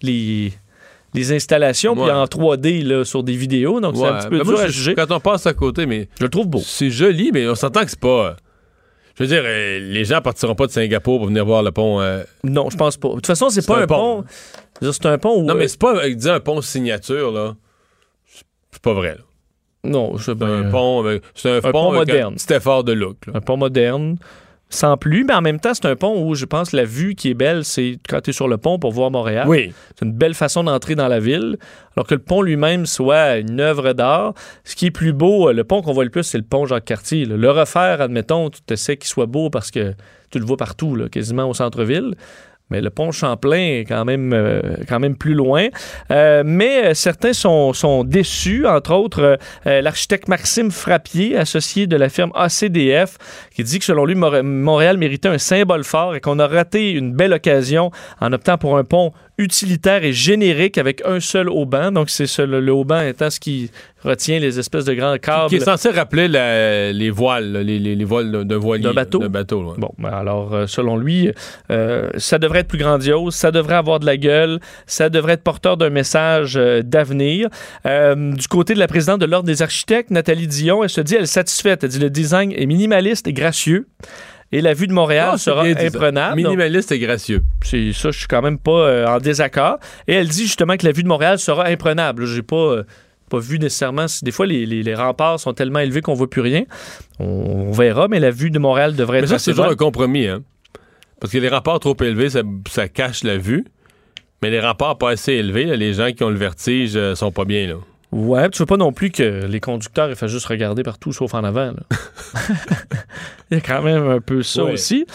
[0.02, 0.52] les,
[1.14, 3.80] les installations puis en 3D là, sur des vidéos.
[3.80, 4.95] Donc, c'est un petit peu ben dur moi, à juger.
[4.95, 6.60] Quand on passe à côté, mais Je le trouve beau.
[6.64, 8.07] c'est joli, mais on s'entend que c'est pas.
[8.28, 8.34] euh,
[9.18, 11.99] Je veux dire, euh, les gens partiront pas de Singapour pour venir voir le pont.
[11.99, 13.10] euh, Non, je pense pas.
[13.10, 14.24] De toute façon, c'est pas un pont.
[14.82, 15.43] dire, C'est un pont où.
[15.45, 17.55] Non, mais c'est pas, dis un pont signature, là.
[18.72, 19.24] C'est- pas vrai, là.
[19.84, 22.34] non, je C'est ben, un pont, avec- c'est un, un pont moderne.
[22.34, 23.34] Un petit effort de look, là.
[23.36, 24.18] un pont moderne,
[24.70, 27.15] sans plus, mais en même temps, c'est un pont où je pense que la vue
[27.15, 29.47] qui est belle, c'est quand tu es sur le pont pour voir Montréal.
[29.47, 29.74] Oui.
[29.97, 31.57] C'est une belle façon d'entrer dans la ville,
[31.95, 34.36] alors que le pont lui-même soit une œuvre d'art.
[34.63, 36.67] Ce qui est plus beau, euh, le pont qu'on voit le plus, c'est le pont
[36.67, 37.26] Jacques-Cartier.
[37.26, 39.95] Le refaire, admettons, tu te sais qu'il soit beau parce que
[40.30, 42.13] tu le vois partout, là, quasiment au centre-ville.
[42.70, 45.67] Mais le pont Champlain est quand même, euh, quand même plus loin.
[46.11, 52.09] Euh, mais euh, certains sont, sont déçus, entre autres l'architecte Maxime Frappier, associé de la
[52.09, 53.17] firme ACDF,
[53.53, 57.13] qui dit que selon lui, Montréal méritait un symbole fort et qu'on a raté une
[57.13, 61.92] belle occasion en optant pour un pont utilitaire et générique avec un seul auban.
[61.92, 63.72] Donc, c'est ce- le, le auban étant ce qui
[64.04, 65.50] retient les espèces de grands câbles.
[65.50, 68.84] Qui est censé rappeler la- les voiles, les, les- les voiles d'un- voilier.
[68.84, 69.64] D'un bateau.
[69.64, 69.76] ouais.
[69.78, 71.32] Bon, ben alors, euh, selon lui,
[71.72, 75.44] euh, ça devrait être plus grandiose, ça devrait avoir de la gueule, ça devrait être
[75.44, 77.48] porteur d'un message euh, d'avenir.
[77.86, 81.16] Euh, du côté de la présidente de l'Ordre des architectes, Nathalie Dion, elle se dit,
[81.16, 81.84] elle est satisfaite.
[81.84, 83.88] Elle dit, le design est minimaliste et gracieux.
[84.52, 85.82] Et la vue de Montréal Ah, sera ça.
[85.86, 86.36] imprenable.
[86.38, 87.43] Minimaliste et gracieux.
[87.64, 89.78] c'est ça, je suis quand même pas euh, en désaccord.
[90.08, 92.26] Et elle dit justement que la vue de Montréal sera imprenable.
[92.26, 92.84] J'ai pas, euh,
[93.30, 94.08] pas vu nécessairement.
[94.24, 96.64] Des fois, les, les- les remparts sont tellement élevés qu'on voit plus rien.
[97.20, 99.72] On, on verra, mais la vue de Montréal devrait Mais être ça, assez c'est toujours
[99.72, 100.41] un compromis, hein.
[101.22, 103.66] Parce que les rapports trop élevés, ça, ça cache la vue.
[104.41, 107.32] Mais les rapports pas assez élevés, là, les gens qui ont le vertige euh, sont
[107.32, 107.76] pas bien, là.
[108.12, 111.34] Ouais, tu veux pas non plus que les conducteurs ils fassent juste regarder partout sauf
[111.36, 111.74] en avant.
[111.74, 111.97] là.
[113.51, 114.74] Il y a quand même un peu ça Ouais.
[114.74, 115.05] aussi.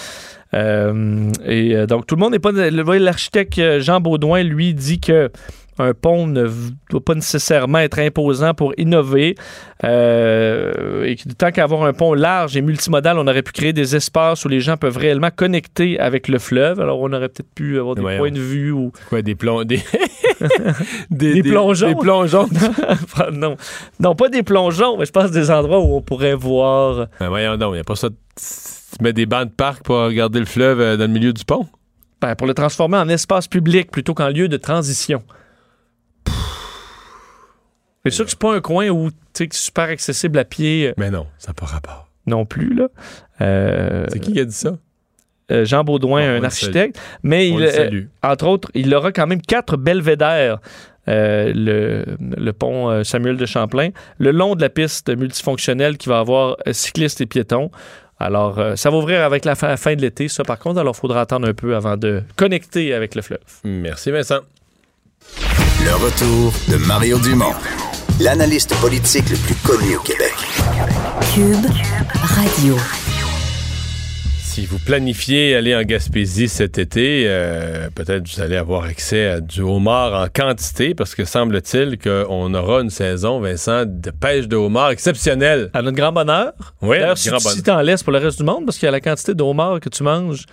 [0.55, 2.53] Euh, et euh, donc tout le monde n'est pas.
[2.53, 5.31] L'architecte euh, Jean Baudouin lui dit que
[5.79, 6.49] un pont ne
[6.91, 9.35] doit pas nécessairement être imposant pour innover.
[9.85, 14.45] Euh, et tant qu'avoir un pont large et multimodal, on aurait pu créer des espaces
[14.45, 16.81] où les gens peuvent réellement connecter avec le fleuve.
[16.81, 19.65] Alors on aurait peut-être pu avoir des points de vue ou Quoi, des plongeons.
[21.11, 21.89] Des, Des plongeons?
[21.89, 22.49] Des plongeons.
[23.33, 23.57] non,
[24.01, 27.07] non, pas des plongeons, mais je pense des endroits où on pourrait voir.
[27.21, 28.09] ben voyons donc, il a pas ça.
[28.09, 31.45] Tu mets des bancs de parc pour regarder le fleuve euh, dans le milieu du
[31.45, 31.67] pont?
[32.21, 35.23] Ben, pour le transformer en espace public plutôt qu'en lieu de transition.
[38.05, 40.45] C'est sûr que c'est pas un coin où tu sais que c'est super accessible à
[40.45, 42.09] pied euh, Mais non, ça n'a pas rapport.
[42.27, 42.89] non plus là.
[43.41, 44.77] Euh, C'est qui qui a dit ça?
[45.51, 49.43] euh, Jean Baudouin, un architecte, mais On il, euh, entre autres, il aura quand même
[49.43, 50.59] quatre belvédères
[51.07, 56.19] euh, le, le pont Samuel de Champlain, le long de la piste multifonctionnelle qui va
[56.21, 57.71] avoir cyclistes et piétons.
[58.19, 60.95] Alors, euh, ça va ouvrir avec la fin, fin de l'été, ça par contre, alors
[60.97, 63.41] il faudra attendre un peu avant de connecter avec le fleuve.
[63.65, 64.41] Merci Vincent.
[65.85, 67.53] Le retour de Mario Dumont,
[68.21, 70.33] l'analyste politique le plus connu au Québec.
[71.35, 71.67] Cube
[72.23, 72.77] Radio.
[74.43, 79.41] Si vous planifiez aller en Gaspésie cet été, euh, peut-être vous allez avoir accès à
[79.41, 84.55] du homard en quantité parce que semble-t-il qu'on aura une saison, Vincent, de pêche de
[84.57, 85.71] homard exceptionnelle.
[85.73, 86.53] À notre grand bonheur.
[86.83, 87.57] Oui, D'ailleurs, notre si grand tu bonheur.
[87.57, 89.43] si t'en laisses pour le reste du monde, parce qu'il y a la quantité de
[89.43, 90.45] homard que tu manges.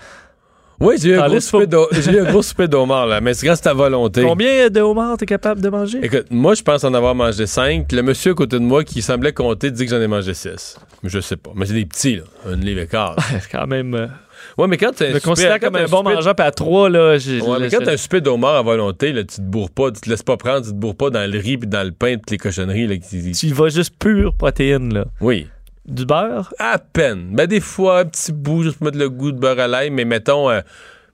[0.81, 1.67] Oui, j'ai eu, un gros souper
[2.01, 4.21] j'ai eu un gros souper d'homard, là, mais c'est grâce à ta volonté.
[4.23, 5.99] Combien de homards t'es capable de manger?
[6.03, 7.91] Écoute, moi, je pense en avoir mangé cinq.
[7.91, 10.77] Le monsieur à côté de moi qui semblait compter dit que j'en ai mangé six.
[11.03, 11.51] Je sais pas.
[11.55, 12.23] Mais c'est des petits, là.
[12.47, 13.15] Un livre et quart.
[13.41, 13.93] C'est quand même.
[13.93, 14.07] euh,
[14.57, 17.17] Ouais, mais quand un me considère comme un bon mangeur, puis à trois, là.
[17.19, 19.91] j'ai- Ouais, mais quand t'as un souper d'homard à volonté, là, tu te bourres pas,
[19.91, 21.91] tu te laisses pas prendre, tu te bourres pas dans le riz puis dans le
[21.91, 22.87] pain, toutes les cochonneries.
[22.87, 25.05] Là, qui- Tu y vas juste pure protéine, là.
[25.21, 25.47] Oui.
[25.87, 26.53] Du beurre?
[26.59, 27.29] À peine.
[27.31, 29.89] Ben, des fois, un petit bout, juste pour mettre le goût de beurre à l'ail,
[29.89, 30.61] mais mettons, euh,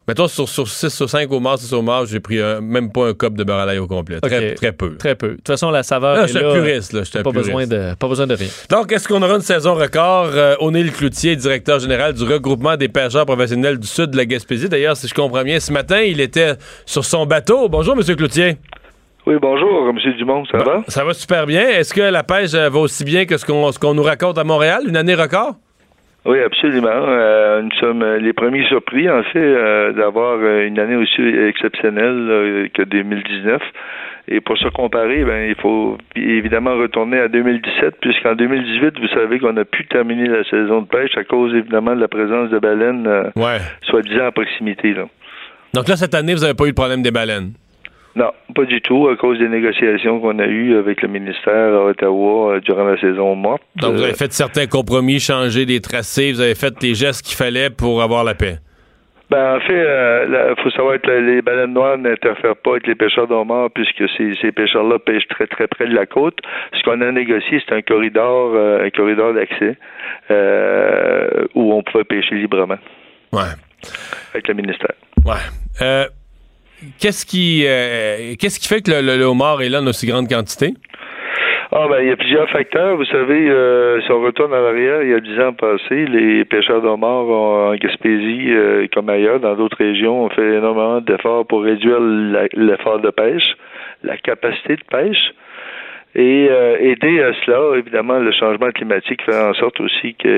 [0.09, 3.13] mettons sur, sur 6 sur 5 homards, 6 homards, j'ai pris un- même pas un
[3.13, 4.19] cop de beurre à l'ail au complet.
[4.19, 4.97] Très, très peu.
[4.97, 5.29] Très peu.
[5.29, 6.15] De toute façon, la saveur.
[6.17, 7.01] Là, est je suis puriste, là.
[7.23, 7.47] Pas puriste.
[7.51, 8.47] besoin, de, pas besoin de rien.
[8.69, 10.31] Donc, est-ce qu'on aura une saison record?
[10.33, 14.67] Euh, O'Neill Cloutier, directeur général du regroupement des pêcheurs professionnels du sud de la Gaspésie?
[14.67, 17.69] D'ailleurs, si je comprends bien, ce matin, il était sur son bateau.
[17.69, 18.57] Bonjour, Monsieur Cloutier.
[19.27, 20.13] Oui, bonjour, M.
[20.13, 20.83] Dumont, ça va?
[20.87, 21.67] Ça va super bien.
[21.67, 24.83] Est-ce que la pêche euh, va aussi bien que ce qu'on nous raconte à Montréal?
[24.87, 25.55] Une année record?
[26.25, 26.87] Oui, absolument.
[26.87, 32.27] Euh, nous sommes euh, les premiers surpris, en fait, euh, d'avoir une année aussi exceptionnelle
[32.29, 33.61] euh, que 2019.
[34.29, 39.39] Et pour se comparer, ben, il faut évidemment retourner à 2017, puisqu'en 2018, vous savez
[39.39, 42.59] qu'on a pu terminer la saison de pêche à cause évidemment de la présence de
[42.59, 43.05] baleines,
[43.35, 43.57] Ouais.
[43.89, 44.93] soi-disant à proximité.
[44.93, 45.03] Là.
[45.73, 47.51] Donc là, cette année, vous n'avez pas eu de problème des baleines?
[48.17, 51.85] Non, pas du tout, à cause des négociations qu'on a eues avec le ministère à
[51.85, 53.61] Ottawa euh, durant la saison morte.
[53.75, 57.21] Donc, vous Euh, avez fait certains compromis, changé des tracés, vous avez fait les gestes
[57.23, 58.55] qu'il fallait pour avoir la paix.
[59.29, 59.83] Ben, en fait,
[60.29, 64.33] il faut savoir que les baleines noires n'interfèrent pas avec les pêcheurs d'homards puisque ces,
[64.41, 66.39] ces pêcheurs-là pêchent très très près de la côte.
[66.73, 69.77] Ce qu'on a négocié, c'est un corridor, euh, un corridor d'accès
[70.31, 72.77] euh, où on pouvait pêcher librement
[73.33, 73.51] Ouais.
[74.33, 74.93] avec le ministère.
[75.25, 76.07] Ouais.
[76.99, 80.27] Qu'est-ce qui euh, qu'est-ce qui fait que le, le- homard est là en aussi grande
[80.29, 80.73] quantité?
[81.71, 82.95] Ah ben il y a plusieurs facteurs.
[82.95, 86.45] Vous savez, euh, si on retourne à l'arrière, il y a dix ans passés, les
[86.45, 91.63] pêcheurs d'homards en Gaspésie, euh, comme ailleurs, dans d'autres régions, ont fait énormément d'efforts pour
[91.63, 93.55] réduire l'effort de pêche,
[94.03, 95.33] la capacité de pêche.
[96.19, 100.31] Et euh, aider à cela, évidemment, le changement climatique fait en sorte aussi qu'il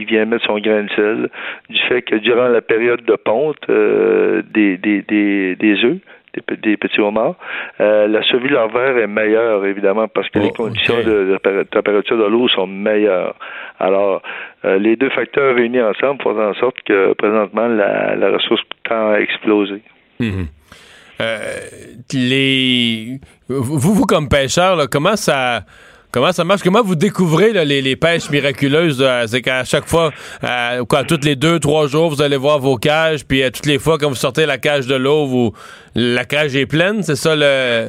[0.00, 1.28] il- vient mettre son grain de sel
[1.70, 5.98] du fait que durant la période de ponte euh, des, des, des, des œufs,
[6.34, 7.36] des, pe- des petits homards,
[7.80, 11.04] euh, la survie verre est meilleure, évidemment, parce que Oh, les conditions ok.
[11.04, 13.36] de, de tempéra- température de l'eau sont meilleures.
[13.78, 14.22] Alors,
[14.64, 19.12] euh, les deux facteurs réunis ensemble font en sorte que présentement, la, la ressource tend
[19.12, 19.82] à exploser.
[20.18, 20.46] Mhm.
[21.20, 21.56] Euh,
[22.12, 25.64] les vous, vous comme pêcheur, là, comment ça
[26.12, 26.62] comment ça marche?
[26.62, 29.26] Comment vous découvrez là, les, les pêches miraculeuses là?
[29.26, 30.10] C'est qu'à chaque fois,
[30.44, 33.66] euh, quoi, toutes les deux trois jours, vous allez voir vos cages, puis euh, toutes
[33.66, 35.52] les fois quand vous sortez la cage de l'eau, vous
[35.94, 37.88] la cage est pleine, c'est ça le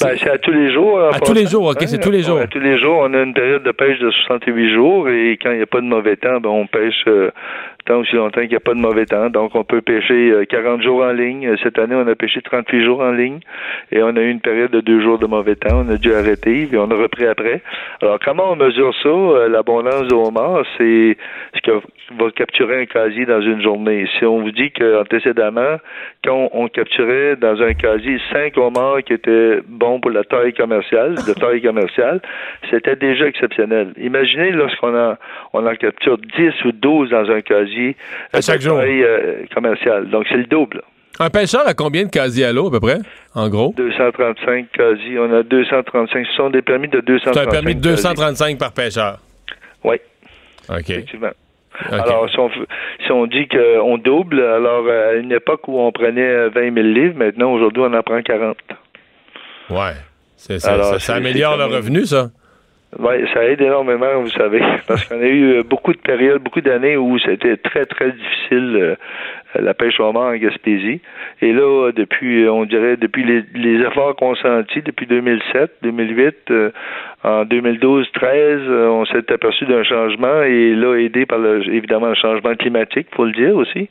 [0.00, 0.98] Ben, c'est à tous les jours.
[1.12, 2.38] À tous les jours, ok, c'est tous les jours.
[2.38, 5.50] À tous les jours, on a une période de pêche de 68 jours et quand
[5.50, 7.30] il n'y a pas de mauvais temps, ben, on pêche euh,
[7.84, 9.30] tant aussi longtemps qu'il n'y a pas de mauvais temps.
[9.30, 11.46] Donc, on peut pêcher euh, 40 jours en ligne.
[11.48, 13.40] Euh, Cette année, on a pêché 38 jours en ligne
[13.90, 15.84] et on a eu une période de deux jours de mauvais temps.
[15.86, 17.62] On a dû arrêter et on a repris après.
[18.00, 19.08] Alors, comment on mesure ça?
[19.08, 21.16] Euh, L'abondance de homard, c'est
[21.54, 21.72] ce que
[22.18, 24.06] va capturer un casier dans une journée.
[24.18, 25.76] Si on vous dit qu'antécédemment,
[26.24, 31.14] quand on capturait dans un casier cinq homards qui étaient bons pour la taille commerciale,
[31.14, 32.20] de taille commerciale,
[32.70, 33.92] c'était déjà exceptionnel.
[33.98, 35.14] Imaginez lorsqu'on en,
[35.52, 37.71] on en capture 10 ou 12 dans un casier
[38.32, 38.78] À euh, chaque de jour.
[38.78, 40.08] euh, commerciale.
[40.10, 40.82] Donc, c'est le double.
[41.20, 42.98] un pêcheur a combien de casiers à l'eau à peu près
[43.34, 45.18] En gros, 235 casiers.
[45.18, 46.26] On a 235.
[46.26, 47.96] Ce sont des permis de 235 c'est un permis de casiers.
[48.14, 49.18] 235 par pêcheur.
[49.84, 49.96] Oui,
[50.68, 50.90] Ok.
[50.90, 51.30] effectivement.
[51.90, 52.50] Alors, si on,
[53.04, 56.74] si on dit qu'on double, alors euh, à une époque où on prenait euh, 20
[56.74, 58.56] 000 livres, maintenant, aujourd'hui, on en prend 40.
[59.70, 59.92] Ouais.
[60.36, 62.28] C'est- c'est- Alors, ça, améliore le revenu, ça.
[62.98, 66.60] Oui, ça aide énormément, vous savez, parce qu'on a eu euh, beaucoup de périodes, beaucoup
[66.60, 68.94] d'années où c'était très, très difficile euh,
[69.58, 71.00] la pêche au homard en Gaspésie.
[71.40, 76.70] Et là, depuis, euh, on dirait, depuis les, efforts consentis depuis 2007, 2008, euh,
[77.24, 82.08] en 2012, 13, euh, on s'est aperçu d'un changement et là, aidé par le, évidemment
[82.08, 83.88] le changement climatique, faut le dire aussi,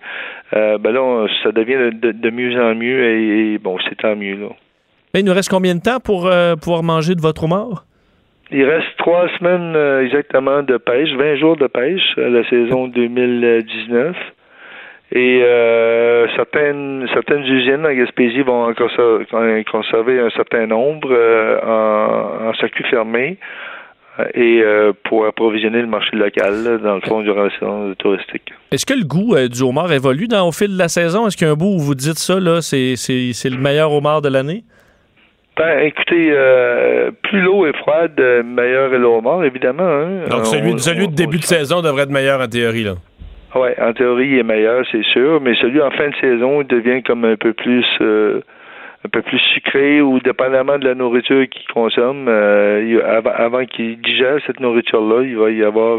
[0.52, 4.48] ben là, ça devient de, de- mieux en mieux et, bon, c'est tant mieux, là.
[5.14, 6.30] Là, il nous reste combien de temps pour
[6.62, 7.86] pouvoir manger de votre homard?
[8.52, 12.88] Il reste trois semaines euh, exactement de pêche, 20 jours de pêche à la saison
[12.88, 14.16] 2019.
[15.14, 22.54] Et euh, certaines certaines usines en Gaspésie vont conserver un certain nombre euh, en, en
[22.54, 23.38] circuit fermé
[24.20, 28.52] euh, et euh, pour approvisionner le marché local, dans le fond, durant la saison touristique.
[28.72, 31.28] Est-ce que le goût euh, du homard évolue au fil de la saison?
[31.28, 34.22] Est-ce qu'il y a un bout où vous dites ça, là, c'est le meilleur homard
[34.22, 34.64] de l'année?
[35.58, 39.84] Ben, écoutez, euh, plus l'eau est froide, euh, meilleur est le homard, évidemment.
[39.84, 40.28] hein.
[40.30, 42.94] Donc, Euh, celui, on- celui de début de saison devrait être meilleur en théorie, là.
[43.54, 46.68] Oui, en théorie, il est meilleur, c'est sûr, mais celui en fin de saison, il
[46.68, 48.40] devient comme un peu plus euh,
[49.06, 54.00] un peu plus sucré ou dépendamment de la nourriture qu'il consomme, euh, avant, avant qu'il
[54.00, 55.98] digère cette nourriture-là, il va y avoir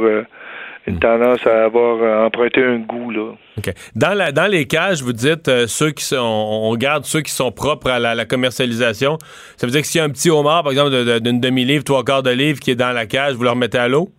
[0.86, 3.32] une tendance à avoir euh, emprunté un goût là.
[3.58, 3.72] OK.
[3.94, 7.32] Dans, la, dans les cages, vous dites euh, ceux qui sont, on, garde ceux qui
[7.32, 9.18] sont propres à la, la commercialisation.
[9.56, 12.04] Ça veut dire que s'il y a un petit homard, par exemple, d'une demi-livre, trois
[12.04, 14.10] quarts de livre qui est dans la cage, vous le remettez à l'eau?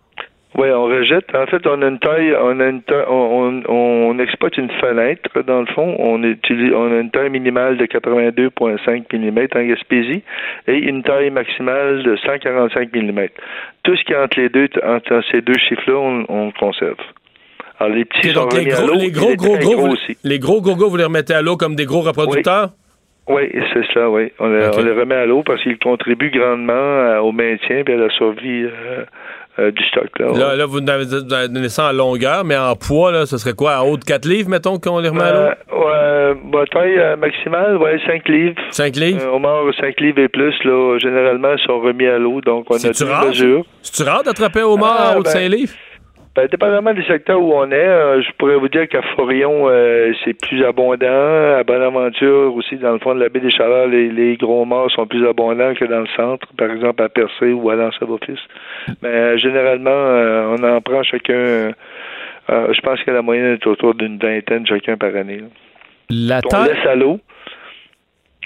[0.55, 1.33] Oui, on rejette.
[1.35, 4.69] En fait, on a une taille, on a une taille, on, on, on exploite une
[4.69, 5.95] fenêtre dans le fond.
[5.97, 10.21] On utilise, on a une taille minimale de 82,5 mm en Gaspésie
[10.67, 13.27] et une taille maximale de 145 mm.
[13.83, 16.97] Tout ce qui est entre les deux, entre ces deux chiffres-là, on, on le conserve.
[17.79, 20.15] Alors les petits sont les gros, les gros, gros, gros, gros vous, aussi.
[20.23, 22.69] les gros gogos, vous les remettez à l'eau comme des gros reproducteurs?
[23.27, 24.31] Oui, c'est ça, oui.
[24.39, 24.73] On, les- OK.
[24.77, 28.65] on les remet à l'eau parce qu'ils contribuent grandement au maintien et à la survie
[28.65, 29.05] euh,
[29.59, 30.09] euh, du stock.
[30.19, 30.31] Là.
[30.35, 31.05] Là, là, vous nous avez
[31.47, 33.79] donné ça en longueur, mais en poids, là, ce serait quoi?
[33.79, 35.39] En haut de 4 livres, mettons, qu'on les remet à l'eau?
[35.39, 38.55] Euh, ouais, bah, taille euh, maximale, ouais, 5 livres.
[38.71, 39.21] 5 livres?
[39.21, 42.41] Euh, au moins 5 livres et plus, là, généralement, sont remis à l'eau.
[42.41, 43.63] Donc, on a deux mesures.
[43.81, 45.73] C'est-tu rare d'attraper un homard Ah, en haut de ben, 5 livres?
[46.35, 50.11] Ben, dépendamment du secteur où on est, euh, je pourrais vous dire qu'à Forillon, euh,
[50.25, 51.57] c'est plus abondant.
[51.59, 54.89] À Bonaventure, aussi, dans le fond de la baie des Chaleurs, les, les gros morts
[54.89, 58.39] sont plus abondants que dans le centre, par exemple à Percé ou à l'Anse-Office.
[59.03, 59.91] Mais euh, généralement,
[60.57, 61.71] on en prend chacun,
[62.49, 65.37] je pense que la moyenne est autour d'une vingtaine chacun par année.
[65.37, 65.45] là.
[66.09, 66.69] La On taille.
[66.73, 67.19] laisse à l'eau.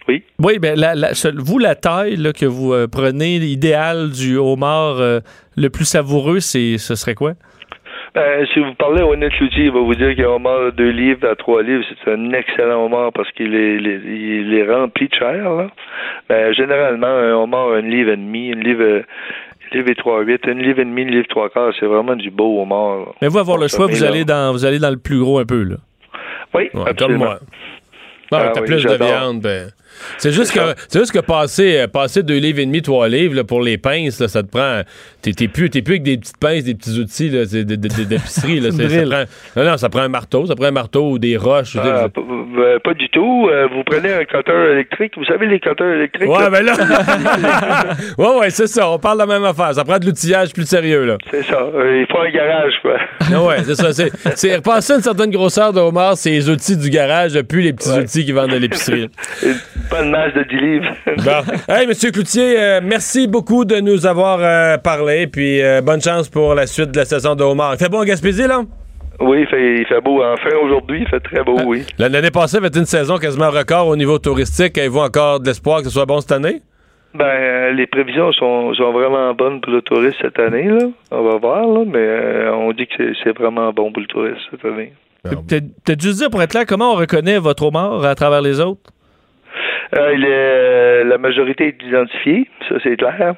[0.09, 0.23] Oui?
[0.39, 5.69] Oui, ben, la- la- vous, la taille là, que vous prenez, idéal du homard le
[5.69, 7.31] plus savoureux, c'est, ce serait quoi?
[8.17, 11.27] Ben, si vous parlez au Loutier, il va vous dire qu'un homard de 2 livres
[11.29, 15.53] à 3 livres, c'est un excellent homard parce qu'il est, il est, rempli de chair.
[15.53, 15.67] Là.
[16.27, 19.01] Ben, généralement, un homard, un livre et demi, une livre, euh,
[19.71, 22.31] livre et 3 huit, une livre et demi, une livre trois quarts, c'est vraiment du
[22.31, 23.01] beau homard.
[23.01, 23.05] là.
[23.21, 25.37] Mais vous, avoir le choix, vous Mais allez, dans, vous allez dans le plus gros
[25.37, 25.61] un peu.
[25.61, 25.75] Là.
[26.55, 27.37] Oui, Ouais, comme moi.
[28.31, 29.67] Non, Ah t'as oui, plus de viande, ben.
[30.17, 30.59] C'est juste que
[30.97, 34.19] juste que passer, euh, passer deux livres et demi, trois livres là, pour les pinces,
[34.19, 34.81] là, ça te prend.
[35.21, 37.75] T'es, t'es plus, t'es plus avec des petites pinces, des petits outils là, c'est de-
[37.75, 38.59] de- de- d'épicerie.
[38.59, 39.09] là, Une c'est- ça drill.
[39.09, 41.75] prend, non, non, ça prend un marteau, ça prend un marteau ou des roches.
[41.75, 43.47] ou des- Ah, p- euh, pas du tout.
[43.51, 45.13] Euh, vous prenez un cutter électrique.
[45.17, 46.29] Vous savez, les cutters électriques.
[46.29, 46.73] Ouais, là, ben là.
[48.17, 48.89] ouais, ouais, c'est ça.
[48.89, 49.73] On parle de la même affaire.
[49.73, 51.17] Ça prend de l'outillage plus sérieux, là.
[51.31, 51.59] C'est ça.
[51.75, 52.97] Euh, il faut un garage, quoi.
[53.33, 53.91] Ah ouais, c'est ça.
[53.93, 57.73] C'est, c'est repasser une certaine grosseur de homard, c'est les outils du garage, plus les
[57.73, 57.99] petits Ouais.
[58.03, 59.09] outils qui vendent de l'épicerie.
[59.91, 60.85] Une bonne masse de 10 livres.
[61.17, 61.73] Bon.
[61.73, 66.29] Hey, Monsieur Cloutier, euh, merci beaucoup de nous avoir euh, parlé, puis euh, bonne chance
[66.29, 67.73] pour la suite de la saison de homard.
[67.75, 68.61] Il fait bon en Gaspésie, là?
[69.19, 70.21] Oui, il fait, il fait beau.
[70.23, 71.83] Enfin, aujourd'hui, il fait très beau, oui.
[71.97, 74.77] L'année passée avait été une saison quasiment record au niveau touristique.
[74.77, 76.61] Avez-vous encore de l'espoir que ce soit bon cette année?
[77.15, 80.85] Ben, les prévisions sont, sont vraiment bonnes pour le tourisme cette année, là.
[81.09, 84.07] On va voir, là, mais euh, on dit que c'est- c'est vraiment bon pour le
[84.07, 84.93] tourisme cette année.
[85.23, 88.59] Peut-être peut-être juste dire, pour être clair, comment on reconnaît votre homard à travers les
[88.59, 88.81] autres?
[89.95, 93.35] Euh, il est, euh, la majorité est identifiée, ça c'est clair.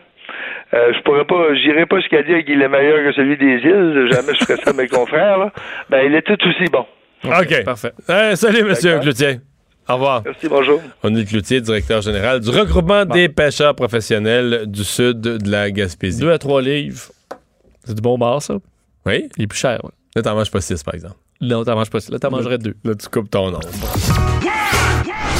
[0.73, 4.07] Euh, je pourrais pas, j'irai pas jusqu'à dire qu'il est meilleur que celui des îles.
[4.11, 5.37] Jamais je ferais ça à mes confrères.
[5.37, 5.51] Là.
[5.89, 6.85] Ben, il est tout aussi bon.
[7.25, 7.63] OK.
[7.63, 7.91] Parfait.
[8.07, 8.99] Hey, salut, Monsieur.
[8.99, 9.39] Cloutier.
[9.87, 10.21] Au revoir.
[10.23, 10.79] Merci, bonjour.
[11.03, 16.21] On est Cloutier, directeur général du regroupement des pêcheurs professionnels du sud de la Gaspésie.
[16.21, 17.11] Deux à trois livres.
[17.83, 18.55] C'est du bon bar, ça?
[19.07, 19.27] Oui?
[19.37, 19.79] Il est plus cher.
[19.83, 19.89] ouais.
[20.15, 21.15] Là, t'en manges pas six, par exemple.
[21.41, 21.99] Là, t'en manges pas.
[22.11, 22.75] Là, t'en mangerais deux.
[22.83, 23.69] Là, tu coupes ton nombre.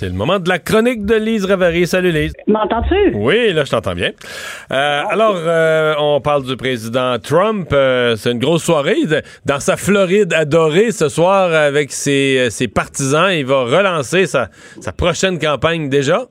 [0.00, 1.86] C'est le moment de la chronique de Lise Ravary.
[1.86, 2.32] Salut, Lise.
[2.46, 3.12] M'entends-tu?
[3.16, 4.12] Oui, là, je t'entends bien.
[4.72, 7.68] Euh, alors, euh, on parle du président Trump.
[7.74, 9.04] Euh, c'est une grosse soirée.
[9.04, 14.48] De- Dans sa Floride adorée ce soir avec ses, ses partisans, il va relancer sa,
[14.80, 16.22] sa prochaine campagne déjà.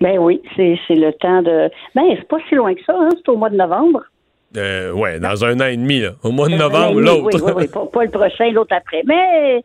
[0.00, 1.68] Ben oui, c'est le temps de.
[1.94, 4.00] Ben, c'est pas si loin que ça, hein, c'est au mois de novembre.
[4.56, 6.12] Euh, ouais, dans un an et demi, là.
[6.22, 7.36] au mois de novembre l'autre.
[7.36, 9.02] Oui, oui, oui, pas, pas le prochain, l'autre après.
[9.04, 9.62] Mais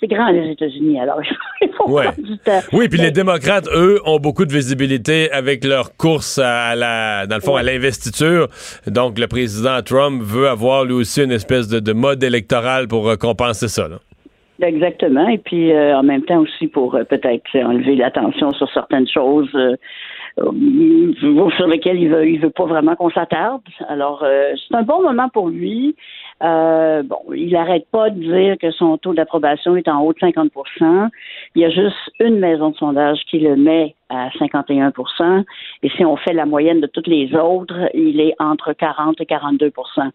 [0.00, 1.20] c'est grand les États-Unis, alors
[1.60, 2.04] il faut Ouais.
[2.04, 2.60] prendre du temps.
[2.72, 7.36] Oui, puis les démocrates, eux, ont beaucoup de visibilité avec leur course à la, dans
[7.36, 8.48] le fond, à l'investiture.
[8.86, 13.08] Donc, le président Trump veut avoir lui aussi une espèce de, de mode électoral pour
[13.08, 13.88] euh, compenser ça.
[13.88, 13.96] là.
[14.60, 15.28] Exactement.
[15.28, 19.48] Et puis euh, en même temps aussi pour euh, peut-être enlever l'attention sur certaines choses
[20.36, 23.62] sur lesquelles il veut il veut pas vraiment qu'on s'attarde.
[23.88, 25.96] Alors c'est un bon moment pour lui.
[26.42, 30.18] Euh, bon, il n'arrête pas de dire que son taux d'approbation est en haut de
[30.18, 31.08] 50%
[31.56, 35.44] Il y a juste une maison de sondage qui le met à 51%
[35.82, 39.24] Et si on fait la moyenne de toutes les autres, il est entre 40 et
[39.24, 40.10] 42%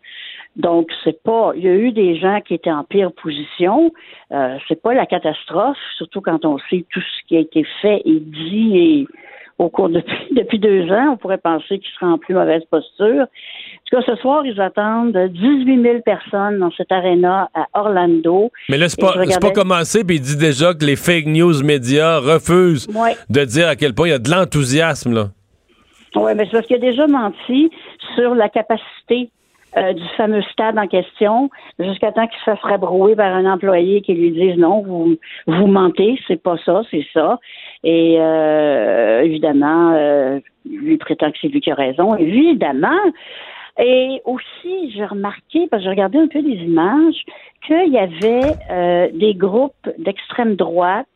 [0.55, 1.53] donc, c'est pas.
[1.55, 3.91] Il y a eu des gens qui étaient en pire position.
[4.31, 8.01] Euh, c'est pas la catastrophe, surtout quand on sait tout ce qui a été fait
[8.05, 9.07] et dit et
[9.57, 13.25] au cours depuis, depuis deux ans, on pourrait penser qu'ils seraient en plus mauvaise posture.
[14.02, 18.52] Ce soir, ils attendent 18 000 personnes dans cet aréna à Orlando.
[18.70, 22.20] Mais là, c'est pas, pas commencé, puis il dit déjà que les fake news médias
[22.20, 23.15] refusent Ouais.
[23.30, 25.14] de dire à quel point il y a de l'enthousiasme.
[25.14, 25.26] là.
[26.15, 27.72] Oui, mais c'est parce qu'il a déjà menti
[28.15, 29.30] sur la capacité
[29.76, 31.49] euh, du fameux stade en question,
[31.80, 35.15] jusqu'à temps qu'il se fasse rabrouer par un employé qui lui dise non, vous
[35.48, 37.40] vous mentez, c'est pas ça, c'est ça.
[37.84, 40.40] Et euh, évidemment, euh,
[40.70, 42.99] lui prétend que c'est lui qui a raison, évidemment.
[43.79, 47.23] Et aussi, j'ai remarqué, parce que j'ai regardé un peu des images,
[47.65, 51.07] qu'il y avait euh, des groupes d'extrême droite,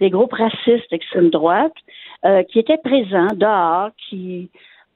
[0.00, 1.74] des groupes racistes d'extrême droite,
[2.24, 4.50] euh, qui étaient présents dehors, qui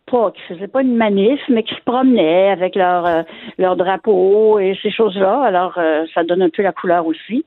[0.07, 3.23] pas, qui faisaient pas une manif, mais qui se promenaient avec leur euh,
[3.59, 5.43] leur drapeau et ces choses-là.
[5.43, 7.45] Alors, euh, ça donne un peu la couleur aussi.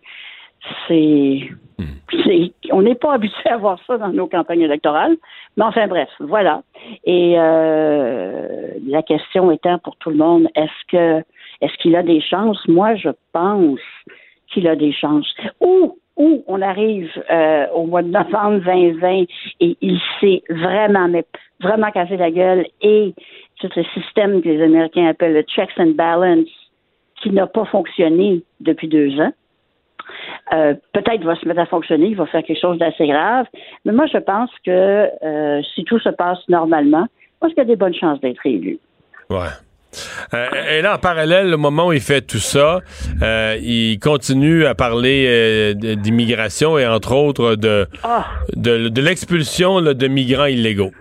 [0.88, 1.50] C'est,
[2.24, 5.16] c'est, on n'est pas habitué à voir ça dans nos campagnes électorales.
[5.58, 6.64] Mais enfin, bref, voilà.
[7.04, 11.24] Et euh, la question étant pour tout le monde, est-ce que
[11.62, 12.68] est-ce qu'il a des chances?
[12.68, 13.80] Moi, je pense
[14.52, 15.34] qu'il a des chances.
[15.62, 19.26] Ou où on arrive euh, au mois de novembre 2020
[19.60, 21.26] et il s'est vraiment, mais
[21.60, 23.14] vraiment cassé la gueule et
[23.60, 26.48] tout le système que les Américains appellent le checks and balance
[27.22, 29.32] qui n'a pas fonctionné depuis deux ans.
[30.54, 33.46] Euh, peut-être va se mettre à fonctionner, il va faire quelque chose d'assez grave.
[33.84, 37.62] Mais moi, je pense que euh, si tout se passe normalement, je pense qu'il y
[37.62, 38.78] a des bonnes chances d'être élu.
[39.30, 39.54] Ouais.
[40.34, 42.80] Euh, et là, en parallèle, le moment où il fait tout ça,
[43.22, 48.26] euh, il continue à parler euh, d'immigration et entre autres de, Ah.
[48.56, 50.92] de, de l'expulsion de migrants illégaux.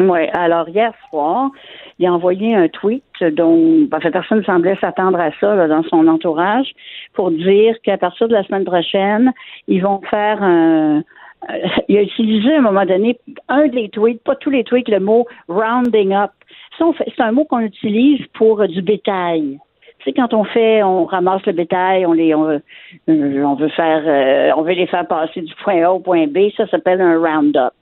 [0.00, 1.50] Oui, alors hier soir,
[1.98, 5.68] il a envoyé un tweet dont en fait, personne ne semblait s'attendre à ça là,
[5.68, 6.72] dans son entourage
[7.14, 9.32] pour dire qu'à partir de la semaine prochaine,
[9.68, 11.02] ils vont faire un.
[11.50, 14.88] euh, Il a utilisé à un moment donné un des tweets, pas tous les tweets,
[14.88, 16.30] le mot rounding up.
[16.78, 19.58] C'est un mot qu'on utilise pour euh, du bétail.
[19.98, 22.62] Tu sais, quand on fait, on ramasse le bétail, on les, on, veut-
[23.06, 26.48] on veut faire, euh, on veut les faire passer du point A au point B,
[26.56, 27.74] ça s'appelle un round-up.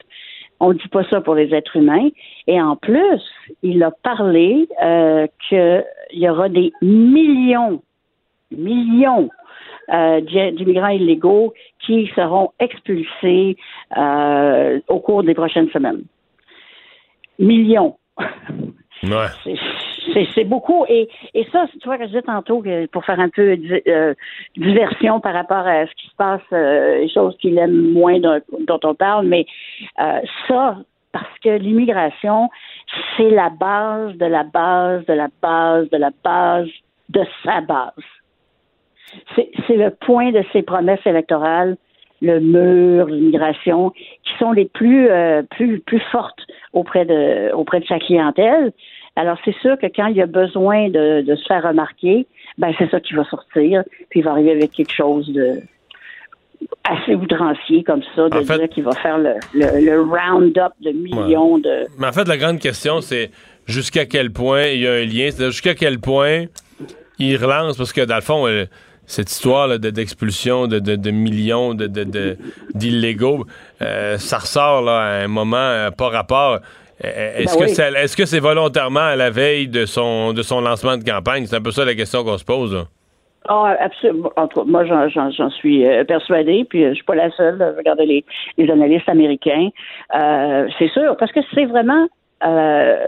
[0.61, 2.09] On ne dit pas ça pour les êtres humains.
[2.47, 3.23] Et en plus,
[3.62, 7.82] il a parlé euh, qu'il y aura des millions,
[8.51, 9.31] millions
[9.93, 11.55] euh, d'i- d'immigrants illégaux
[11.85, 13.57] qui seront expulsés
[13.97, 16.03] euh, au cours des prochaines semaines.
[17.39, 17.97] Millions.
[19.03, 19.27] Ouais.
[20.12, 20.85] C'est- beaucoup.
[20.89, 22.62] Et, et ça, tu vois, que je disais tantôt,
[22.93, 23.57] pour faire un peu
[23.87, 24.15] euh,
[24.57, 28.41] diversion par rapport à ce qui se passe, euh, les choses qu'il aime moins dont,
[28.66, 29.47] dont on parle, mais
[30.01, 30.77] euh, ça,
[31.12, 32.49] parce que l'immigration,
[33.16, 36.69] c'est la base de la base de la base de la base
[37.09, 37.93] de sa base.
[39.35, 41.77] C'est c'est le point de ses promesses électorales,
[42.23, 46.41] le mur, l'immigration, qui sont les plus, euh, plus, plus fortes
[46.73, 48.73] auprès de, auprès de sa clientèle.
[49.20, 52.26] Alors, c'est sûr que quand il y a besoin de, de se faire remarquer,
[52.59, 55.60] ben c'est ça qui va sortir, puis il va arriver avec quelque chose de
[56.84, 60.72] assez outrancier comme ça, de En fait- dire qu'il va faire le, le, le round-up
[60.80, 61.86] de millions de...
[61.98, 63.30] Mais en fait, la grande question, c'est
[63.66, 66.44] jusqu'à quel point il y a un lien, c'est-à-dire jusqu'à quel point
[67.18, 68.64] il relance, parce que dans le fond, euh,
[69.06, 72.36] cette histoire d'expulsion de, de- de millions de- de- de-
[72.74, 73.44] d'illégaux,
[73.82, 76.60] euh, ça ressort là, à un moment euh, pas rapport.
[77.05, 77.74] Euh, Est-ce Ben que oui.
[77.74, 81.47] c'est est-ce que c'est volontairement à la veille de son de son lancement de campagne?
[81.47, 82.74] C'est un peu ça la question qu'on se pose.
[82.74, 82.85] là.
[83.48, 84.31] Ah, absolument.
[84.36, 87.74] En tout cas, moi, j'en, suis euh, persuadée, puis euh, je suis pas la seule.
[87.78, 88.24] Regardez les,
[88.59, 89.70] les analystes américains.
[90.14, 92.06] Euh, c'est sûr, parce que c'est vraiment...
[92.44, 92.98] euh,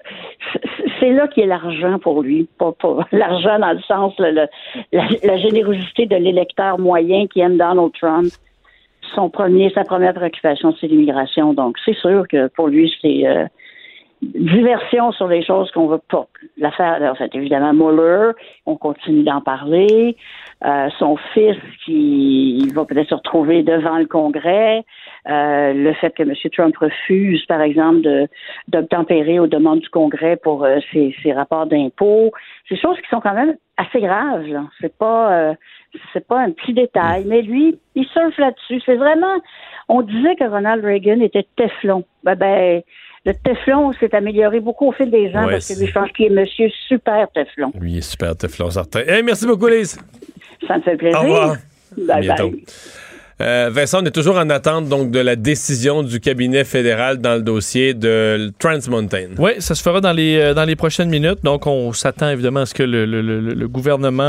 [0.55, 0.61] c'est-
[1.01, 4.31] c'est là qu'il y a l'argent pour lui, pas, pas l'argent dans le sens le-
[4.31, 4.49] le-
[4.93, 8.29] la, la générosité de l'électeur moyen qui aime Donald Trump.
[9.15, 11.53] Son premier, sa première préoccupation, c'est l'immigration.
[11.53, 13.45] Donc, c'est sûr que pour lui, c'est euh,
[14.23, 16.27] diversion sur les choses qu'on veut pas.
[16.57, 18.33] L'affaire, en fait, évidemment, Mueller,
[18.67, 20.17] on continue d'en parler.
[20.65, 24.85] euh, son fils qui il va peut-être se retrouver devant le Congrès,
[25.29, 26.35] euh, le fait que M.
[26.53, 28.29] Trump refuse, par exemple, de
[28.69, 32.31] d'obtempérer aux demandes du Congrès pour euh, ses, ses rapports d'impôts,
[32.69, 34.47] c'est choses qui sont quand même assez graves.
[34.81, 35.55] C'est pas euh,
[36.13, 38.81] c'est pas un petit détail, mais lui, il surfe là-dessus.
[38.87, 39.37] C'est vraiment,
[39.89, 42.05] on disait que Ronald Reagan était Teflon.
[42.23, 42.83] Ben, ben
[43.25, 46.11] le Teflon s'est amélioré beaucoup au fil des ans Ouais, parce que lui, je pense
[46.13, 47.73] qu'il est Monsieur Super Teflon.
[47.79, 49.01] Lui, est super Teflon certain.
[49.07, 49.99] Hey, merci beaucoup, Lise.
[50.67, 51.19] Ça me fait plaisir.
[51.21, 51.53] Au revoir.
[51.53, 51.57] À
[51.97, 52.51] Bye bientôt.
[52.51, 52.65] bye.
[53.43, 57.35] Euh, Vincent, on est toujours en attente donc de la décision du cabinet fédéral dans
[57.35, 59.31] le dossier de Trans Mountain.
[59.39, 61.39] Oui, ça se fera dans les, euh, dans les prochaines minutes.
[61.43, 64.23] Donc, on s'attend évidemment à ce que le, le- le- le gouvernement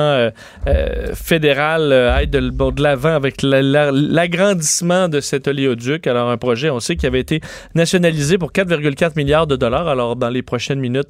[0.67, 6.07] euh, fédéral aille de, de l'avant avec la- la- l'agrandissement de cet oléoduc.
[6.07, 7.39] Alors, un projet, on sait, qui avait été
[7.75, 9.87] nationalisé pour 4,4 milliards de dollars.
[9.87, 11.09] Alors, dans les prochaines minutes,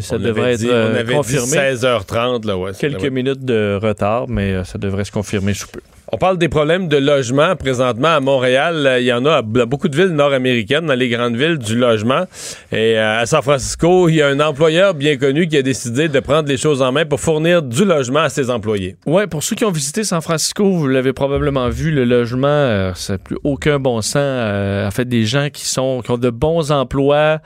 [0.00, 1.46] ça On devrait être dit- euh, on avait confirmé.
[1.48, 2.46] dit 16h30.
[2.46, 5.80] Là, ouais, Quelques minutes de retard, mais ça devrait se confirmer sous peu.
[6.14, 8.98] On parle des problèmes de logement présentement à Montréal.
[9.00, 12.24] Il y en a beaucoup de villes nord-américaines, dans les grandes villes, du logement.
[12.70, 16.10] Et euh, à San Francisco, il y a un employeur bien connu qui a décidé
[16.10, 18.96] de prendre les choses en main pour fournir du logement à ses employés.
[19.06, 22.92] Ouais, pour ceux qui ont visité San Francisco, vous l'avez probablement vu, le logement, euh,
[22.92, 24.16] ça n'a plus aucun bon sens.
[24.18, 27.38] Euh, en fait, des gens qui sont qui ont de bons emplois,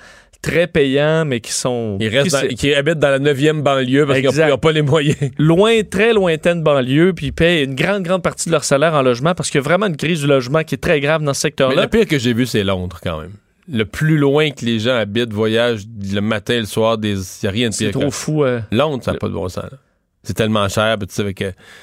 [0.51, 4.06] très payants, mais qui sont Ils restent qui dans- qui habitent dans la 9e banlieue
[4.06, 5.16] parce qu'ils n'ont pas les moyens.
[5.39, 9.02] loin, très lointaine banlieue, puis ils payent une grande, grande partie de leur salaire en
[9.02, 11.35] logement parce qu'il y a vraiment une crise du logement qui est très grave dans
[11.35, 11.82] ce Mais secteur-là.
[11.82, 13.32] le pire que j'ai vu, c'est Londres quand même.
[13.70, 15.82] Le plus loin que les gens habitent, voyagent
[16.12, 17.93] le matin, le soir, il n'y a rien de C'est pire.
[18.01, 18.44] trop que- fou.
[18.44, 18.60] euh.
[18.70, 19.64] Londres, ça n'a pas de bon sens.
[19.64, 19.78] là.
[20.26, 21.22] C'est tellement cher, tu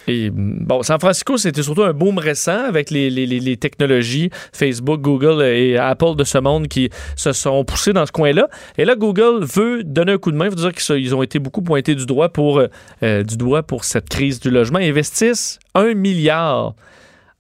[0.10, 5.78] euh, bon, San Francisco, c'était surtout un boom récent avec les, technologies, Facebook, Google et
[5.78, 8.50] Apple de ce monde qui se sont poussés dans ce coin-là.
[8.78, 11.62] Et là, Google veut donner un coup de main, veut dire qu'ils ont été beaucoup
[11.62, 12.62] pointés du doigt pour,
[13.02, 14.80] euh, du doigt pour cette crise du logement.
[14.80, 16.76] Ils investissent un milliard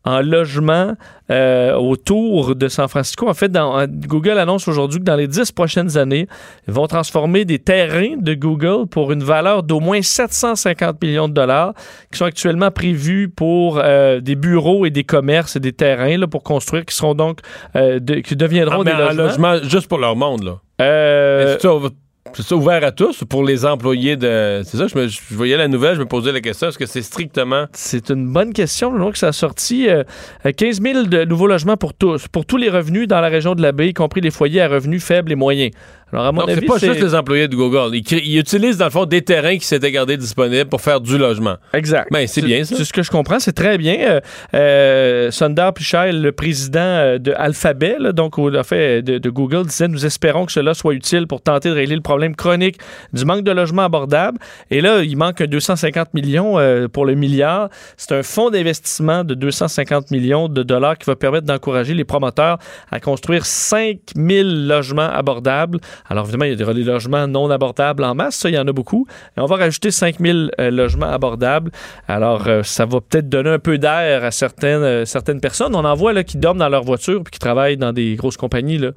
[0.05, 0.95] en logement
[1.31, 3.29] euh, autour de San Francisco.
[3.29, 6.27] En fait, dans- euh, Google annonce aujourd'hui que dans les dix prochaines années,
[6.67, 11.33] ils vont transformer des terrains de Google pour une valeur d'au moins 750 millions de
[11.33, 11.73] dollars
[12.11, 16.27] qui sont actuellement prévus pour euh, des bureaux et des commerces et des terrains là,
[16.27, 17.39] pour construire qui seront donc
[17.75, 19.23] euh, de- qui deviendront ah, des logements.
[19.53, 20.43] logement juste pour leur monde.
[20.43, 20.57] là.
[20.81, 21.57] Euh,
[22.35, 24.61] c'est ça, ouvert à tous ou pour les employés de.
[24.65, 27.01] C'est ça, je, je voyais la nouvelle, je me posais la question est-ce que c'est
[27.01, 27.65] strictement.
[27.73, 28.91] C'est une bonne question.
[28.91, 30.03] Le moment que ça a sorti, euh,
[30.45, 33.55] euh, 15 000 de nouveaux logements pour tous, pour tous les revenus dans la région
[33.55, 35.71] de la baie, y compris les foyers à revenus faibles et moyens.
[36.13, 37.95] Alors, à mon Donc, avis, c'est pas juste les employés de Google.
[37.95, 41.55] Ils, utilisent, dans le fond, des terrains qui s'étaient gardés disponibles pour faire du logement.
[41.73, 42.07] Exact.
[42.11, 42.75] Ben, c'est bien, ça.
[42.75, 43.97] C'est ce que je comprends, c'est très bien.
[43.99, 44.19] Euh,
[44.53, 49.65] euh, Sundar Pichai, le président euh, de Alphabet, là, donc au- fait de, de Google,
[49.65, 52.77] disait nous espérons que cela soit utile pour tenter de régler le problème chronique
[53.11, 54.37] du manque de logements abordables.
[54.69, 57.69] Et là, il manque un 250 millions euh, pour le milliard.
[57.97, 62.59] C'est un fonds d'investissement de 250 millions de dollars qui va permettre d'encourager les promoteurs
[62.91, 65.79] à construire 5000 logements abordables.
[66.09, 68.67] Alors évidemment, il y aura des logements non abordables en masse, ça, il y en
[68.67, 69.07] a beaucoup.
[69.37, 71.71] Et on va rajouter 5000 euh, logements abordables.
[72.07, 75.75] Alors, euh, ça va peut-être donner un peu d'air à certaines, euh, certaines personnes.
[75.75, 78.37] On en voit là, qui dorment dans leur voiture puis qui travaillent dans des grosses
[78.37, 78.77] compagnies.
[78.77, 78.91] Là.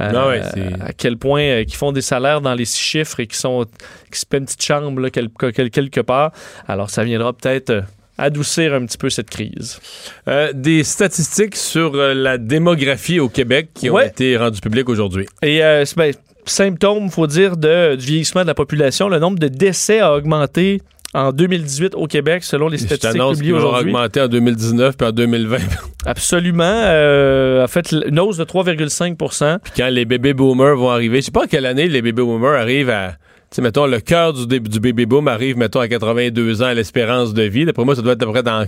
[0.00, 0.40] Euh, Ah ouais,
[0.80, 3.66] à quel point euh, qui font des salaires dans les six chiffres et qui sont
[4.10, 6.32] qui se paient une petite chambre là, quel- quel- quelque part.
[6.66, 7.80] Alors, ça viendra peut-être euh,
[8.18, 9.80] adoucir un petit peu cette crise.
[10.28, 15.26] Euh, des statistiques sur la démographie au Québec qui ont été rendues publiques aujourd'hui.
[15.42, 15.60] Et
[15.96, 16.12] ben,
[16.44, 19.08] symptôme, faut dire, de, du vieillissement de la population.
[19.08, 20.80] Le nombre de décès a augmenté
[21.14, 23.92] en 2018 au Québec, selon les statistiques publiées aujourd'hui.
[23.92, 25.58] augmenter en 2019 puis en 2020.
[26.06, 26.64] Absolument.
[26.64, 31.26] Euh, en fait, une hausse de 3,5 Puis quand les bébés boomers vont arriver, je
[31.26, 33.10] sais pas à quelle année les bébés boomers arrivent à.
[33.50, 36.74] Tu sais, mettons, le cœur du, du bébé boom arrive, mettons, à 82 ans à
[36.74, 37.66] l'espérance de vie.
[37.66, 38.66] D'après moi, ça doit être à peu près dans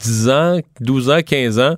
[0.00, 1.76] 10 ans, 12 ans, 15 ans.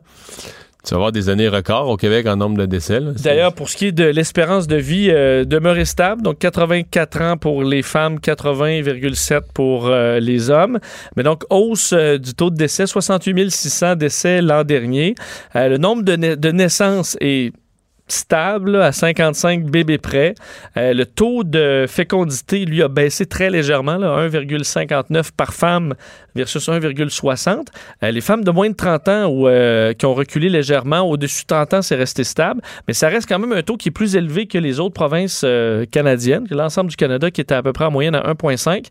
[0.85, 2.99] Tu vas avoir des années records au Québec en nombre de décès.
[3.23, 5.45] D'ailleurs, pour ce qui est de l'espérance de vie, euh,
[5.85, 10.81] stable, donc 84 ans pour les femmes, 80,7 pour euh, les hommes.
[11.17, 15.15] Mais donc, hausse euh, du taux de décès, 68 600 décès l'an dernier.
[15.55, 17.53] Euh, le nombre de naissances est
[18.13, 20.35] stable à 55 bébés près.
[20.77, 25.95] Euh, le taux de fécondité, lui, a baissé très légèrement, là, 1,59 par femme
[26.35, 27.67] versus 1,60.
[28.03, 31.49] Euh, les femmes de moins de 30 ans euh, qui ont reculé légèrement, au-dessus de
[31.49, 34.17] 30 ans, c'est resté stable, mais ça reste quand même un taux qui est plus
[34.17, 35.45] élevé que les autres provinces
[35.91, 38.87] canadiennes, que l'ensemble du Canada qui était à peu près en moyenne à 1,5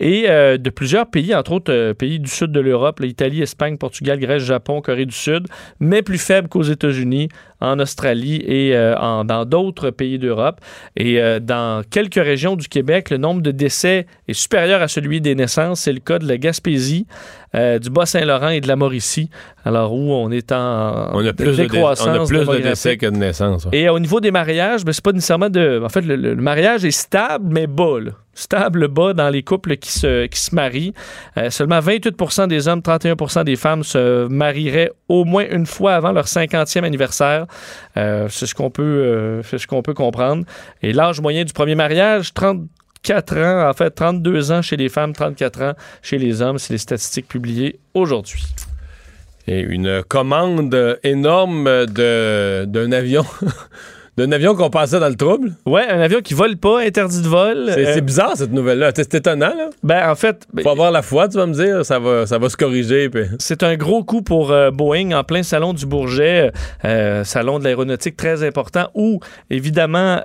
[0.00, 4.42] et de plusieurs pays, entre autres pays du sud de l'Europe, l'Italie, Espagne, Portugal, Grèce,
[4.42, 5.46] Japon, Corée du Sud,
[5.80, 7.28] mais plus faible qu'aux États-Unis,
[7.64, 10.60] en Australie et euh, dans d'autres pays d'Europe.
[10.96, 15.20] Et euh, dans quelques régions du Québec, le nombre de décès est supérieur à celui
[15.20, 15.80] des naissances.
[15.80, 17.06] C'est le cas de la Gaspésie,
[17.54, 19.30] euh, du Bas-Saint-Laurent et de la Mauricie.
[19.64, 22.96] Alors où on est en On a plus, de, décroissance on a plus de décès
[22.96, 23.64] que de naissances.
[23.66, 23.78] ouais.
[23.78, 25.80] Et au niveau des mariages, ben, c'est pas nécessairement de.
[25.82, 28.00] En fait, le, mariage est stable, mais bas.
[28.00, 28.10] là.
[28.34, 30.92] Stable bas dans les couples qui se, qui se marient.
[31.38, 36.10] Euh, seulement 28% des hommes, 31% des femmes se marieraient au moins une fois avant
[36.12, 37.46] leur 50e anniversaire.
[37.96, 40.44] Euh, c'est ce qu'on peut, euh, ce qu'on peut comprendre.
[40.82, 42.34] Et l'âge moyen du premier mariage,
[43.04, 45.72] 34 ans, en fait 32 ans chez les femmes, 34 ans
[46.02, 46.58] chez les hommes.
[46.58, 48.44] C'est les statistiques publiées aujourd'hui.
[49.46, 53.26] Et une commande énorme d'un avion.
[54.16, 55.52] d'un avion qu'on passait dans le trouble.
[55.66, 57.70] Ouais, un avion qui vole pas, interdit de vol.
[57.74, 58.92] C'est Euh, bizarre cette nouvelle-là.
[58.94, 59.48] C'est étonnant.
[59.56, 59.70] Là.
[59.82, 61.84] Ben, en fait, Faut avoir la foi, tu vas me dire.
[61.84, 63.08] Ça va, ça va se corriger.
[63.10, 66.52] puis- C'est un gros coup pour euh, Boeing en plein salon du Bourget,
[66.84, 69.18] euh, salon de l'aéronautique très important, où
[69.50, 70.20] évidemment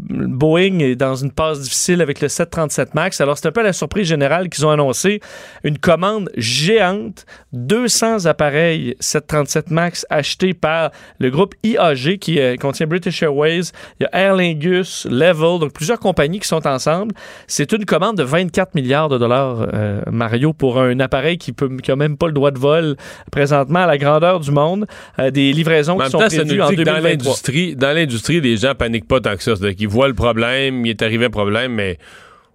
[0.00, 3.20] Boeing est dans une passe difficile avec le 737 Max.
[3.20, 5.20] Alors c'est un peu la surprise générale qu'ils ont annoncé
[5.64, 13.17] une commande géante, 200 appareils 737 Max achetés par le groupe IAG qui contient British
[13.22, 17.14] Airways, il y a Aer Lingus, Level, donc plusieurs compagnies qui sont ensemble.
[17.46, 21.68] C'est une commande de 24 milliards de dollars, euh, Mario, pour un appareil qui peut
[21.82, 22.96] qui a même pas le droit de vol
[23.30, 24.86] présentement à la grandeur du monde.
[25.18, 27.10] Euh, des livraisons En qui sont temps, prévues en dans 2023.
[27.10, 29.54] l'industrie, dans l'industrie, les gens paniquent pas tant que ça.
[29.74, 31.98] Qu'ils voient le problème, il est arrivé un problème, mais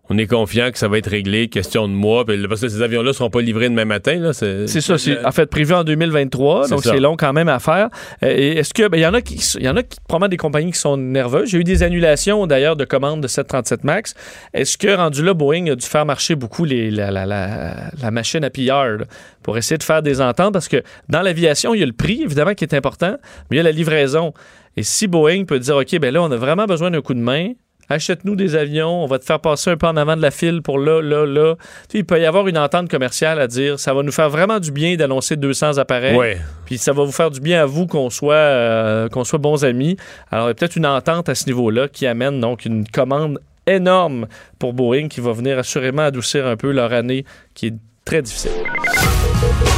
[0.10, 2.26] on est confiant que ça va être réglé, question de mois.
[2.26, 4.16] parce que ces avions-là ne seront pas livrés demain matin.
[4.16, 7.32] là, C'est C'est ça, c'est en fait prévu en 2023, C'est donc c'est long quand
[7.32, 7.88] même à faire.
[8.22, 9.98] Euh, et est-ce que ben, il y en a qui il y en a qui
[10.08, 11.50] probablement des compagnies qui sont nerveuses.
[11.50, 14.14] J'ai eu des annulations d'ailleurs de commandes de 737 Max.
[14.54, 18.12] Est-ce que rendu là Boeing a dû faire marcher beaucoup les, la, la, la, la
[18.12, 19.06] machine à pillard là,
[19.42, 20.52] pour essayer de faire des ententes?
[20.52, 23.16] Parce que dans l'aviation, il y a le prix évidemment qui est important,
[23.50, 24.34] mais il y a la livraison.
[24.76, 27.20] Et si Boeing peut dire OK, ben là on a vraiment besoin d'un coup de
[27.20, 27.52] main,
[27.90, 30.62] achète-nous des avions, on va te faire passer un peu en avant de la file
[30.62, 31.56] pour là, là, là.
[31.56, 34.30] Tu sais, il peut y avoir une entente commerciale à dire, ça va nous faire
[34.30, 36.16] vraiment du bien d'annoncer 200 appareils.
[36.16, 36.38] Ouais.
[36.66, 39.66] Puis ça va vous faire du bien à vous qu'on soit, euh, qu'on soit bons
[39.66, 39.98] amis.
[40.32, 43.40] Alors, il y a peut-être une entente à ce niveau-là qui amène donc une commande
[43.68, 44.28] énorme
[44.60, 48.52] pour Boeing qui va venir assurément adoucir un peu leur année qui est très difficile.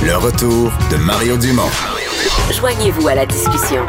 [0.03, 1.69] Le retour de Mario Dumont.
[2.51, 3.85] Joignez-vous à la discussion.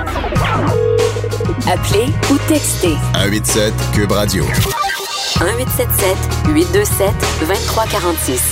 [1.68, 4.44] Appelez ou textez 187 Cube Radio.
[4.44, 6.16] 1877
[6.48, 7.10] 827
[7.40, 8.42] 2346.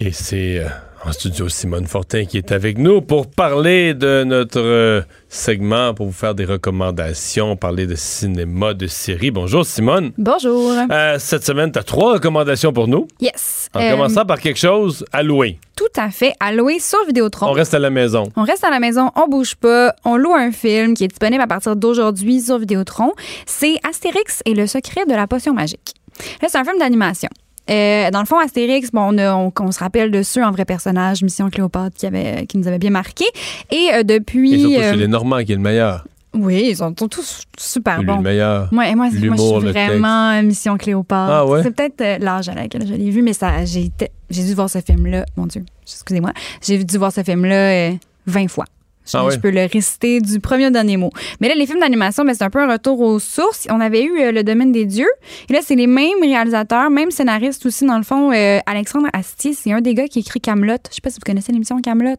[0.00, 0.68] Et c'est euh,
[1.06, 6.06] en studio Simone Fortin qui est avec nous pour parler de notre euh, segment, pour
[6.06, 9.30] vous faire des recommandations, parler de cinéma, de séries.
[9.30, 10.12] Bonjour Simone.
[10.18, 10.72] Bonjour.
[10.90, 13.06] Euh, cette semaine, tu as trois recommandations pour nous.
[13.20, 13.68] Yes.
[13.74, 15.58] En Euh, commençant par quelque chose à louer.
[15.76, 16.32] Tout à fait.
[16.40, 17.46] À louer sur Vidéotron.
[17.48, 18.24] On reste à la maison.
[18.36, 21.42] On reste à la maison, on bouge pas, on loue un film qui est disponible
[21.42, 23.12] à partir d'aujourd'hui sur Vidéotron.
[23.46, 25.94] C'est Astérix et le secret de la potion magique.
[26.42, 27.28] Là, c'est un film d'animation.
[27.70, 30.50] Euh, dans le fond, Astérix, bon, on, a- on- on se rappelle de ceux en
[30.52, 33.24] vrai personnage, Mission Cléopâtre, qui, avait, qui nous avait bien marqué.
[33.70, 34.54] Et euh, depuis.
[34.54, 36.04] Et surtout, euh, c'est les Normands qui est le meilleur.
[36.34, 38.16] oui, ils sont, tous super bons.
[38.18, 38.68] le meilleur.
[38.72, 39.88] Moi, moi, moi, je suis texte.
[39.88, 41.32] vraiment Mission Cléopâtre.
[41.32, 41.62] Ah ouais?
[41.62, 43.90] C'est peut-être l'âge à laquelle je l'ai vu, mais ça, j'ai,
[44.30, 45.24] dû voir ce film-là.
[45.36, 46.32] Mon Dieu, excusez-moi.
[46.62, 47.92] J'ai dû voir ce film-là euh,
[48.26, 48.66] 20 fois.
[49.06, 51.10] Je, Ah je peux le réciter du premier au dernier mot.
[51.40, 53.66] Mais là, les films d'animation, ben, c'est un peu un retour aux sources.
[53.70, 55.10] On avait eu euh, Le Domaine des Dieux.
[55.48, 58.32] Et là, c'est les mêmes réalisateurs, mêmes scénaristes aussi, dans le fond.
[58.32, 60.76] Euh, Alexandre Astier, c'est un des gars qui écrit Camelot.
[60.90, 62.16] Je sais pas si vous connaissez l'émission Camelot.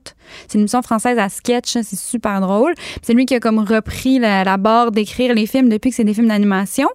[0.47, 1.71] C'est une émission française à sketch.
[1.71, 2.73] C'est super drôle.
[3.01, 6.03] C'est lui qui a comme repris la, la barre d'écrire les films depuis que c'est
[6.03, 6.87] des films d'animation.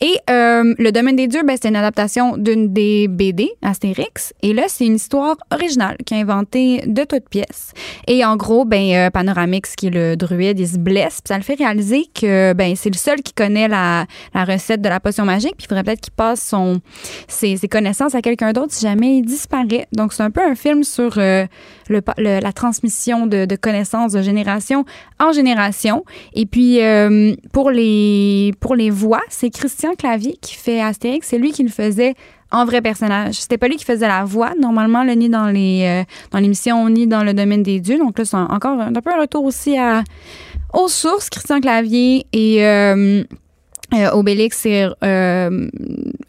[0.00, 4.32] Et euh, Le Domaine des Dieux, ben, c'est une adaptation d'une des BD, Astérix.
[4.42, 7.72] Et là, c'est une histoire originale qui a inventé de toutes pièces.
[8.06, 9.10] Et en gros, ben, euh,
[9.76, 11.20] Qui est le druide, il se blesse.
[11.20, 14.88] Puis ça le fait réaliser que ben, c'est le seul qui connaît la, recette de
[14.88, 15.56] la potion magique.
[15.56, 16.80] Puis il faudrait peut-être qu'il passe son,
[17.28, 19.86] ses, connaissances à quelqu'un d'autre si jamais il disparaît.
[19.92, 21.46] Donc c'est un peu un film sur euh,
[21.88, 24.84] le, la transmission de, de connaissances de génération
[25.18, 26.04] en génération.
[26.34, 31.28] Et puis euh, pour, les, pour les voix, c'est Christian Clavier qui fait Astérix.
[31.28, 32.14] C'est lui qui le faisait
[32.54, 33.34] en vrai personnage.
[33.34, 36.88] C'était pas lui qui faisait la voix, normalement, là, ni dans les euh, dans l'émission,
[36.88, 37.98] ni dans le domaine des dieux.
[37.98, 39.76] Donc là, c'est encore un, peu un retour aussi
[40.72, 42.26] aux sources, Christian Clavier.
[42.32, 43.24] Et euh,
[43.92, 45.68] Euh, Obélix, c'est euh,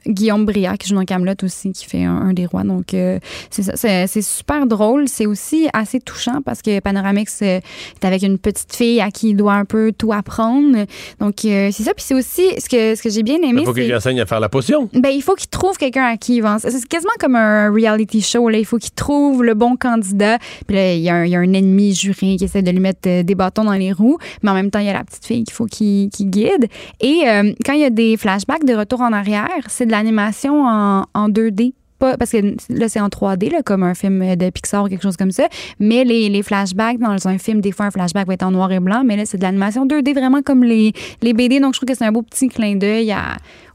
[0.08, 2.64] Guillaume Briard qui joue dans Camelot aussi, qui fait un, un des rois.
[2.64, 3.20] Donc, euh,
[3.50, 3.74] c'est ça.
[3.76, 5.08] C'est, c'est super drôle.
[5.08, 7.60] C'est aussi assez touchant parce que Panoramix euh,
[8.02, 10.86] est avec une petite fille à qui il doit un peu tout apprendre.
[11.20, 11.94] Donc, euh, c'est ça.
[11.94, 13.62] Puis c'est aussi ce que, ce que j'ai bien aimé.
[13.62, 14.90] Il faut qu'il enseigne à faire la potion.
[14.94, 16.58] ben, il faut qu'il trouve quelqu'un à qui il va.
[16.60, 18.50] C'est c'est quasiment comme un reality show.
[18.50, 18.58] Là.
[18.58, 20.38] Il faut qu'il trouve le bon candidat.
[20.68, 22.72] Puis là, il y, a un, il y a un ennemi juré qui essaie de
[22.72, 24.18] lui mettre des bâtons dans les roues.
[24.44, 26.68] Mais en même temps, il y a la petite fille qu'il faut qu'il qu'il guide.
[27.00, 30.66] Et euh, quand il y a des flashbacks de retour en arrière, c'est de l'animation
[30.66, 31.74] en, en 2D.
[31.98, 32.38] Pas, parce que
[32.70, 35.48] là, c'est en 3D, là, comme un film de Pixar ou quelque chose comme ça.
[35.80, 38.70] Mais les, les flashbacks, dans un film, des fois, un flashback va être en noir
[38.74, 39.04] et blanc.
[39.06, 40.92] Mais là, c'est de l'animation 2D, vraiment comme les,
[41.22, 41.62] les BD.
[41.62, 43.16] Donc, je trouve que c'est un beau petit clin d'œil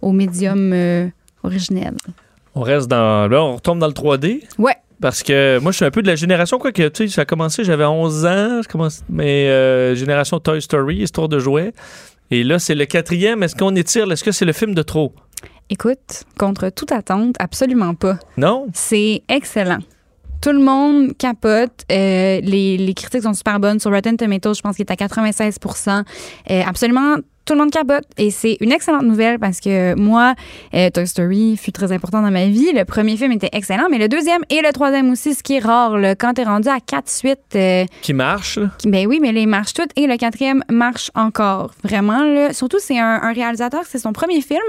[0.03, 1.09] au médium euh,
[1.43, 1.95] originel.
[2.55, 3.27] On reste dans.
[3.27, 4.43] Là, on retombe dans le 3D.
[4.59, 4.77] Ouais.
[5.01, 7.23] Parce que moi, je suis un peu de la génération, quoi que, tu sais, ça
[7.23, 11.73] a commencé, j'avais 11 ans, je commence, mais euh, génération Toy Story, histoire de jouets.
[12.31, 13.43] Et là, c'est le quatrième.
[13.43, 14.11] Est-ce qu'on étire?
[14.12, 15.12] Est-ce que c'est le film de trop?
[15.69, 18.19] Écoute, contre toute attente, absolument pas.
[18.36, 18.66] Non?
[18.73, 19.78] C'est excellent.
[20.43, 21.85] Tout le monde capote.
[21.93, 23.79] Euh, les, les critiques sont super bonnes.
[23.79, 26.03] Sur Rotten Tomatoes, je pense qu'il est à 96%
[26.51, 28.05] Euh, Absolument, tout le monde capote.
[28.17, 30.35] Et c'est une excellente nouvelle parce que moi,
[30.75, 32.73] euh, Toy Story fut très important dans ma vie.
[32.73, 35.61] Le premier film était excellent, mais le deuxième et le troisième aussi, ce qui est
[35.61, 35.99] rare.
[35.99, 36.15] là.
[36.15, 37.39] quand t'es rendu à quatre suites...
[37.57, 38.71] euh, Qui marche, là?
[38.85, 41.73] ben oui, mais ils marchent toutes et le quatrième marche encore.
[41.85, 42.53] Vraiment, là.
[42.55, 44.61] Surtout, c'est un, un réalisateur, c'est son premier film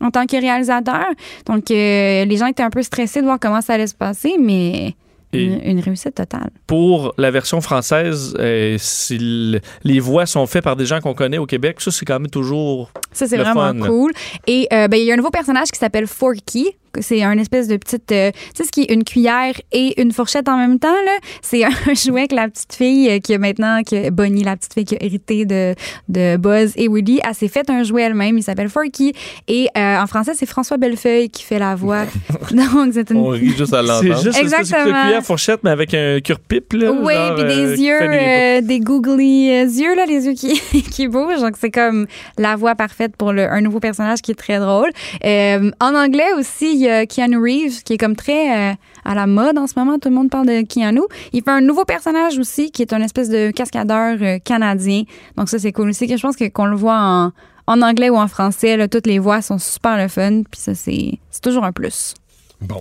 [0.00, 1.04] en tant que réalisateur.
[1.46, 4.34] Donc, euh, les gens étaient un peu stressés de voir comment ça allait se passer,
[4.40, 4.94] mais
[5.32, 6.50] Et- une, une réussite totale.
[6.66, 11.14] Pour la version française, euh, si le- les voix sont faites par des gens qu'on
[11.14, 12.90] connaît au Québec, ça, c'est quand même toujours.
[13.12, 14.12] Ça, c'est vraiment fun, cool.
[14.46, 16.68] Et euh, ben, il y a un nouveau personnage qui s'appelle Forky.
[17.00, 18.10] C'est un espèce de petite.
[18.12, 21.12] euh, tu sais, ce qui est une cuillère et une fourchette en même temps, là.
[21.42, 24.74] C'est un jouet que la petite fille euh, qui a maintenant, que Bonnie, la petite
[24.74, 25.74] fille qui a hérité de,
[26.08, 28.36] de Buzz et Woody, elle s'est fait un jouet elle-même.
[28.38, 29.12] Il s'appelle Forky.
[29.48, 32.04] Et euh, en français, c'est François Bellefeuille qui fait la voix.
[32.50, 33.16] Donc, c'est une.
[33.18, 34.22] On rit juste à C'est l'entendre.
[34.22, 35.02] juste une espèce de Exactement.
[35.02, 36.92] cuillère fourchette, mais avec un cure-pipe, là.
[36.92, 40.26] Oui, genre, puis euh, des qui yeux, des- euh, des googly euh, yeux, là, les
[40.26, 40.60] yeux qui,
[40.90, 41.40] qui bougent.
[41.40, 42.06] Donc, c'est comme
[42.38, 44.90] la voix parfaite pour le, un nouveau personnage qui est très drôle.
[45.24, 49.26] Euh, en anglais aussi, il a Keanu Reeves qui est comme très euh, à la
[49.26, 49.98] mode en ce moment.
[49.98, 51.02] Tout le monde parle de Keanu.
[51.32, 55.02] Il fait un nouveau personnage aussi qui est un espèce de cascadeur euh, canadien.
[55.36, 56.08] Donc, ça, c'est cool aussi.
[56.08, 57.32] Je pense que qu'on le voit en,
[57.66, 60.42] en anglais ou en français, là, toutes les voix sont super le fun.
[60.50, 62.14] Puis ça, c'est c'est toujours un plus.
[62.62, 62.80] Bon.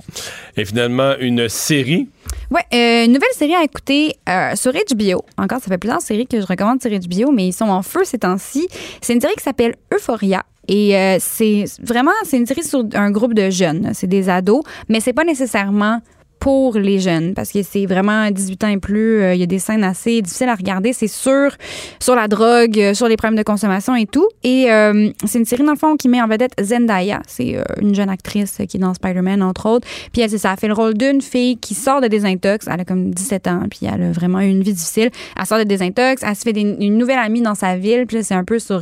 [0.58, 2.08] Et finalement, une série?
[2.52, 5.26] Ouais, euh, une nouvelle série à écouter euh, sur HBO.
[5.38, 8.04] Encore, ça fait plusieurs séries que je recommande sur HBO, mais ils sont en feu
[8.04, 8.68] ces temps-ci.
[9.02, 10.44] C'est une série qui s'appelle Euphoria.
[10.68, 13.92] Et euh, c'est vraiment, c'est une série sur un groupe de jeunes.
[13.94, 16.02] C'est des ados, mais c'est pas nécessairement
[16.42, 19.22] pour les jeunes parce que c'est vraiment 18 ans et plus.
[19.22, 20.92] Euh, Il y a des scènes assez difficiles à regarder.
[20.92, 21.52] C'est sur,
[22.00, 24.28] sur la drogue, euh, sur les problèmes de consommation et tout.
[24.44, 27.22] Et euh, c'est une série, dans le fond, qui met en vedette Zendaya.
[27.28, 29.88] C'est euh, une jeune actrice qui est dans Spider-Man, entre autres.
[30.12, 32.66] Puis elle, c'est ça, elle fait le rôle d'une fille qui sort de désintox.
[32.68, 35.12] Elle a comme 17 ans, puis elle a vraiment eu une vie difficile.
[35.40, 38.08] Elle sort de désintox, elle se fait une nouvelle amie dans sa ville.
[38.08, 38.82] Puis c'est un peu sur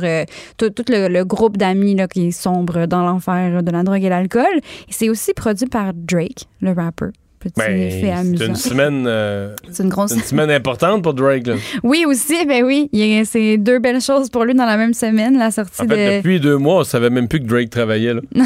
[0.56, 4.60] tout, le, groupe d'amis qui sombre dans l'enfer de la drogue et l'alcool.
[4.88, 7.10] Et c'est aussi produit par Drake, le rapper.
[7.40, 8.44] Petit Ben, fait c'est amusant.
[8.44, 9.04] une semaine.
[9.06, 11.46] euh, une grosse- une semaine importante pour Drake.
[11.46, 11.54] là.
[11.82, 12.90] Oui, aussi, ben oui.
[13.24, 16.16] C'est deux belles choses pour lui dans la même semaine, la sortie En fait, de.
[16.18, 18.12] depuis deux mois, on savait même plus que Drake travaillait.
[18.12, 18.20] Là.
[18.34, 18.44] Non,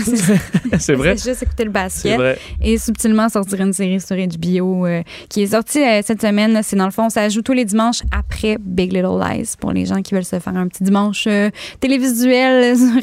[0.79, 1.17] c'est vrai.
[1.17, 2.13] C'est juste écouter le basket.
[2.13, 2.39] C'est vrai.
[2.63, 6.61] Et subtilement sortir une série sur HBO euh, qui est sortie euh, cette semaine.
[6.63, 9.87] C'est dans le fond, ça joue tous les dimanches après Big Little Lies pour les
[9.87, 11.51] gens qui veulent se faire un petit dimanche euh,
[11.81, 12.95] télévisuel sur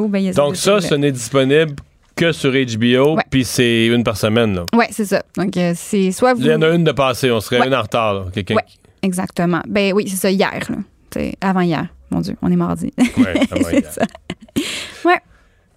[0.00, 0.08] HBO.
[0.08, 1.74] Ben, il y a Donc, ça, ce n'est disponible
[2.16, 4.54] que sur HBO, puis c'est une par semaine.
[4.54, 4.64] Là.
[4.74, 5.22] Ouais, c'est ça.
[5.36, 6.40] Donc, euh, c'est soit vous.
[6.40, 7.66] Il y en a une de passée, on serait Ouais.
[7.66, 8.14] une en retard.
[8.14, 8.24] là.
[8.32, 9.60] Quelqu'un Ouais, qui- exactement.
[9.68, 10.60] Ben oui, c'est ça, hier.
[10.68, 11.22] Là.
[11.40, 11.86] Avant hier.
[12.10, 12.92] Mon Dieu, on est mardi.
[12.98, 13.92] Ouais, avant c'est hier.
[13.92, 14.02] ça.
[15.04, 15.18] Ouais,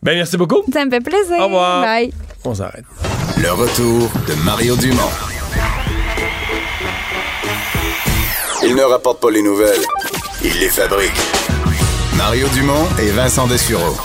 [0.01, 0.63] Ben, merci beaucoup.
[0.71, 1.37] ça me fait plaisir.
[1.39, 1.81] Au revoir.
[1.83, 2.13] Bye.
[2.45, 2.85] On s'arrête.
[3.41, 5.09] Le retour de Mario Dumont.
[8.63, 9.81] Il ne rapporte pas les nouvelles,
[10.43, 11.11] il les fabrique.
[12.17, 13.95] Mario Dumont et Vincent Dessureau.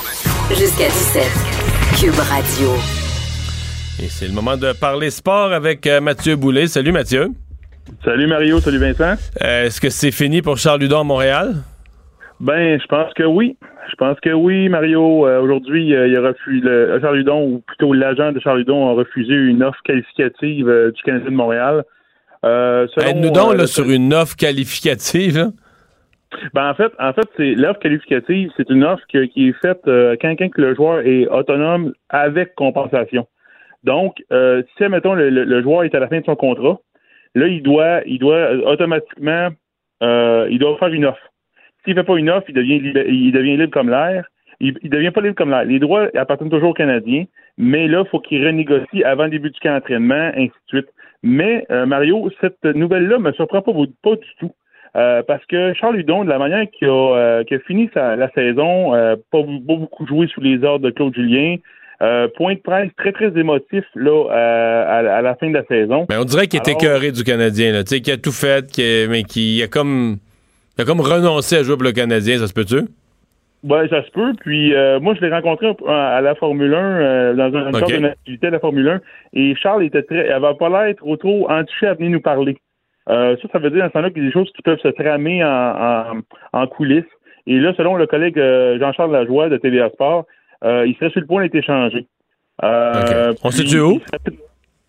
[0.50, 1.53] Jusqu'à 17.
[2.00, 2.70] Cube Radio.
[4.02, 6.66] Et c'est le moment de parler sport avec euh, Mathieu Boulet.
[6.66, 7.28] Salut Mathieu.
[8.04, 9.14] Salut Mario, salut Vincent.
[9.42, 11.54] Euh, Est-ce que c'est fini pour Charles Ludon à Montréal?
[12.40, 13.56] Ben, je pense que oui.
[13.90, 15.26] Je pense que oui, Mario.
[15.26, 18.94] Euh, Aujourd'hui, euh, il a refusé le Charles ou plutôt l'agent de Charles Hudon, a
[18.94, 21.84] refusé une offre qualificative euh, du Canadien de Montréal.
[22.44, 25.38] Euh, selon, Aide-nous donc euh, là, sur une offre qualificative.
[25.38, 25.50] là.
[26.52, 30.16] Ben, en fait, en fait, c'est l'offre qualificative, c'est une offre qui est faite euh,
[30.20, 33.26] quand, quand le joueur est autonome avec compensation.
[33.84, 36.78] Donc, euh, si mettons le, joueur est à la fin de son contrat,
[37.34, 39.50] là, il doit, il doit euh, automatiquement,
[40.02, 41.30] euh, il doit faire une offre.
[41.84, 44.26] S'il fait pas une offre, il devient libre, il devient libre comme l'air.
[44.60, 45.64] il, devient pas libre comme l'air.
[45.64, 47.24] Les droits appartiennent toujours aux Canadiens,
[47.58, 50.88] mais là, il faut qu'il renégocie avant le début du camp d'entraînement, ainsi de suite.
[51.22, 54.52] Mais, euh, Mario, cette nouvelle-là me surprend pas du tout.
[54.96, 58.30] Euh, parce que Charles Hudon, de la manière qu'il a, euh, a fini sa, la
[58.30, 61.56] saison, euh, pas, pas beaucoup joué sous les ordres de Claude Julien,
[62.36, 66.06] point de presse très, très émotif là, à, à la fin de la saison.
[66.10, 67.82] Mais on dirait qu'il était Alors- écœuré du Canadien, là.
[67.82, 70.18] Tu sais, qu'il a tout fait, qu'il- mais qu'il a comme.
[70.76, 72.80] Il a comme renoncé à jouer pour le Canadien, ça se peut-tu?
[73.62, 74.32] Ouais, ça se peut.
[74.40, 77.78] Puis euh, moi, je l'ai rencontré à la Formule 1, euh, dans un, une Ok.
[77.78, 79.00] sorte d'une activité à la Formule 1.
[79.32, 82.56] Et Charles était très, avait pas l'air trop trop entiché à venir nous parler.
[83.10, 84.78] Euh, ça, ça veut dire dans ce temps-là qu'il y a des choses qui peuvent
[84.80, 86.20] se tramer en, en,
[86.52, 87.04] en coulisses.
[87.46, 90.24] Et là, selon le collègue euh, Jean-Charles Lajoie de TVA Sport,
[90.64, 92.06] euh, il serait sur le point d'être échangé.
[92.62, 94.00] Euh, On puis- sait-tu où?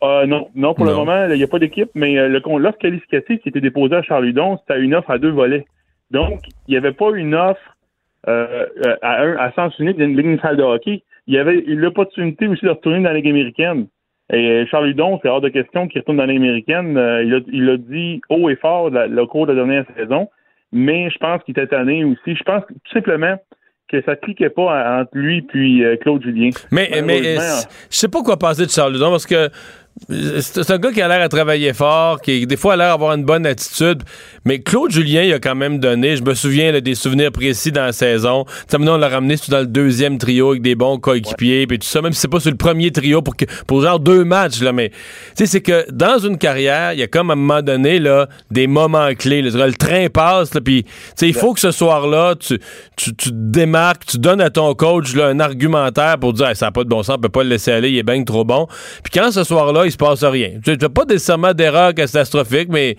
[0.04, 3.40] Euh, non, non, pour le moment, il n'y a pas d'équipe, mais euh, l'offre qualificative
[3.40, 5.66] qui était déposée à Charles Hudon, c'était une offre à deux volets.
[6.12, 7.76] Donc, il n'y avait pas une offre
[8.28, 11.04] euh, euh, à, un, à sens unique d'une nationale de hockey.
[11.28, 13.88] Il y avait l'opportunité aussi de retourner dans la Ligue américaine.
[14.34, 16.98] Et euh, Charles Hudon, c'est hors de question qu'il retourne dans la Ligue américaine.
[16.98, 19.86] Euh, il, a, il a dit haut et fort la- le cours de la dernière
[19.96, 20.30] saison.
[20.72, 22.36] Mais je pense qu'il était tanné aussi.
[22.36, 23.36] Je pense tout simplement
[23.88, 26.50] que ça cliquait pas en- entre lui puis euh, Claude Julien.
[26.72, 29.50] Mais, mais je sais pas quoi penser de Charles Hudon parce que
[30.10, 33.14] c'est un gars qui a l'air à travailler fort, qui des fois a l'air d'avoir
[33.14, 34.04] une bonne attitude.
[34.44, 37.72] Mais Claude Julien, il a quand même donné, je me souviens là, des souvenirs précis
[37.72, 38.46] dans la saison.
[38.74, 42.02] Maintenant, on l'a ramené dans le deuxième trio avec des bons coéquipiers, puis tout ça,
[42.02, 44.60] même si c'est pas sur le premier trio pour, que, pour genre deux matchs.
[44.60, 44.96] Là, mais tu
[45.36, 48.28] sais, c'est que dans une carrière, il y a comme à un moment donné là,
[48.52, 49.42] des moments clés.
[49.42, 49.66] là.
[49.66, 52.60] le train passe, puis tu sais, il faut que ce soir-là, tu,
[52.98, 56.56] tu, tu te démarques, tu donnes à ton coach là, un argumentaire pour dire Hey,
[56.56, 58.22] ça n'a pas de bon sens, on peut pas le laisser aller, il est bien
[58.26, 58.68] trop bon.
[59.02, 60.60] Puis quand ce soir-là, il se passe rien.
[60.64, 62.96] Tu n'as pas nécessairement d'erreur catastrophique, mais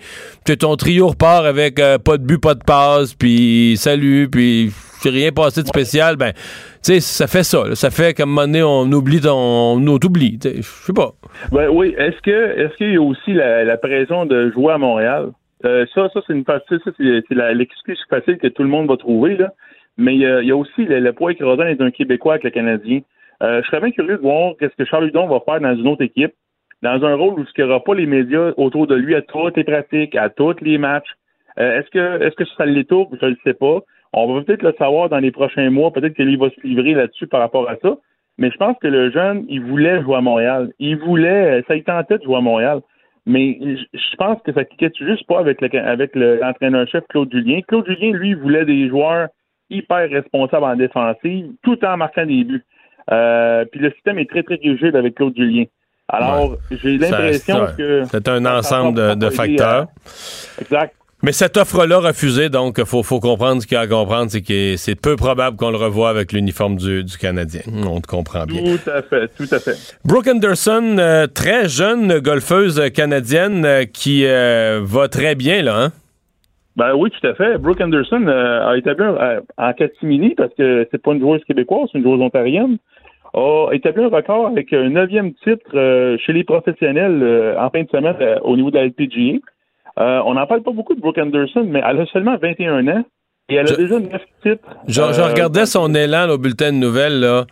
[0.59, 4.71] ton trio repart avec euh, pas de but, pas de passe, puis salut, puis
[5.03, 6.39] rien passé de spécial, ben, tu
[6.81, 7.67] sais, ça fait ça.
[7.67, 7.75] là.
[7.75, 10.39] Ça fait qu'à un moment donné, on oublie ton, on t'oublie.
[10.43, 11.11] Je sais pas.
[11.51, 11.93] Ben oui.
[11.97, 15.29] Est-ce que est-ce qu'il y a aussi la, la pression de jouer à Montréal?
[15.65, 19.37] Euh, ça, ça, c'est une ça, c'est l'excuse facile que tout le monde va trouver,
[19.37, 19.51] là.
[19.97, 22.33] Mais il y a, il y a aussi le, le poids écrasant d'être un Québécois
[22.33, 22.99] avec le Canadien.
[23.41, 25.87] Euh, je serais bien curieux de voir qu'est-ce que Charles Hudon va faire dans une
[25.87, 26.33] autre équipe,
[26.83, 29.57] dans un rôle où il n'y aura pas les médias autour de lui à toutes
[29.57, 31.09] les pratiques, à tous les matchs.
[31.59, 33.09] Euh, est-ce que est-ce que ça l'étouffe?
[33.19, 33.79] Je ne le sais pas.
[34.13, 35.91] On va peut-être le savoir dans les prochains mois.
[35.91, 37.97] Peut-être que lui va se livrer là-dessus par rapport à ça.
[38.37, 40.71] Mais je pense que le jeune, il voulait jouer à Montréal.
[40.79, 42.81] Il voulait, ça il tentait de jouer à Montréal.
[43.25, 43.57] Mais
[43.93, 47.59] je pense que ça cliquait juste pas avec le, avec le- l'entraîneur-chef Claude Julien.
[47.67, 49.27] Claude Julien, lui, voulait des joueurs
[49.69, 52.63] hyper responsables en défensive, tout en marquant des buts.
[53.11, 55.65] Euh, puis le système est très, très rigide avec Claude Julien.
[56.09, 58.03] Alors, j'ai l'impression que...
[58.09, 59.87] C'est un ensemble de, facteurs.
[60.59, 60.93] Exact.
[61.23, 64.43] Mais cette offre-là refusée, donc, faut, faut comprendre ce qu'il y a à comprendre, c'est
[64.43, 67.61] que c'est peu probable qu'on le revoie avec l'uniforme du, du Canadien.
[67.87, 68.61] On te comprend bien.
[68.61, 69.97] Tout à fait, tout à fait.
[70.05, 75.91] Brooke Anderson, euh, très jeune golfeuse canadienne euh, qui euh, va très bien, là, hein?
[76.75, 77.57] Ben oui, tout à fait.
[77.57, 79.03] Brooke Anderson a établi
[79.57, 82.77] en catimini, parce que c'est pas une joueuse québécoise, c'est une joueuse ontarienne,
[83.37, 87.83] a établi un record avec un neuvième titre euh, chez les professionnels euh, en fin
[87.83, 89.39] de semaine euh, au niveau de la LPGA.
[89.97, 93.03] On n'en parle pas beaucoup de Brooke Anderson, mais elle a seulement 21 ans
[93.49, 94.09] et elle a déjà 9
[94.43, 94.63] titres.
[94.87, 97.45] Je, je regardais son élan là, au bulletin de nouvelles, là.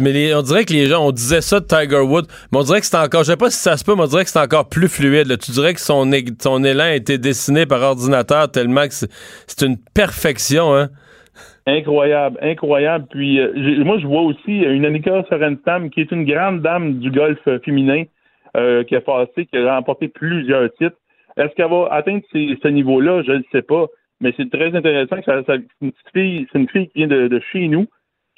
[0.00, 2.62] Mais les- on dirait que les gens, on disait ça de Tiger Woods, mais on
[2.62, 4.30] dirait que c'est encore, je sais pas si ça se peut, mais on dirait que
[4.30, 5.26] c'est encore plus fluide.
[5.26, 5.36] là.
[5.36, 6.10] Tu dirais que son,
[6.40, 9.10] son élan a été dessiné par ordinateur tellement que c'est
[9.46, 10.88] c'est une perfection, hein?
[11.66, 13.06] Incroyable, incroyable.
[13.10, 17.10] Puis euh, moi, je vois aussi une Annika Sorenstam qui est une grande dame du
[17.10, 18.04] golf euh, féminin
[18.56, 20.96] euh, qui a passé, qui a remporté plusieurs titres.
[21.36, 23.22] Est-ce qu'elle va atteindre ces- ce niveau-là?
[23.22, 23.86] Je ne sais pas.
[24.20, 26.98] Mais c'est très intéressant que ça, ça- c'est une petite fille, c'est une fille qui
[27.00, 27.86] vient de, de chez nous,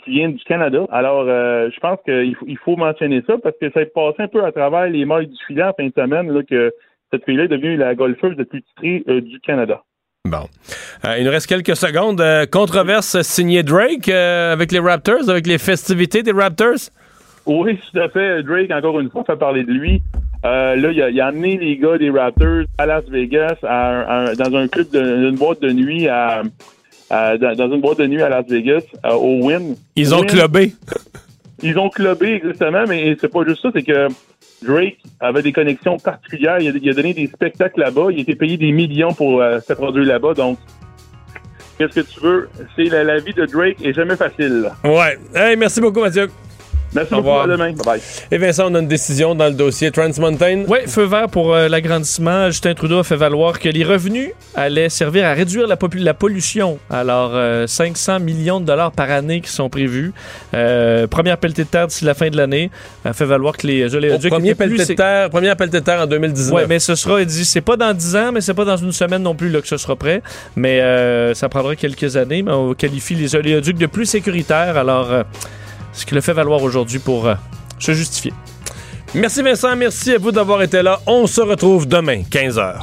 [0.03, 0.87] qui vient du Canada.
[0.91, 4.23] Alors, euh, je pense qu'il faut, il faut mentionner ça parce que ça est passé
[4.23, 6.73] un peu à travers les mailles du filet en fin de semaine là, que
[7.13, 9.83] cette fille-là est devenue la golfeuse la plus titrée euh, du Canada.
[10.29, 10.47] Bon.
[11.05, 12.21] Euh, il nous reste quelques secondes.
[12.21, 16.91] Euh, controverse signée Drake euh, avec les Raptors, avec les festivités des Raptors?
[17.47, 18.43] Oui, tout à fait.
[18.43, 20.03] Drake, encore une fois, fait parler de lui.
[20.45, 24.35] Là, il a, il a amené les gars des Raptors à Las Vegas, à à
[24.35, 26.43] dans un club, de, une boîte de nuit à,
[27.11, 29.77] à- dans, une boîte de nuit à Las Vegas, au Win.
[29.97, 30.73] Ils ont Wynn, clubé.
[31.63, 34.09] Ils ont clubé, exactement, mais c'est pas juste ça, c'est que
[34.63, 36.59] Drake avait des connexions particulières.
[36.61, 38.09] Il a, donné des spectacles là-bas.
[38.11, 40.35] Il a été payé des millions pour euh, se produire là-bas.
[40.35, 40.59] Donc,
[41.79, 42.49] qu'est-ce que tu veux?
[42.77, 44.71] C'est la, la vie de Drake est jamais facile.
[44.85, 45.19] Ouais.
[45.35, 46.29] Hey, merci beaucoup, Mathieu.
[46.94, 47.28] Merci Au beaucoup.
[47.28, 47.44] revoir.
[47.44, 47.73] À demain.
[47.73, 48.01] Bye bye.
[48.31, 50.65] Et Vincent, on a une décision dans le dossier Trans Mountain.
[50.69, 52.47] Oui, feu vert pour euh, l'agrandissement.
[52.47, 56.78] Justin Trudeau a fait valoir que les revenus allaient servir à réduire la, pollution.
[56.90, 60.12] Alors, euh, 500 millions de dollars par année qui sont prévus.
[60.55, 62.70] Euh, première pelletée de terre d'ici la fin de l'année.
[63.05, 64.31] A fait valoir que les oléoducs...
[64.31, 66.55] premier étaient plus pelleté de terre, première pelletée de terre en 2019.
[66.55, 68.77] Oui, mais ce sera, il dit, c'est pas dans 10 ans, mais c'est pas dans
[68.77, 70.23] une semaine non plus là, que ce sera prêt.
[70.56, 74.77] Mais euh, ça prendra quelques années, mais on qualifie les oléoducs de plus sécuritaires.
[74.77, 75.23] Alors, euh,
[75.99, 77.35] ce qu'il a fait valoir aujourd'hui pour euh,
[77.79, 78.33] se justifier.
[79.15, 81.01] Merci Vincent, merci à vous d'avoir été là.
[81.07, 82.75] On se retrouve demain, 15h.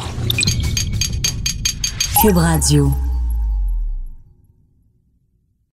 [2.22, 3.05] Cube Radio.